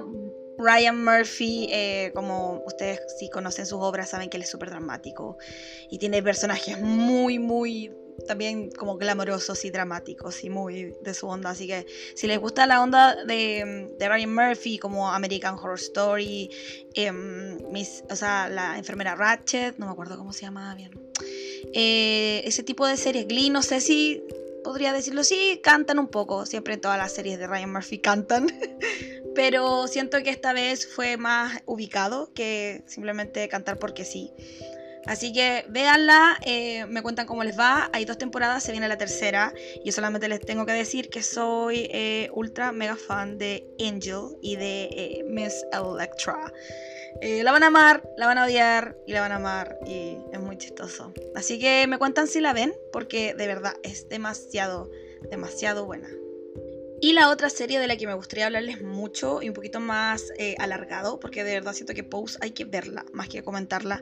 Ryan 0.58 1.02
Murphy, 1.02 1.70
eh, 1.72 2.12
como 2.14 2.62
ustedes 2.66 3.00
si 3.18 3.30
conocen 3.30 3.66
sus 3.68 3.80
obras, 3.80 4.10
saben 4.10 4.30
que 4.30 4.36
él 4.36 4.44
es 4.44 4.50
súper 4.50 4.70
dramático 4.70 5.38
y 5.90 5.98
tiene 5.98 6.22
personajes 6.22 6.82
muy, 6.82 7.40
muy 7.40 7.90
también 8.28 8.72
como 8.72 8.98
glamorosos 8.98 9.66
y 9.66 9.72
dramáticos 9.72 10.44
y 10.44 10.50
muy 10.50 10.96
de 11.02 11.14
su 11.14 11.28
onda. 11.28 11.52
Así 11.52 11.68
que 11.68 11.86
si 12.16 12.28
les 12.28 12.40
gusta 12.40 12.66
la 12.66 12.82
onda 12.82 13.16
de, 13.26 13.96
Ryan 14.00 14.34
Murphy, 14.34 14.78
como 14.78 15.12
American 15.12 15.56
Horror 15.56 15.80
Story, 15.80 16.50
em, 16.94 17.58
o 18.10 18.16
sea, 18.16 18.50
la 18.50 18.78
enfermera 18.78 19.16
Ratchet, 19.16 19.78
no 19.78 19.86
me 19.88 19.92
acuerdo 19.92 20.18
cómo 20.18 20.34
se 20.34 20.42
llama 20.42 20.76
bien. 20.76 20.92
Eh, 21.74 22.42
ese 22.46 22.64
tipo 22.64 22.86
de 22.88 22.98
series, 22.98 23.28
Glee, 23.28 23.50
no 23.50 23.62
sé 23.62 23.82
si 23.82 24.24
podría 24.64 24.94
decirlo, 24.94 25.24
sí, 25.24 25.60
cantan 25.64 26.00
un 26.00 26.08
poco. 26.08 26.46
Siempre 26.46 26.76
en 26.76 26.82
todas 26.82 26.98
las 26.98 27.14
series 27.14 27.40
de 27.40 27.48
Ryan 27.48 27.72
Murphy 27.72 28.00
cantan. 28.00 28.48
pero 29.36 29.88
siento 29.88 30.22
que 30.24 30.30
esta 30.30 30.54
vez 30.54 30.88
fue 30.88 31.18
más 31.18 31.62
ubicado 31.66 32.32
que 32.34 32.84
simplemente 32.88 33.48
cantar 33.50 33.80
porque 33.80 34.06
sí. 34.06 34.32
Así 35.06 35.34
que 35.34 35.66
véanla, 35.70 36.38
eh, 36.46 36.86
me 36.86 37.02
cuentan 37.02 37.26
cómo 37.26 37.44
les 37.44 37.58
va. 37.60 37.90
Hay 37.94 38.06
dos 38.06 38.18
temporadas, 38.18 38.64
se 38.64 38.72
viene 38.72 38.88
la 38.88 38.98
tercera. 38.98 39.54
Yo 39.84 39.92
solamente 39.92 40.28
les 40.28 40.40
tengo 40.40 40.66
que 40.66 40.72
decir 40.72 41.10
que 41.10 41.22
soy 41.22 41.90
eh, 41.92 42.30
ultra 42.34 42.72
mega 42.72 42.96
fan 42.96 43.38
de 43.38 43.68
Angel 43.80 44.38
y 44.42 44.56
de 44.56 44.84
eh, 44.92 45.24
Miss 45.28 45.66
Electra. 45.72 46.52
la 47.22 47.52
van 47.52 47.64
a 47.64 47.68
amar, 47.68 48.04
la 48.18 48.28
van 48.28 48.38
a 48.38 48.46
odiar 48.46 48.96
y 49.06 49.14
la 49.14 49.22
van 49.22 49.34
a 49.34 49.36
amar 49.36 49.78
y 49.86 50.18
es 50.32 50.40
muy 50.40 50.58
chistoso. 50.58 51.14
Así 51.36 51.60
que 51.60 51.86
me 51.88 51.98
cuentan 51.98 52.28
si 52.28 52.40
la 52.40 52.54
ven 52.54 52.74
porque 52.92 53.34
de 53.34 53.48
verdad 53.48 53.74
es 53.84 54.08
demasiado, 54.08 54.90
demasiado 55.30 55.86
buena. 55.86 56.08
Y 57.04 57.12
la 57.12 57.30
otra 57.30 57.50
serie 57.50 57.82
de 57.82 57.88
la 57.88 57.98
que 57.98 58.08
me 58.08 58.14
gustaría 58.14 58.46
hablarles 58.46 58.82
mucho 58.82 59.42
y 59.42 59.50
un 59.50 59.54
poquito 59.54 59.82
más 59.82 60.32
eh, 60.38 60.56
alargado, 60.58 61.20
porque 61.20 61.44
de 61.44 61.52
verdad 61.52 61.74
siento 61.74 61.94
que 61.94 62.06
Pose 62.06 62.38
hay 62.40 62.52
que 62.52 62.64
verla 62.64 63.04
más 63.12 63.28
que 63.28 63.44
comentarla. 63.44 64.02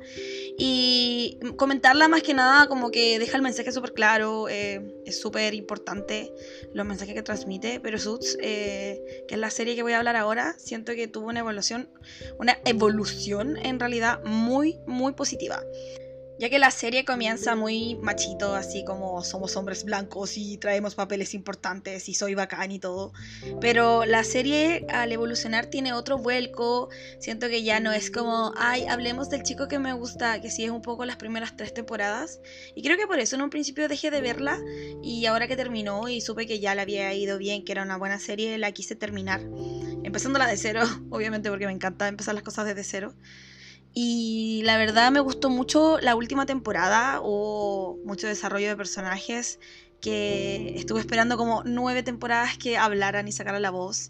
Y 0.55 1.39
comentarla 1.57 2.07
más 2.09 2.21
que 2.21 2.35
nada 2.35 2.67
como 2.67 2.91
que 2.91 3.17
deja 3.17 3.37
el 3.37 3.41
mensaje 3.41 3.71
súper 3.71 3.93
claro, 3.93 4.49
eh, 4.49 4.93
es 5.03 5.19
súper 5.19 5.55
importante 5.55 6.31
los 6.75 6.85
mensajes 6.85 7.15
que 7.15 7.23
transmite, 7.23 7.79
pero 7.79 7.97
Suits, 7.97 8.37
eh, 8.39 9.25
que 9.27 9.33
es 9.33 9.39
la 9.41 9.49
serie 9.49 9.73
que 9.75 9.81
voy 9.81 9.93
a 9.93 9.97
hablar 9.97 10.15
ahora, 10.15 10.53
siento 10.59 10.93
que 10.93 11.07
tuvo 11.07 11.29
una 11.29 11.39
evolución, 11.39 11.89
una 12.37 12.59
evolución 12.65 13.57
en 13.57 13.79
realidad 13.79 14.21
muy, 14.23 14.77
muy 14.85 15.13
positiva 15.13 15.59
ya 16.41 16.49
que 16.49 16.57
la 16.57 16.71
serie 16.71 17.05
comienza 17.05 17.55
muy 17.55 17.93
machito, 18.01 18.55
así 18.55 18.83
como 18.83 19.23
somos 19.23 19.55
hombres 19.55 19.83
blancos 19.83 20.37
y 20.37 20.57
traemos 20.57 20.95
papeles 20.95 21.35
importantes 21.35 22.09
y 22.09 22.15
soy 22.15 22.33
bacán 22.33 22.71
y 22.71 22.79
todo. 22.79 23.13
Pero 23.59 24.05
la 24.05 24.23
serie 24.23 24.87
al 24.89 25.11
evolucionar 25.11 25.67
tiene 25.67 25.93
otro 25.93 26.17
vuelco, 26.17 26.89
siento 27.19 27.47
que 27.47 27.61
ya 27.61 27.79
no 27.79 27.91
es 27.91 28.09
como, 28.09 28.53
ay, 28.57 28.87
hablemos 28.87 29.29
del 29.29 29.43
chico 29.43 29.67
que 29.67 29.77
me 29.77 29.93
gusta, 29.93 30.41
que 30.41 30.49
sí 30.49 30.63
es 30.63 30.71
un 30.71 30.81
poco 30.81 31.05
las 31.05 31.17
primeras 31.17 31.55
tres 31.55 31.75
temporadas. 31.75 32.39
Y 32.75 32.81
creo 32.81 32.97
que 32.97 33.05
por 33.05 33.19
eso 33.19 33.35
en 33.35 33.43
un 33.43 33.51
principio 33.51 33.87
dejé 33.87 34.09
de 34.09 34.21
verla 34.21 34.59
y 35.03 35.27
ahora 35.27 35.47
que 35.47 35.55
terminó 35.55 36.09
y 36.09 36.21
supe 36.21 36.47
que 36.47 36.59
ya 36.59 36.73
la 36.73 36.81
había 36.81 37.13
ido 37.13 37.37
bien, 37.37 37.63
que 37.63 37.71
era 37.71 37.83
una 37.83 37.97
buena 37.97 38.17
serie, 38.17 38.57
la 38.57 38.71
quise 38.71 38.95
terminar. 38.95 39.41
Empezándola 40.03 40.47
de 40.47 40.57
cero, 40.57 40.81
obviamente 41.11 41.51
porque 41.51 41.67
me 41.67 41.71
encanta 41.71 42.07
empezar 42.07 42.33
las 42.33 42.43
cosas 42.43 42.65
desde 42.65 42.83
cero. 42.83 43.13
Y 43.93 44.61
la 44.63 44.77
verdad 44.77 45.11
me 45.11 45.19
gustó 45.19 45.49
mucho 45.49 45.99
la 45.99 46.15
última 46.15 46.45
temporada, 46.45 47.19
o 47.21 47.97
mucho 48.05 48.27
desarrollo 48.27 48.69
de 48.69 48.77
personajes 48.77 49.59
que 49.99 50.73
estuve 50.77 50.99
esperando 50.99 51.37
como 51.37 51.63
nueve 51.65 52.03
temporadas 52.03 52.57
que 52.57 52.77
hablaran 52.77 53.27
y 53.27 53.31
sacaran 53.31 53.61
la 53.61 53.69
voz. 53.71 54.09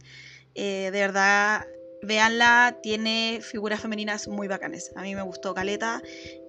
Eh, 0.56 0.90
de 0.92 1.00
verdad 1.02 1.66
Veanla, 2.04 2.80
tiene 2.82 3.40
figuras 3.42 3.82
femeninas 3.82 4.28
muy 4.28 4.48
bacanes. 4.48 4.92
A 4.96 5.04
mí 5.04 5.14
me 5.16 5.22
gustó 5.22 5.54
Caleta 5.54 6.02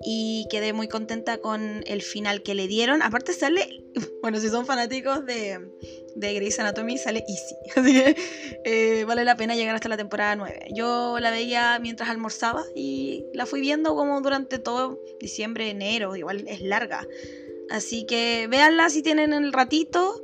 y 0.05 0.47
quedé 0.51 0.73
muy 0.73 0.89
contenta 0.89 1.39
con 1.39 1.83
el 1.87 2.03
final 2.03 2.43
que 2.43 2.55
le 2.55 2.69
dieron. 2.69 3.03
Aparte 3.03 3.33
sale, 3.35 3.85
bueno, 4.23 4.41
si 4.41 4.49
son 4.49 4.65
fanáticos 4.65 5.27
de, 5.27 5.61
de 6.17 6.35
Grey's 6.35 6.59
Anatomy, 6.59 6.97
sale 6.97 7.25
easy. 7.29 7.55
Así 7.77 7.93
que 7.93 8.17
eh, 8.65 9.05
vale 9.05 9.25
la 9.25 9.37
pena 9.37 9.55
llegar 9.55 9.75
hasta 9.75 9.89
la 9.91 9.97
temporada 9.99 10.37
9. 10.37 10.69
Yo 10.75 11.19
la 11.21 11.31
veía 11.31 11.79
mientras 11.81 12.09
almorzaba 12.09 12.65
y 12.75 13.27
la 13.35 13.45
fui 13.45 13.61
viendo 13.61 13.95
como 13.95 14.21
durante 14.23 14.59
todo 14.59 15.01
diciembre, 15.21 15.69
enero, 15.69 16.17
igual 16.17 16.45
es 16.49 16.63
larga. 16.63 17.07
Así 17.73 18.05
que 18.05 18.49
véanla 18.51 18.91
si 18.91 19.03
tienen 19.03 19.33
el 19.33 19.51
ratito, 19.51 20.23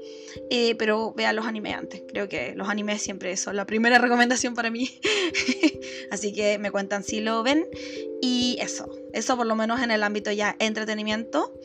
eh, 0.50 0.74
pero 0.74 1.14
vean 1.14 1.34
los 1.34 1.46
animes 1.46 1.74
antes. 1.74 2.02
Creo 2.06 2.28
que 2.28 2.52
los 2.54 2.68
animes 2.68 3.00
siempre 3.00 3.34
son 3.38 3.56
la 3.56 3.64
primera 3.64 3.96
recomendación 3.98 4.54
para 4.54 4.70
mí. 4.70 5.00
Así 6.10 6.34
que 6.34 6.58
me 6.58 6.70
cuentan 6.70 7.02
si 7.02 7.20
lo 7.20 7.42
ven. 7.42 7.66
Y 8.20 8.58
eso, 8.60 8.90
eso 9.14 9.34
por 9.38 9.46
lo 9.46 9.54
menos 9.54 9.80
en 9.80 9.90
el 9.90 10.02
ámbito 10.02 10.30
ya 10.30 10.56
entretenimiento. 10.58 11.58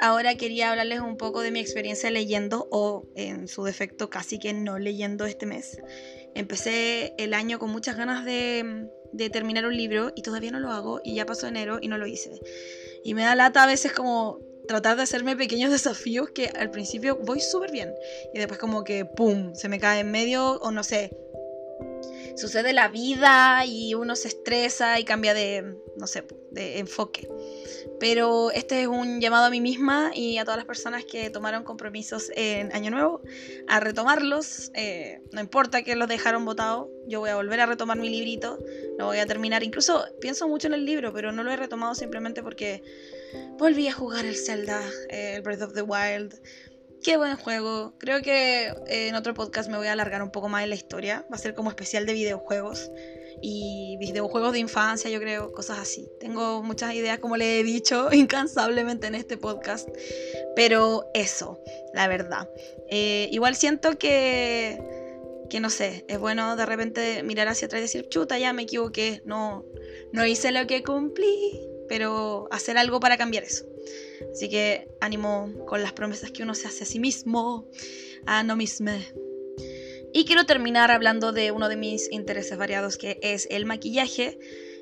Ahora 0.00 0.36
quería 0.36 0.70
hablarles 0.70 1.00
un 1.00 1.18
poco 1.18 1.42
de 1.42 1.50
mi 1.50 1.60
experiencia 1.60 2.10
leyendo 2.10 2.66
o 2.70 3.06
en 3.14 3.46
su 3.46 3.62
defecto 3.62 4.08
casi 4.08 4.38
que 4.38 4.54
no 4.54 4.78
leyendo 4.78 5.26
este 5.26 5.44
mes. 5.44 5.82
Empecé 6.34 7.12
el 7.18 7.34
año 7.34 7.58
con 7.58 7.70
muchas 7.70 7.98
ganas 7.98 8.24
de, 8.24 8.88
de 9.12 9.28
terminar 9.28 9.66
un 9.66 9.76
libro 9.76 10.12
y 10.16 10.22
todavía 10.22 10.50
no 10.50 10.60
lo 10.60 10.70
hago 10.70 11.02
y 11.04 11.14
ya 11.14 11.26
pasó 11.26 11.46
enero 11.46 11.78
y 11.82 11.88
no 11.88 11.98
lo 11.98 12.06
hice. 12.06 12.40
Y 13.04 13.12
me 13.12 13.22
da 13.22 13.34
lata 13.34 13.62
a 13.62 13.66
veces 13.66 13.92
como 13.92 14.45
tratar 14.66 14.96
de 14.96 15.02
hacerme 15.02 15.36
pequeños 15.36 15.70
desafíos 15.72 16.30
que 16.30 16.48
al 16.48 16.70
principio 16.70 17.16
voy 17.16 17.40
súper 17.40 17.70
bien 17.70 17.94
y 18.32 18.38
después 18.38 18.58
como 18.58 18.84
que 18.84 19.04
¡pum! 19.04 19.54
se 19.54 19.68
me 19.68 19.80
cae 19.80 20.00
en 20.00 20.10
medio 20.10 20.58
o 20.60 20.70
no 20.70 20.82
sé. 20.82 21.10
Sucede 22.36 22.74
la 22.74 22.88
vida 22.88 23.64
y 23.64 23.94
uno 23.94 24.14
se 24.14 24.28
estresa 24.28 25.00
y 25.00 25.04
cambia 25.04 25.32
de, 25.32 25.74
no 25.96 26.06
sé, 26.06 26.22
de 26.50 26.78
enfoque. 26.78 27.26
Pero 27.98 28.50
este 28.50 28.82
es 28.82 28.88
un 28.88 29.22
llamado 29.22 29.46
a 29.46 29.50
mí 29.50 29.62
misma 29.62 30.10
y 30.14 30.36
a 30.36 30.44
todas 30.44 30.58
las 30.58 30.66
personas 30.66 31.06
que 31.06 31.30
tomaron 31.30 31.64
compromisos 31.64 32.30
en 32.36 32.74
Año 32.74 32.90
Nuevo 32.90 33.22
a 33.68 33.80
retomarlos. 33.80 34.70
Eh, 34.74 35.22
no 35.32 35.40
importa 35.40 35.82
que 35.82 35.96
los 35.96 36.08
dejaron 36.08 36.44
votados, 36.44 36.88
yo 37.06 37.20
voy 37.20 37.30
a 37.30 37.36
volver 37.36 37.60
a 37.60 37.66
retomar 37.66 37.96
mi 37.96 38.10
librito, 38.10 38.58
lo 38.98 39.06
voy 39.06 39.18
a 39.18 39.26
terminar. 39.26 39.62
Incluso 39.62 40.04
pienso 40.20 40.46
mucho 40.46 40.66
en 40.66 40.74
el 40.74 40.84
libro, 40.84 41.14
pero 41.14 41.32
no 41.32 41.42
lo 41.42 41.50
he 41.50 41.56
retomado 41.56 41.94
simplemente 41.94 42.42
porque 42.42 42.82
volví 43.58 43.88
a 43.88 43.92
jugar 43.92 44.24
el 44.24 44.36
Zelda, 44.36 44.82
el 45.08 45.42
Breath 45.42 45.62
of 45.62 45.74
the 45.74 45.82
Wild. 45.82 46.34
Qué 47.02 47.16
buen 47.16 47.36
juego. 47.36 47.94
Creo 47.98 48.20
que 48.22 48.72
en 48.88 49.14
otro 49.14 49.34
podcast 49.34 49.70
me 49.70 49.76
voy 49.76 49.86
a 49.86 49.92
alargar 49.92 50.22
un 50.22 50.30
poco 50.30 50.48
más 50.48 50.64
en 50.64 50.70
la 50.70 50.74
historia. 50.74 51.24
Va 51.30 51.36
a 51.36 51.38
ser 51.38 51.54
como 51.54 51.70
especial 51.70 52.04
de 52.06 52.12
videojuegos 52.12 52.90
y 53.42 53.96
videojuegos 53.98 54.52
de 54.52 54.58
infancia, 54.58 55.10
yo 55.10 55.20
creo, 55.20 55.52
cosas 55.52 55.78
así. 55.78 56.08
Tengo 56.20 56.62
muchas 56.62 56.94
ideas, 56.94 57.18
como 57.18 57.36
le 57.36 57.60
he 57.60 57.64
dicho 57.64 58.08
incansablemente 58.12 59.06
en 59.06 59.14
este 59.14 59.36
podcast, 59.36 59.88
pero 60.54 61.06
eso, 61.14 61.60
la 61.94 62.08
verdad. 62.08 62.48
Eh, 62.88 63.28
igual 63.32 63.56
siento 63.56 63.98
que, 63.98 64.80
que 65.50 65.60
no 65.60 65.70
sé, 65.70 66.04
es 66.08 66.18
bueno 66.18 66.56
de 66.56 66.66
repente 66.66 67.22
mirar 67.22 67.48
hacia 67.48 67.66
atrás 67.66 67.80
y 67.80 67.82
decir, 67.82 68.08
chuta, 68.08 68.38
ya 68.38 68.52
me 68.52 68.62
equivoqué, 68.62 69.22
no, 69.24 69.64
no 70.12 70.26
hice 70.26 70.50
lo 70.52 70.66
que 70.66 70.82
cumplí, 70.82 71.68
pero 71.88 72.48
hacer 72.50 72.78
algo 72.78 73.00
para 73.00 73.16
cambiar 73.16 73.44
eso. 73.44 73.64
Así 74.32 74.48
que 74.48 74.88
ánimo 75.00 75.52
con 75.66 75.82
las 75.82 75.92
promesas 75.92 76.30
que 76.30 76.42
uno 76.42 76.54
se 76.54 76.68
hace 76.68 76.84
a 76.84 76.86
sí 76.86 76.98
mismo, 76.98 77.68
a 78.26 78.42
no 78.42 78.56
mismo. 78.56 78.92
Y 80.12 80.24
quiero 80.24 80.44
terminar 80.44 80.90
hablando 80.90 81.32
de 81.32 81.50
uno 81.50 81.68
de 81.68 81.76
mis 81.76 82.10
intereses 82.10 82.56
variados 82.56 82.96
que 82.96 83.18
es 83.22 83.46
el 83.50 83.66
maquillaje. 83.66 84.38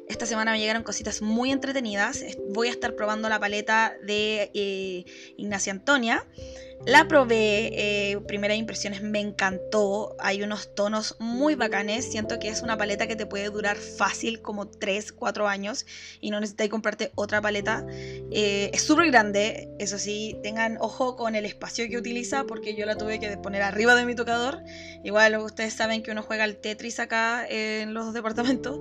Esta 0.08 0.26
semana 0.26 0.52
me 0.52 0.60
llegaron 0.60 0.82
cositas 0.82 1.22
muy 1.22 1.50
entretenidas. 1.50 2.24
Voy 2.50 2.68
a 2.68 2.70
estar 2.70 2.94
probando 2.94 3.28
la 3.28 3.40
paleta 3.40 3.96
de 4.06 4.50
eh, 4.54 5.04
Ignacia 5.36 5.72
Antonia. 5.72 6.28
La 6.86 7.08
probé, 7.08 7.70
eh, 8.12 8.20
primeras 8.28 8.58
impresiones 8.58 9.00
me 9.00 9.18
encantó, 9.18 10.14
hay 10.18 10.42
unos 10.42 10.74
tonos 10.74 11.16
muy 11.18 11.54
bacanes, 11.54 12.04
siento 12.04 12.38
que 12.38 12.48
es 12.48 12.60
una 12.60 12.76
paleta 12.76 13.06
que 13.06 13.16
te 13.16 13.24
puede 13.24 13.48
durar 13.48 13.78
fácil 13.78 14.42
como 14.42 14.68
3, 14.68 15.12
4 15.12 15.48
años 15.48 15.86
y 16.20 16.30
no 16.30 16.40
necesitáis 16.40 16.68
comprarte 16.68 17.10
otra 17.14 17.40
paleta. 17.40 17.86
Eh, 17.88 18.70
es 18.74 18.82
súper 18.82 19.06
grande, 19.10 19.70
eso 19.78 19.98
sí, 19.98 20.36
tengan 20.42 20.76
ojo 20.78 21.16
con 21.16 21.34
el 21.36 21.46
espacio 21.46 21.88
que 21.88 21.96
utiliza 21.96 22.44
porque 22.44 22.74
yo 22.74 22.84
la 22.84 22.98
tuve 22.98 23.18
que 23.18 23.34
poner 23.38 23.62
arriba 23.62 23.94
de 23.94 24.04
mi 24.04 24.14
tocador. 24.14 24.58
Igual 25.04 25.38
ustedes 25.38 25.72
saben 25.72 26.02
que 26.02 26.10
uno 26.10 26.22
juega 26.22 26.44
al 26.44 26.56
Tetris 26.58 27.00
acá 27.00 27.46
en 27.48 27.94
los 27.94 28.12
departamentos, 28.12 28.78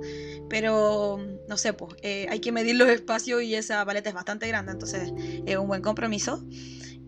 pero 0.50 1.26
no 1.48 1.58
sé, 1.58 1.72
pues 1.72 1.94
hay 2.04 2.40
que 2.42 2.52
medir 2.52 2.76
los 2.76 2.90
espacios 2.90 3.44
y 3.44 3.56
esa 3.56 3.86
paleta 3.86 4.10
es 4.10 4.16
bastante 4.16 4.46
grande, 4.50 4.74
entonces 4.74 5.14
es 5.46 5.56
un 5.56 5.68
buen 5.70 5.82
compromiso. 5.82 6.44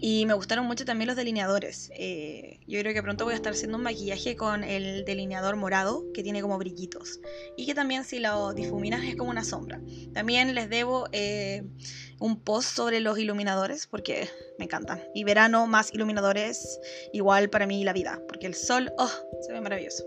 Y 0.07 0.27
me 0.27 0.35
gustaron 0.35 0.67
mucho 0.67 0.85
también 0.85 1.07
los 1.07 1.17
delineadores. 1.17 1.89
Eh, 1.97 2.59
yo 2.67 2.79
creo 2.79 2.93
que 2.93 3.01
pronto 3.01 3.23
voy 3.23 3.33
a 3.33 3.37
estar 3.37 3.53
haciendo 3.53 3.79
un 3.79 3.83
maquillaje 3.83 4.35
con 4.35 4.63
el 4.63 5.03
delineador 5.03 5.55
morado, 5.55 6.05
que 6.13 6.21
tiene 6.21 6.43
como 6.43 6.59
brillitos. 6.59 7.19
Y 7.57 7.65
que 7.65 7.73
también 7.73 8.03
si 8.03 8.19
lo 8.19 8.53
difuminas 8.53 9.03
es 9.03 9.15
como 9.15 9.31
una 9.31 9.43
sombra. 9.43 9.81
También 10.13 10.53
les 10.53 10.69
debo 10.69 11.07
eh, 11.11 11.63
un 12.19 12.39
post 12.39 12.75
sobre 12.75 12.99
los 12.99 13.17
iluminadores, 13.17 13.87
porque 13.87 14.29
me 14.59 14.65
encantan. 14.65 15.01
Y 15.15 15.23
verano 15.23 15.65
más 15.65 15.91
iluminadores, 15.91 16.79
igual 17.11 17.49
para 17.49 17.65
mí 17.65 17.83
la 17.83 17.93
vida, 17.93 18.21
porque 18.27 18.45
el 18.45 18.53
sol, 18.53 18.91
oh, 18.99 19.11
se 19.41 19.53
ve 19.53 19.59
maravilloso. 19.59 20.03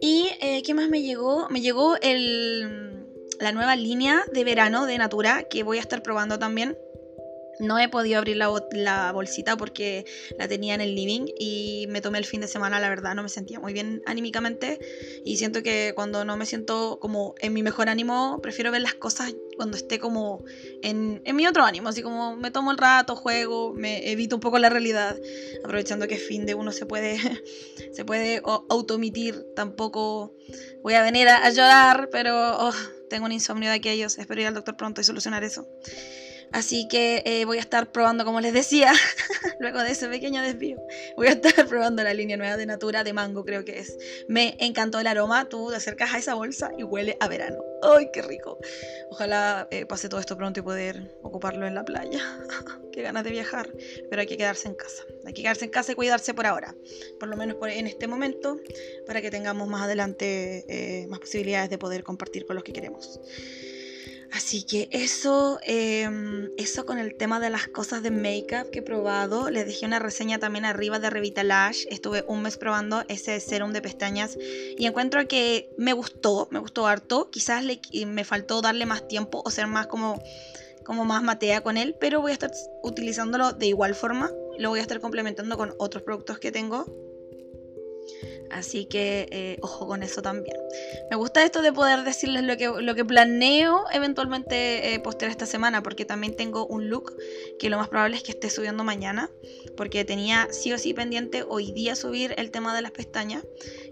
¿Y 0.00 0.30
eh, 0.40 0.62
qué 0.62 0.72
más 0.72 0.88
me 0.88 1.02
llegó? 1.02 1.50
Me 1.50 1.60
llegó 1.60 1.98
el, 2.00 3.04
la 3.40 3.52
nueva 3.52 3.76
línea 3.76 4.24
de 4.32 4.42
verano 4.42 4.86
de 4.86 4.96
Natura, 4.96 5.42
que 5.50 5.64
voy 5.64 5.76
a 5.76 5.82
estar 5.82 6.02
probando 6.02 6.38
también 6.38 6.78
no 7.58 7.78
he 7.78 7.88
podido 7.88 8.18
abrir 8.18 8.36
la, 8.36 9.12
bolsita 9.12 9.56
porque 9.56 10.04
la 10.38 10.48
tenía 10.48 10.74
en 10.74 10.80
el 10.80 10.94
living 10.94 11.26
y 11.38 11.86
me 11.88 12.00
tomé 12.00 12.18
el 12.18 12.24
fin 12.24 12.40
de 12.40 12.48
semana, 12.48 12.80
la 12.80 12.88
verdad, 12.88 13.14
no 13.14 13.22
me 13.22 13.28
sentía 13.28 13.60
muy 13.60 13.72
bien 13.72 14.02
anímicamente. 14.06 14.78
Y 15.24 15.36
siento 15.36 15.62
que 15.62 15.92
cuando 15.94 16.24
no 16.24 16.36
me 16.36 16.46
siento 16.46 16.98
como 17.00 17.34
en 17.40 17.52
mi 17.52 17.62
mejor 17.62 17.88
ánimo, 17.88 18.40
prefiero 18.42 18.70
ver 18.70 18.82
las 18.82 18.94
cosas 18.94 19.34
cuando 19.56 19.76
esté 19.76 19.98
como 19.98 20.44
en, 20.82 21.22
mi 21.34 21.46
otro 21.46 21.64
ánimo, 21.64 21.88
así 21.88 22.02
como 22.02 22.36
me 22.36 22.50
tomo 22.50 22.70
el 22.70 22.78
rato, 22.78 23.16
juego, 23.16 23.72
me 23.72 24.10
evito 24.10 24.36
un 24.36 24.40
poco 24.40 24.58
la 24.58 24.68
realidad, 24.68 25.16
aprovechando 25.64 26.06
que 26.06 26.16
fin 26.16 26.46
de 26.46 26.54
uno 26.54 26.72
se 26.72 26.86
puede, 26.86 27.18
se 27.92 28.04
puede 28.04 28.42
automitir, 28.68 29.46
tampoco 29.54 30.34
voy 30.82 30.94
a 30.94 31.02
venir 31.02 31.28
a, 31.28 31.48
llorar, 31.50 32.10
pero 32.12 32.34
oh, 32.58 32.72
tengo 33.08 33.26
un 33.26 33.32
insomnio 33.32 33.70
de 33.70 33.76
aquellos, 33.76 34.18
espero 34.18 34.42
ir 34.42 34.46
al 34.46 34.54
doctor 34.54 34.76
pronto 34.76 35.00
y 35.00 35.04
solucionar 35.04 35.42
eso. 35.42 35.66
Así 36.52 36.88
que 36.88 37.22
eh, 37.26 37.44
voy 37.44 37.58
a 37.58 37.60
estar 37.60 37.90
probando, 37.92 38.24
como 38.24 38.40
les 38.40 38.52
decía, 38.52 38.92
luego 39.60 39.82
de 39.82 39.90
ese 39.90 40.08
pequeño 40.08 40.42
desvío, 40.42 40.78
voy 41.16 41.28
a 41.28 41.32
estar 41.32 41.66
probando 41.68 42.02
la 42.02 42.14
línea 42.14 42.36
nueva 42.36 42.56
de 42.56 42.66
Natura 42.66 43.04
de 43.04 43.12
mango, 43.12 43.44
creo 43.44 43.64
que 43.64 43.78
es. 43.80 43.96
Me 44.28 44.56
encantó 44.60 45.00
el 45.00 45.06
aroma, 45.06 45.48
tú 45.48 45.70
te 45.70 45.76
acercas 45.76 46.14
a 46.14 46.18
esa 46.18 46.34
bolsa 46.34 46.70
y 46.78 46.82
huele 46.82 47.16
a 47.20 47.28
verano. 47.28 47.62
¡Ay, 47.82 48.10
qué 48.12 48.22
rico! 48.22 48.58
Ojalá 49.10 49.68
eh, 49.70 49.86
pase 49.86 50.08
todo 50.08 50.20
esto 50.20 50.36
pronto 50.36 50.60
y 50.60 50.62
poder 50.62 51.14
ocuparlo 51.22 51.66
en 51.66 51.74
la 51.74 51.84
playa. 51.84 52.20
qué 52.92 53.02
ganas 53.02 53.24
de 53.24 53.30
viajar. 53.30 53.70
Pero 54.08 54.20
hay 54.20 54.26
que 54.26 54.36
quedarse 54.36 54.68
en 54.68 54.74
casa. 54.74 55.04
Hay 55.26 55.34
que 55.34 55.42
quedarse 55.42 55.66
en 55.66 55.70
casa 55.70 55.92
y 55.92 55.94
cuidarse 55.94 56.32
por 56.32 56.46
ahora. 56.46 56.74
Por 57.20 57.28
lo 57.28 57.36
menos 57.36 57.56
en 57.68 57.86
este 57.86 58.08
momento. 58.08 58.58
Para 59.06 59.20
que 59.20 59.30
tengamos 59.30 59.68
más 59.68 59.82
adelante 59.82 60.64
eh, 60.68 61.06
más 61.08 61.20
posibilidades 61.20 61.70
de 61.70 61.78
poder 61.78 62.02
compartir 62.02 62.46
con 62.46 62.56
los 62.56 62.64
que 62.64 62.72
queremos. 62.72 63.20
Así 64.32 64.64
que 64.64 64.88
eso, 64.90 65.58
em, 65.62 66.50
eso 66.56 66.84
con 66.84 66.98
el 66.98 67.14
tema 67.16 67.40
de 67.40 67.50
las 67.50 67.68
cosas 67.68 68.02
de 68.02 68.10
make-up 68.10 68.70
que 68.70 68.80
he 68.80 68.82
probado. 68.82 69.50
Les 69.50 69.66
dejé 69.66 69.86
una 69.86 69.98
reseña 69.98 70.38
también 70.38 70.64
arriba 70.64 70.98
de 70.98 71.10
Revitalash. 71.10 71.84
Estuve 71.90 72.24
un 72.26 72.42
mes 72.42 72.56
probando 72.56 73.04
ese 73.08 73.38
serum 73.40 73.72
de 73.72 73.82
pestañas 73.82 74.36
y 74.76 74.86
encuentro 74.86 75.26
que 75.28 75.70
me 75.78 75.92
gustó, 75.92 76.48
me 76.50 76.58
gustó 76.58 76.86
harto. 76.86 77.30
Quizás 77.30 77.64
le, 77.64 77.80
me 78.06 78.24
faltó 78.24 78.60
darle 78.60 78.86
más 78.86 79.06
tiempo 79.08 79.42
o 79.44 79.50
ser 79.50 79.66
más 79.66 79.86
como, 79.86 80.22
como 80.84 81.04
más 81.04 81.22
matea 81.22 81.62
con 81.62 81.76
él, 81.76 81.96
pero 81.98 82.20
voy 82.20 82.30
a 82.30 82.34
estar 82.34 82.50
utilizándolo 82.82 83.52
de 83.52 83.66
igual 83.66 83.94
forma. 83.94 84.30
Lo 84.58 84.70
voy 84.70 84.80
a 84.80 84.82
estar 84.82 85.00
complementando 85.00 85.56
con 85.56 85.74
otros 85.78 86.02
productos 86.02 86.38
que 86.38 86.50
tengo 86.50 87.05
Así 88.50 88.86
que 88.86 89.28
eh, 89.30 89.58
ojo 89.62 89.86
con 89.86 90.02
eso 90.02 90.22
también. 90.22 90.56
Me 91.10 91.16
gusta 91.16 91.44
esto 91.44 91.62
de 91.62 91.72
poder 91.72 92.04
decirles 92.04 92.44
lo 92.44 92.56
que, 92.56 92.68
lo 92.68 92.94
que 92.94 93.04
planeo 93.04 93.84
eventualmente 93.92 94.94
eh, 94.94 95.00
postear 95.00 95.30
esta 95.30 95.46
semana, 95.46 95.82
porque 95.82 96.04
también 96.04 96.36
tengo 96.36 96.66
un 96.66 96.88
look 96.88 97.16
que 97.58 97.70
lo 97.70 97.78
más 97.78 97.88
probable 97.88 98.16
es 98.16 98.22
que 98.22 98.32
esté 98.32 98.50
subiendo 98.50 98.84
mañana, 98.84 99.30
porque 99.76 100.04
tenía 100.04 100.48
sí 100.50 100.72
o 100.72 100.78
sí 100.78 100.94
pendiente 100.94 101.44
hoy 101.48 101.72
día 101.72 101.96
subir 101.96 102.34
el 102.36 102.50
tema 102.50 102.74
de 102.74 102.82
las 102.82 102.92
pestañas 102.92 103.44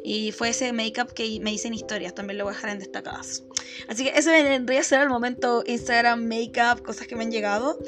y 0.02 0.32
fue 0.32 0.50
ese 0.50 0.72
make-up 0.72 1.12
que 1.12 1.40
me 1.40 1.52
hice 1.52 1.68
en 1.68 1.74
historias, 1.74 2.14
también 2.14 2.38
lo 2.38 2.44
voy 2.44 2.52
a 2.52 2.56
dejar 2.56 2.70
en 2.70 2.78
destacadas. 2.78 3.42
Así 3.88 4.04
que 4.04 4.18
ese 4.18 4.30
vendría 4.42 4.80
a 4.80 4.84
ser 4.84 5.00
el 5.00 5.08
momento 5.08 5.62
Instagram 5.66 6.26
make-up, 6.26 6.82
cosas 6.82 7.06
que 7.06 7.16
me 7.16 7.24
han 7.24 7.30
llegado. 7.30 7.78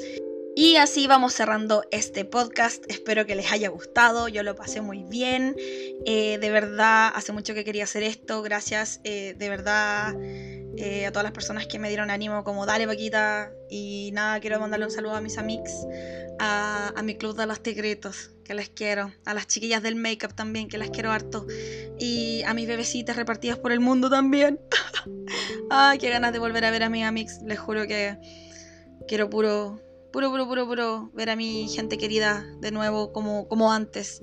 Y 0.59 0.77
así 0.77 1.05
vamos 1.05 1.33
cerrando 1.33 1.83
este 1.91 2.25
podcast. 2.25 2.83
Espero 2.89 3.27
que 3.27 3.35
les 3.35 3.51
haya 3.51 3.69
gustado. 3.69 4.27
Yo 4.27 4.41
lo 4.41 4.55
pasé 4.55 4.81
muy 4.81 5.03
bien. 5.03 5.55
Eh, 6.03 6.39
de 6.41 6.49
verdad, 6.49 7.11
hace 7.13 7.31
mucho 7.31 7.53
que 7.53 7.63
quería 7.63 7.83
hacer 7.83 8.01
esto. 8.01 8.41
Gracias 8.41 8.99
eh, 9.03 9.35
de 9.37 9.49
verdad 9.49 10.15
eh, 10.19 11.05
a 11.05 11.11
todas 11.11 11.25
las 11.25 11.31
personas 11.31 11.67
que 11.67 11.77
me 11.77 11.89
dieron 11.89 12.09
ánimo 12.09 12.43
como 12.43 12.65
dale 12.65 12.87
Paquita. 12.87 13.51
Y 13.69 14.09
nada, 14.13 14.39
quiero 14.39 14.59
mandarle 14.59 14.87
un 14.87 14.91
saludo 14.91 15.13
a 15.13 15.21
mis 15.21 15.37
amigos, 15.37 15.69
a, 16.39 16.91
mi 17.03 17.13
club 17.13 17.37
de 17.37 17.45
los 17.45 17.61
tigritos, 17.61 18.31
que 18.43 18.55
les 18.55 18.69
quiero. 18.69 19.13
A 19.25 19.35
las 19.35 19.45
chiquillas 19.45 19.83
del 19.83 19.95
make-up 19.95 20.33
también, 20.33 20.69
que 20.69 20.79
las 20.79 20.89
quiero 20.89 21.11
harto. 21.11 21.45
Y 21.99 22.41
a 22.47 22.55
mis 22.55 22.67
bebecitas 22.67 23.15
repartidas 23.15 23.59
por 23.59 23.71
el 23.71 23.79
mundo 23.79 24.09
también. 24.09 24.59
Ay, 25.69 25.99
qué 25.99 26.09
ganas 26.09 26.33
de 26.33 26.39
volver 26.39 26.65
a 26.65 26.71
ver 26.71 26.81
a 26.81 26.89
mis 26.89 27.03
amigos. 27.03 27.33
Les 27.45 27.59
juro 27.59 27.85
que 27.85 28.17
quiero 29.07 29.29
puro 29.29 29.86
puro, 30.17 30.31
puro, 30.31 30.47
puro, 30.47 30.65
puro 30.65 31.11
ver 31.13 31.29
a 31.29 31.35
mi 31.35 31.69
gente 31.69 31.99
querida 31.99 32.43
de 32.59 32.71
nuevo 32.71 33.13
como, 33.13 33.47
como 33.47 33.71
antes. 33.71 34.19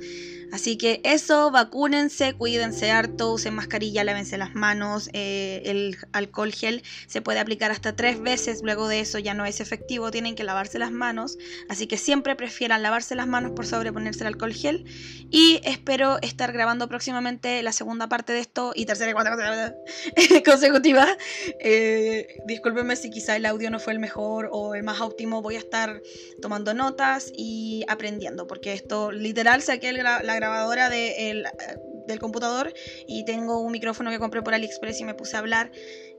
Así 0.55 0.77
que 0.77 1.01
eso, 1.03 1.51
vacúnense, 1.51 2.35
cuídense 2.35 2.93
harto, 2.93 3.33
usen 3.33 3.55
mascarilla, 3.55 4.05
lávense 4.05 4.39
las 4.39 4.55
manos, 4.55 5.11
eh, 5.13 5.63
el 5.65 5.97
alcohol 6.13 6.53
gel 6.53 6.85
se 7.09 7.23
puede 7.23 7.41
aplicar 7.41 7.73
hasta 7.73 7.97
tres 7.97 8.21
veces, 8.21 8.61
luego 8.63 8.87
de 8.87 9.01
eso 9.01 9.19
ya 9.19 9.35
no 9.35 9.47
es 9.47 9.61
efectivo, 9.61 10.13
tienen 10.13 10.37
que 10.37 10.45
lavarse 10.45 10.79
las 10.79 10.93
manos, 10.93 11.39
así 11.69 11.89
que 11.89 11.97
siempre 11.97 12.37
prefieran 12.37 12.85
lavarse 12.85 13.17
las 13.17 13.27
manos 13.27 13.51
por 13.51 13.67
sobreponerse 13.67 14.21
el 14.21 14.29
alcohol 14.29 14.53
gel 14.53 14.85
y 15.29 15.61
espero 15.65 16.19
estar 16.23 16.53
grabando 16.53 16.89
próximamente 16.89 17.61
la 17.65 17.73
segunda 17.73 18.09
parte 18.09 18.33
de 18.33 18.39
esto 18.39 18.73
y 18.77 18.87
tercera 18.87 19.11
y 19.11 19.15
cuarta 19.15 19.75
consecutiva. 20.45 21.09
Eh, 21.59 22.29
discúlpenme 22.47 22.95
si 22.95 23.11
quizá 23.11 23.35
el 23.35 23.47
audio 23.47 23.71
no 23.71 23.81
fue 23.81 23.93
el 23.93 23.99
mejor 23.99 24.51
o 24.53 24.77
el 24.77 24.85
más 24.85 25.01
óptimo, 25.01 25.43
voy 25.43 25.57
a 25.57 25.59
estar 25.59 25.84
tomando 26.41 26.75
notas 26.75 27.33
y 27.35 27.85
aprendiendo, 27.89 28.47
porque 28.47 28.73
esto 28.73 29.13
literal 29.13 29.63
saqué 29.63 29.93
la, 29.93 30.21
grabadora 30.21 30.89
del 30.89 31.45
computador 32.21 32.73
y 33.07 33.25
tengo 33.25 33.61
un 33.61 33.73
micrófono 33.73 34.11
que 34.11 34.19
compré 34.19 34.43
por 34.43 34.55
AliExpress 34.55 35.01
y 35.01 35.05
me 35.05 35.15
puse 35.15 35.37
a 35.37 35.41
hablar 35.41 35.71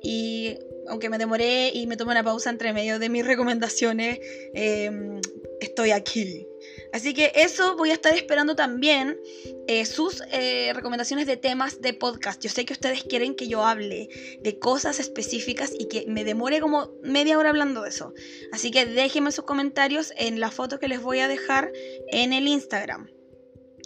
y 0.01 0.57
aunque 0.87 1.09
me 1.09 1.17
demoré 1.17 1.71
y 1.73 1.87
me 1.87 1.97
tomé 1.97 2.11
una 2.11 2.23
pausa 2.23 2.49
entre 2.49 2.73
medio 2.73 2.99
de 2.99 3.09
mis 3.09 3.25
recomendaciones, 3.25 4.19
em, 4.53 5.19
estoy 5.59 5.91
aquí. 5.91 6.47
Así 6.95 7.13
que 7.13 7.33
eso 7.35 7.75
voy 7.75 7.91
a 7.91 7.93
estar 7.93 8.15
esperando 8.15 8.55
también 8.55 9.19
eh, 9.67 9.85
sus 9.85 10.23
eh, 10.31 10.71
recomendaciones 10.73 11.27
de 11.27 11.35
temas 11.35 11.81
de 11.81 11.93
podcast. 11.93 12.41
Yo 12.41 12.49
sé 12.49 12.63
que 12.63 12.71
ustedes 12.71 13.03
quieren 13.03 13.35
que 13.35 13.49
yo 13.49 13.65
hable 13.65 14.07
de 14.41 14.59
cosas 14.59 15.01
específicas 15.01 15.73
y 15.77 15.89
que 15.89 16.05
me 16.07 16.23
demore 16.23 16.61
como 16.61 16.93
media 17.03 17.37
hora 17.37 17.49
hablando 17.49 17.81
de 17.81 17.89
eso. 17.89 18.13
Así 18.53 18.71
que 18.71 18.85
déjenme 18.85 19.33
sus 19.33 19.43
comentarios 19.43 20.13
en 20.15 20.39
la 20.39 20.51
foto 20.51 20.79
que 20.79 20.87
les 20.87 21.01
voy 21.01 21.19
a 21.19 21.27
dejar 21.27 21.69
en 22.13 22.31
el 22.31 22.47
Instagram. 22.47 23.09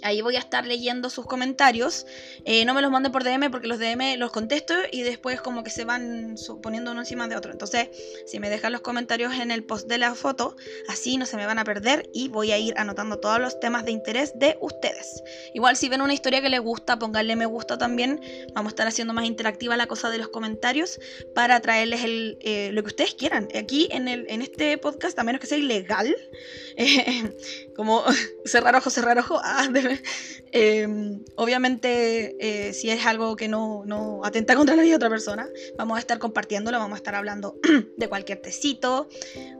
Ahí 0.02 0.22
voy 0.22 0.36
a 0.36 0.38
estar 0.38 0.66
leyendo 0.66 1.10
sus 1.10 1.26
comentarios. 1.26 2.06
Eh, 2.44 2.64
no 2.64 2.74
me 2.74 2.82
los 2.82 2.90
manden 2.90 3.12
por 3.12 3.24
DM 3.24 3.50
porque 3.50 3.66
los 3.66 3.78
DM 3.78 4.16
los 4.16 4.30
contesto 4.30 4.74
y 4.90 5.02
después 5.02 5.40
como 5.40 5.62
que 5.62 5.70
se 5.70 5.84
van 5.84 6.36
poniendo 6.62 6.92
uno 6.92 7.00
encima 7.00 7.28
de 7.28 7.36
otro. 7.36 7.52
Entonces, 7.52 7.88
si 8.26 8.38
me 8.40 8.50
dejan 8.50 8.72
los 8.72 8.80
comentarios 8.80 9.34
en 9.34 9.50
el 9.50 9.64
post 9.64 9.88
de 9.88 9.98
la 9.98 10.14
foto, 10.14 10.56
así 10.88 11.16
no 11.16 11.26
se 11.26 11.36
me 11.36 11.46
van 11.46 11.58
a 11.58 11.64
perder 11.64 12.08
y 12.12 12.28
voy 12.28 12.52
a 12.52 12.58
ir 12.58 12.74
anotando 12.76 13.18
todos 13.18 13.40
los 13.40 13.60
temas 13.60 13.84
de 13.84 13.92
interés 13.92 14.32
de 14.38 14.56
ustedes. 14.60 15.22
Igual 15.54 15.76
si 15.76 15.88
ven 15.88 16.02
una 16.02 16.14
historia 16.14 16.40
que 16.40 16.48
les 16.48 16.60
gusta, 16.60 16.98
pónganle 16.98 17.36
me 17.36 17.46
gusta 17.46 17.78
también. 17.78 18.20
Vamos 18.54 18.70
a 18.70 18.72
estar 18.72 18.86
haciendo 18.86 19.12
más 19.12 19.24
interactiva 19.24 19.76
la 19.76 19.86
cosa 19.86 20.10
de 20.10 20.18
los 20.18 20.28
comentarios 20.28 20.98
para 21.34 21.60
traerles 21.60 22.02
el, 22.04 22.38
eh, 22.40 22.70
lo 22.72 22.82
que 22.82 22.88
ustedes 22.88 23.14
quieran. 23.14 23.48
Aquí 23.54 23.88
en, 23.90 24.08
el, 24.08 24.26
en 24.28 24.42
este 24.42 24.78
podcast, 24.78 25.18
a 25.18 25.24
menos 25.24 25.40
que 25.40 25.46
sea 25.46 25.58
ilegal, 25.58 26.14
eh, 26.76 27.34
como 27.76 28.04
cerrar 28.44 28.74
ojo, 28.76 28.90
cerrar 28.90 29.18
ojo, 29.18 29.40
ah, 29.42 29.68
de 29.68 29.89
Em, 30.52 31.22
obviamente, 31.36 32.36
eh, 32.40 32.72
si 32.72 32.90
es 32.90 33.06
algo 33.06 33.36
que 33.36 33.46
no, 33.46 33.84
no, 33.86 34.24
atenta 34.24 34.56
contra 34.56 34.74
la 34.74 34.82
vida 34.82 34.92
de 34.92 34.96
otra 34.96 35.08
persona, 35.08 35.48
vamos 35.78 35.96
a 35.96 36.00
estar 36.00 36.18
compartiéndolo, 36.18 36.76
vamos 36.76 36.96
a 36.96 36.96
estar 36.96 37.14
hablando 37.14 37.56
de 37.96 38.08
cualquier 38.08 38.40
tecito. 38.40 39.08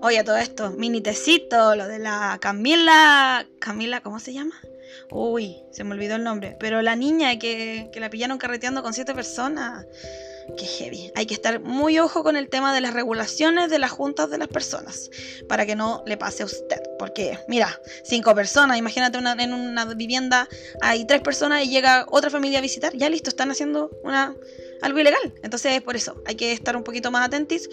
Oye, 0.03 0.25
todo 0.25 0.37
esto, 0.37 0.73
mini 0.73 1.01
tecito, 1.01 1.77
lo 1.77 1.87
de 1.87 2.01
la 2.01 2.39
Camila. 2.41 3.47
Camila, 3.61 4.01
¿cómo 4.01 4.19
se 4.19 4.33
llama? 4.33 4.61
Uy, 5.13 5.59
se 5.71 5.85
me 5.85 5.95
olvidó 5.95 6.17
el 6.17 6.25
nombre. 6.25 6.57
Pero 6.59 6.83
la 6.83 6.97
niña 6.97 7.39
que, 7.39 7.89
que 7.93 8.01
la 8.01 8.11
pillaron 8.11 8.39
carreteando 8.39 8.83
con 8.83 8.93
siete 8.93 9.15
personas. 9.15 9.87
Qué 10.57 10.67
heavy. 10.67 11.13
Hay 11.15 11.27
que 11.27 11.35
estar 11.35 11.61
muy 11.61 11.99
ojo 11.99 12.23
con 12.23 12.37
el 12.37 12.49
tema 12.49 12.75
de 12.75 12.81
las 12.81 12.95
regulaciones 12.95 13.71
de 13.71 13.79
las 13.79 13.91
juntas 13.91 14.31
de 14.31 14.39
las 14.39 14.49
personas 14.49 15.11
para 15.49 15.67
que 15.67 15.77
no 15.77 16.03
le 16.07 16.17
pase 16.17 16.43
a 16.43 16.47
usted. 16.47 16.81
Porque, 16.99 17.39
mira, 17.49 17.81
cinco 18.05 18.35
personas, 18.35 18.79
imagínate 18.79 19.19
en 19.19 19.53
una 19.53 19.85
vivienda 19.87 20.49
hay 20.81 21.07
tres 21.07 21.21
personas 21.21 21.65
y 21.65 21.69
llega 21.69 22.07
otra 22.11 22.31
familia 22.31 22.59
a 22.59 22.63
visitar, 22.63 22.95
ya 22.97 23.09
listo, 23.09 23.31
están 23.31 23.51
haciendo 23.51 23.91
una 24.03 24.35
algo 24.83 24.99
ilegal. 24.99 25.35
Entonces, 25.43 25.83
por 25.83 25.97
eso, 25.97 26.23
hay 26.27 26.37
que 26.37 26.53
estar 26.53 26.77
un 26.77 26.85
poquito 26.85 27.11
más 27.11 27.27
atentos. 27.27 27.69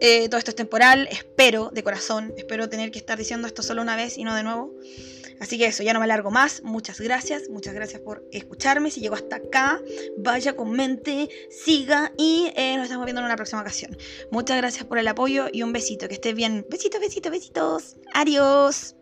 Eh, 0.00 0.28
todo 0.28 0.38
esto 0.38 0.50
es 0.50 0.56
temporal, 0.56 1.08
espero, 1.10 1.70
de 1.72 1.82
corazón, 1.82 2.32
espero 2.36 2.68
tener 2.68 2.90
que 2.90 2.98
estar 2.98 3.18
diciendo 3.18 3.46
esto 3.46 3.62
solo 3.62 3.82
una 3.82 3.96
vez 3.96 4.18
y 4.18 4.24
no 4.24 4.34
de 4.34 4.42
nuevo. 4.42 4.74
Así 5.40 5.58
que 5.58 5.66
eso, 5.66 5.82
ya 5.82 5.92
no 5.92 5.98
me 5.98 6.04
alargo 6.04 6.30
más. 6.30 6.62
Muchas 6.62 7.00
gracias, 7.00 7.48
muchas 7.48 7.74
gracias 7.74 8.00
por 8.00 8.24
escucharme. 8.32 8.90
Si 8.90 9.00
llegó 9.00 9.14
hasta 9.14 9.36
acá, 9.36 9.80
vaya, 10.18 10.56
comente, 10.56 11.28
siga 11.50 12.12
y 12.16 12.52
eh, 12.56 12.76
nos 12.76 12.84
estamos 12.84 13.04
viendo 13.04 13.20
en 13.20 13.26
una 13.26 13.36
próxima 13.36 13.60
ocasión. 13.60 13.96
Muchas 14.30 14.56
gracias 14.56 14.84
por 14.84 14.98
el 14.98 15.08
apoyo 15.08 15.46
y 15.52 15.62
un 15.62 15.72
besito, 15.72 16.08
que 16.08 16.14
estés 16.14 16.34
bien. 16.34 16.66
Besitos, 16.70 17.00
besitos, 17.00 17.32
besitos. 17.32 17.96
Adiós. 18.14 18.94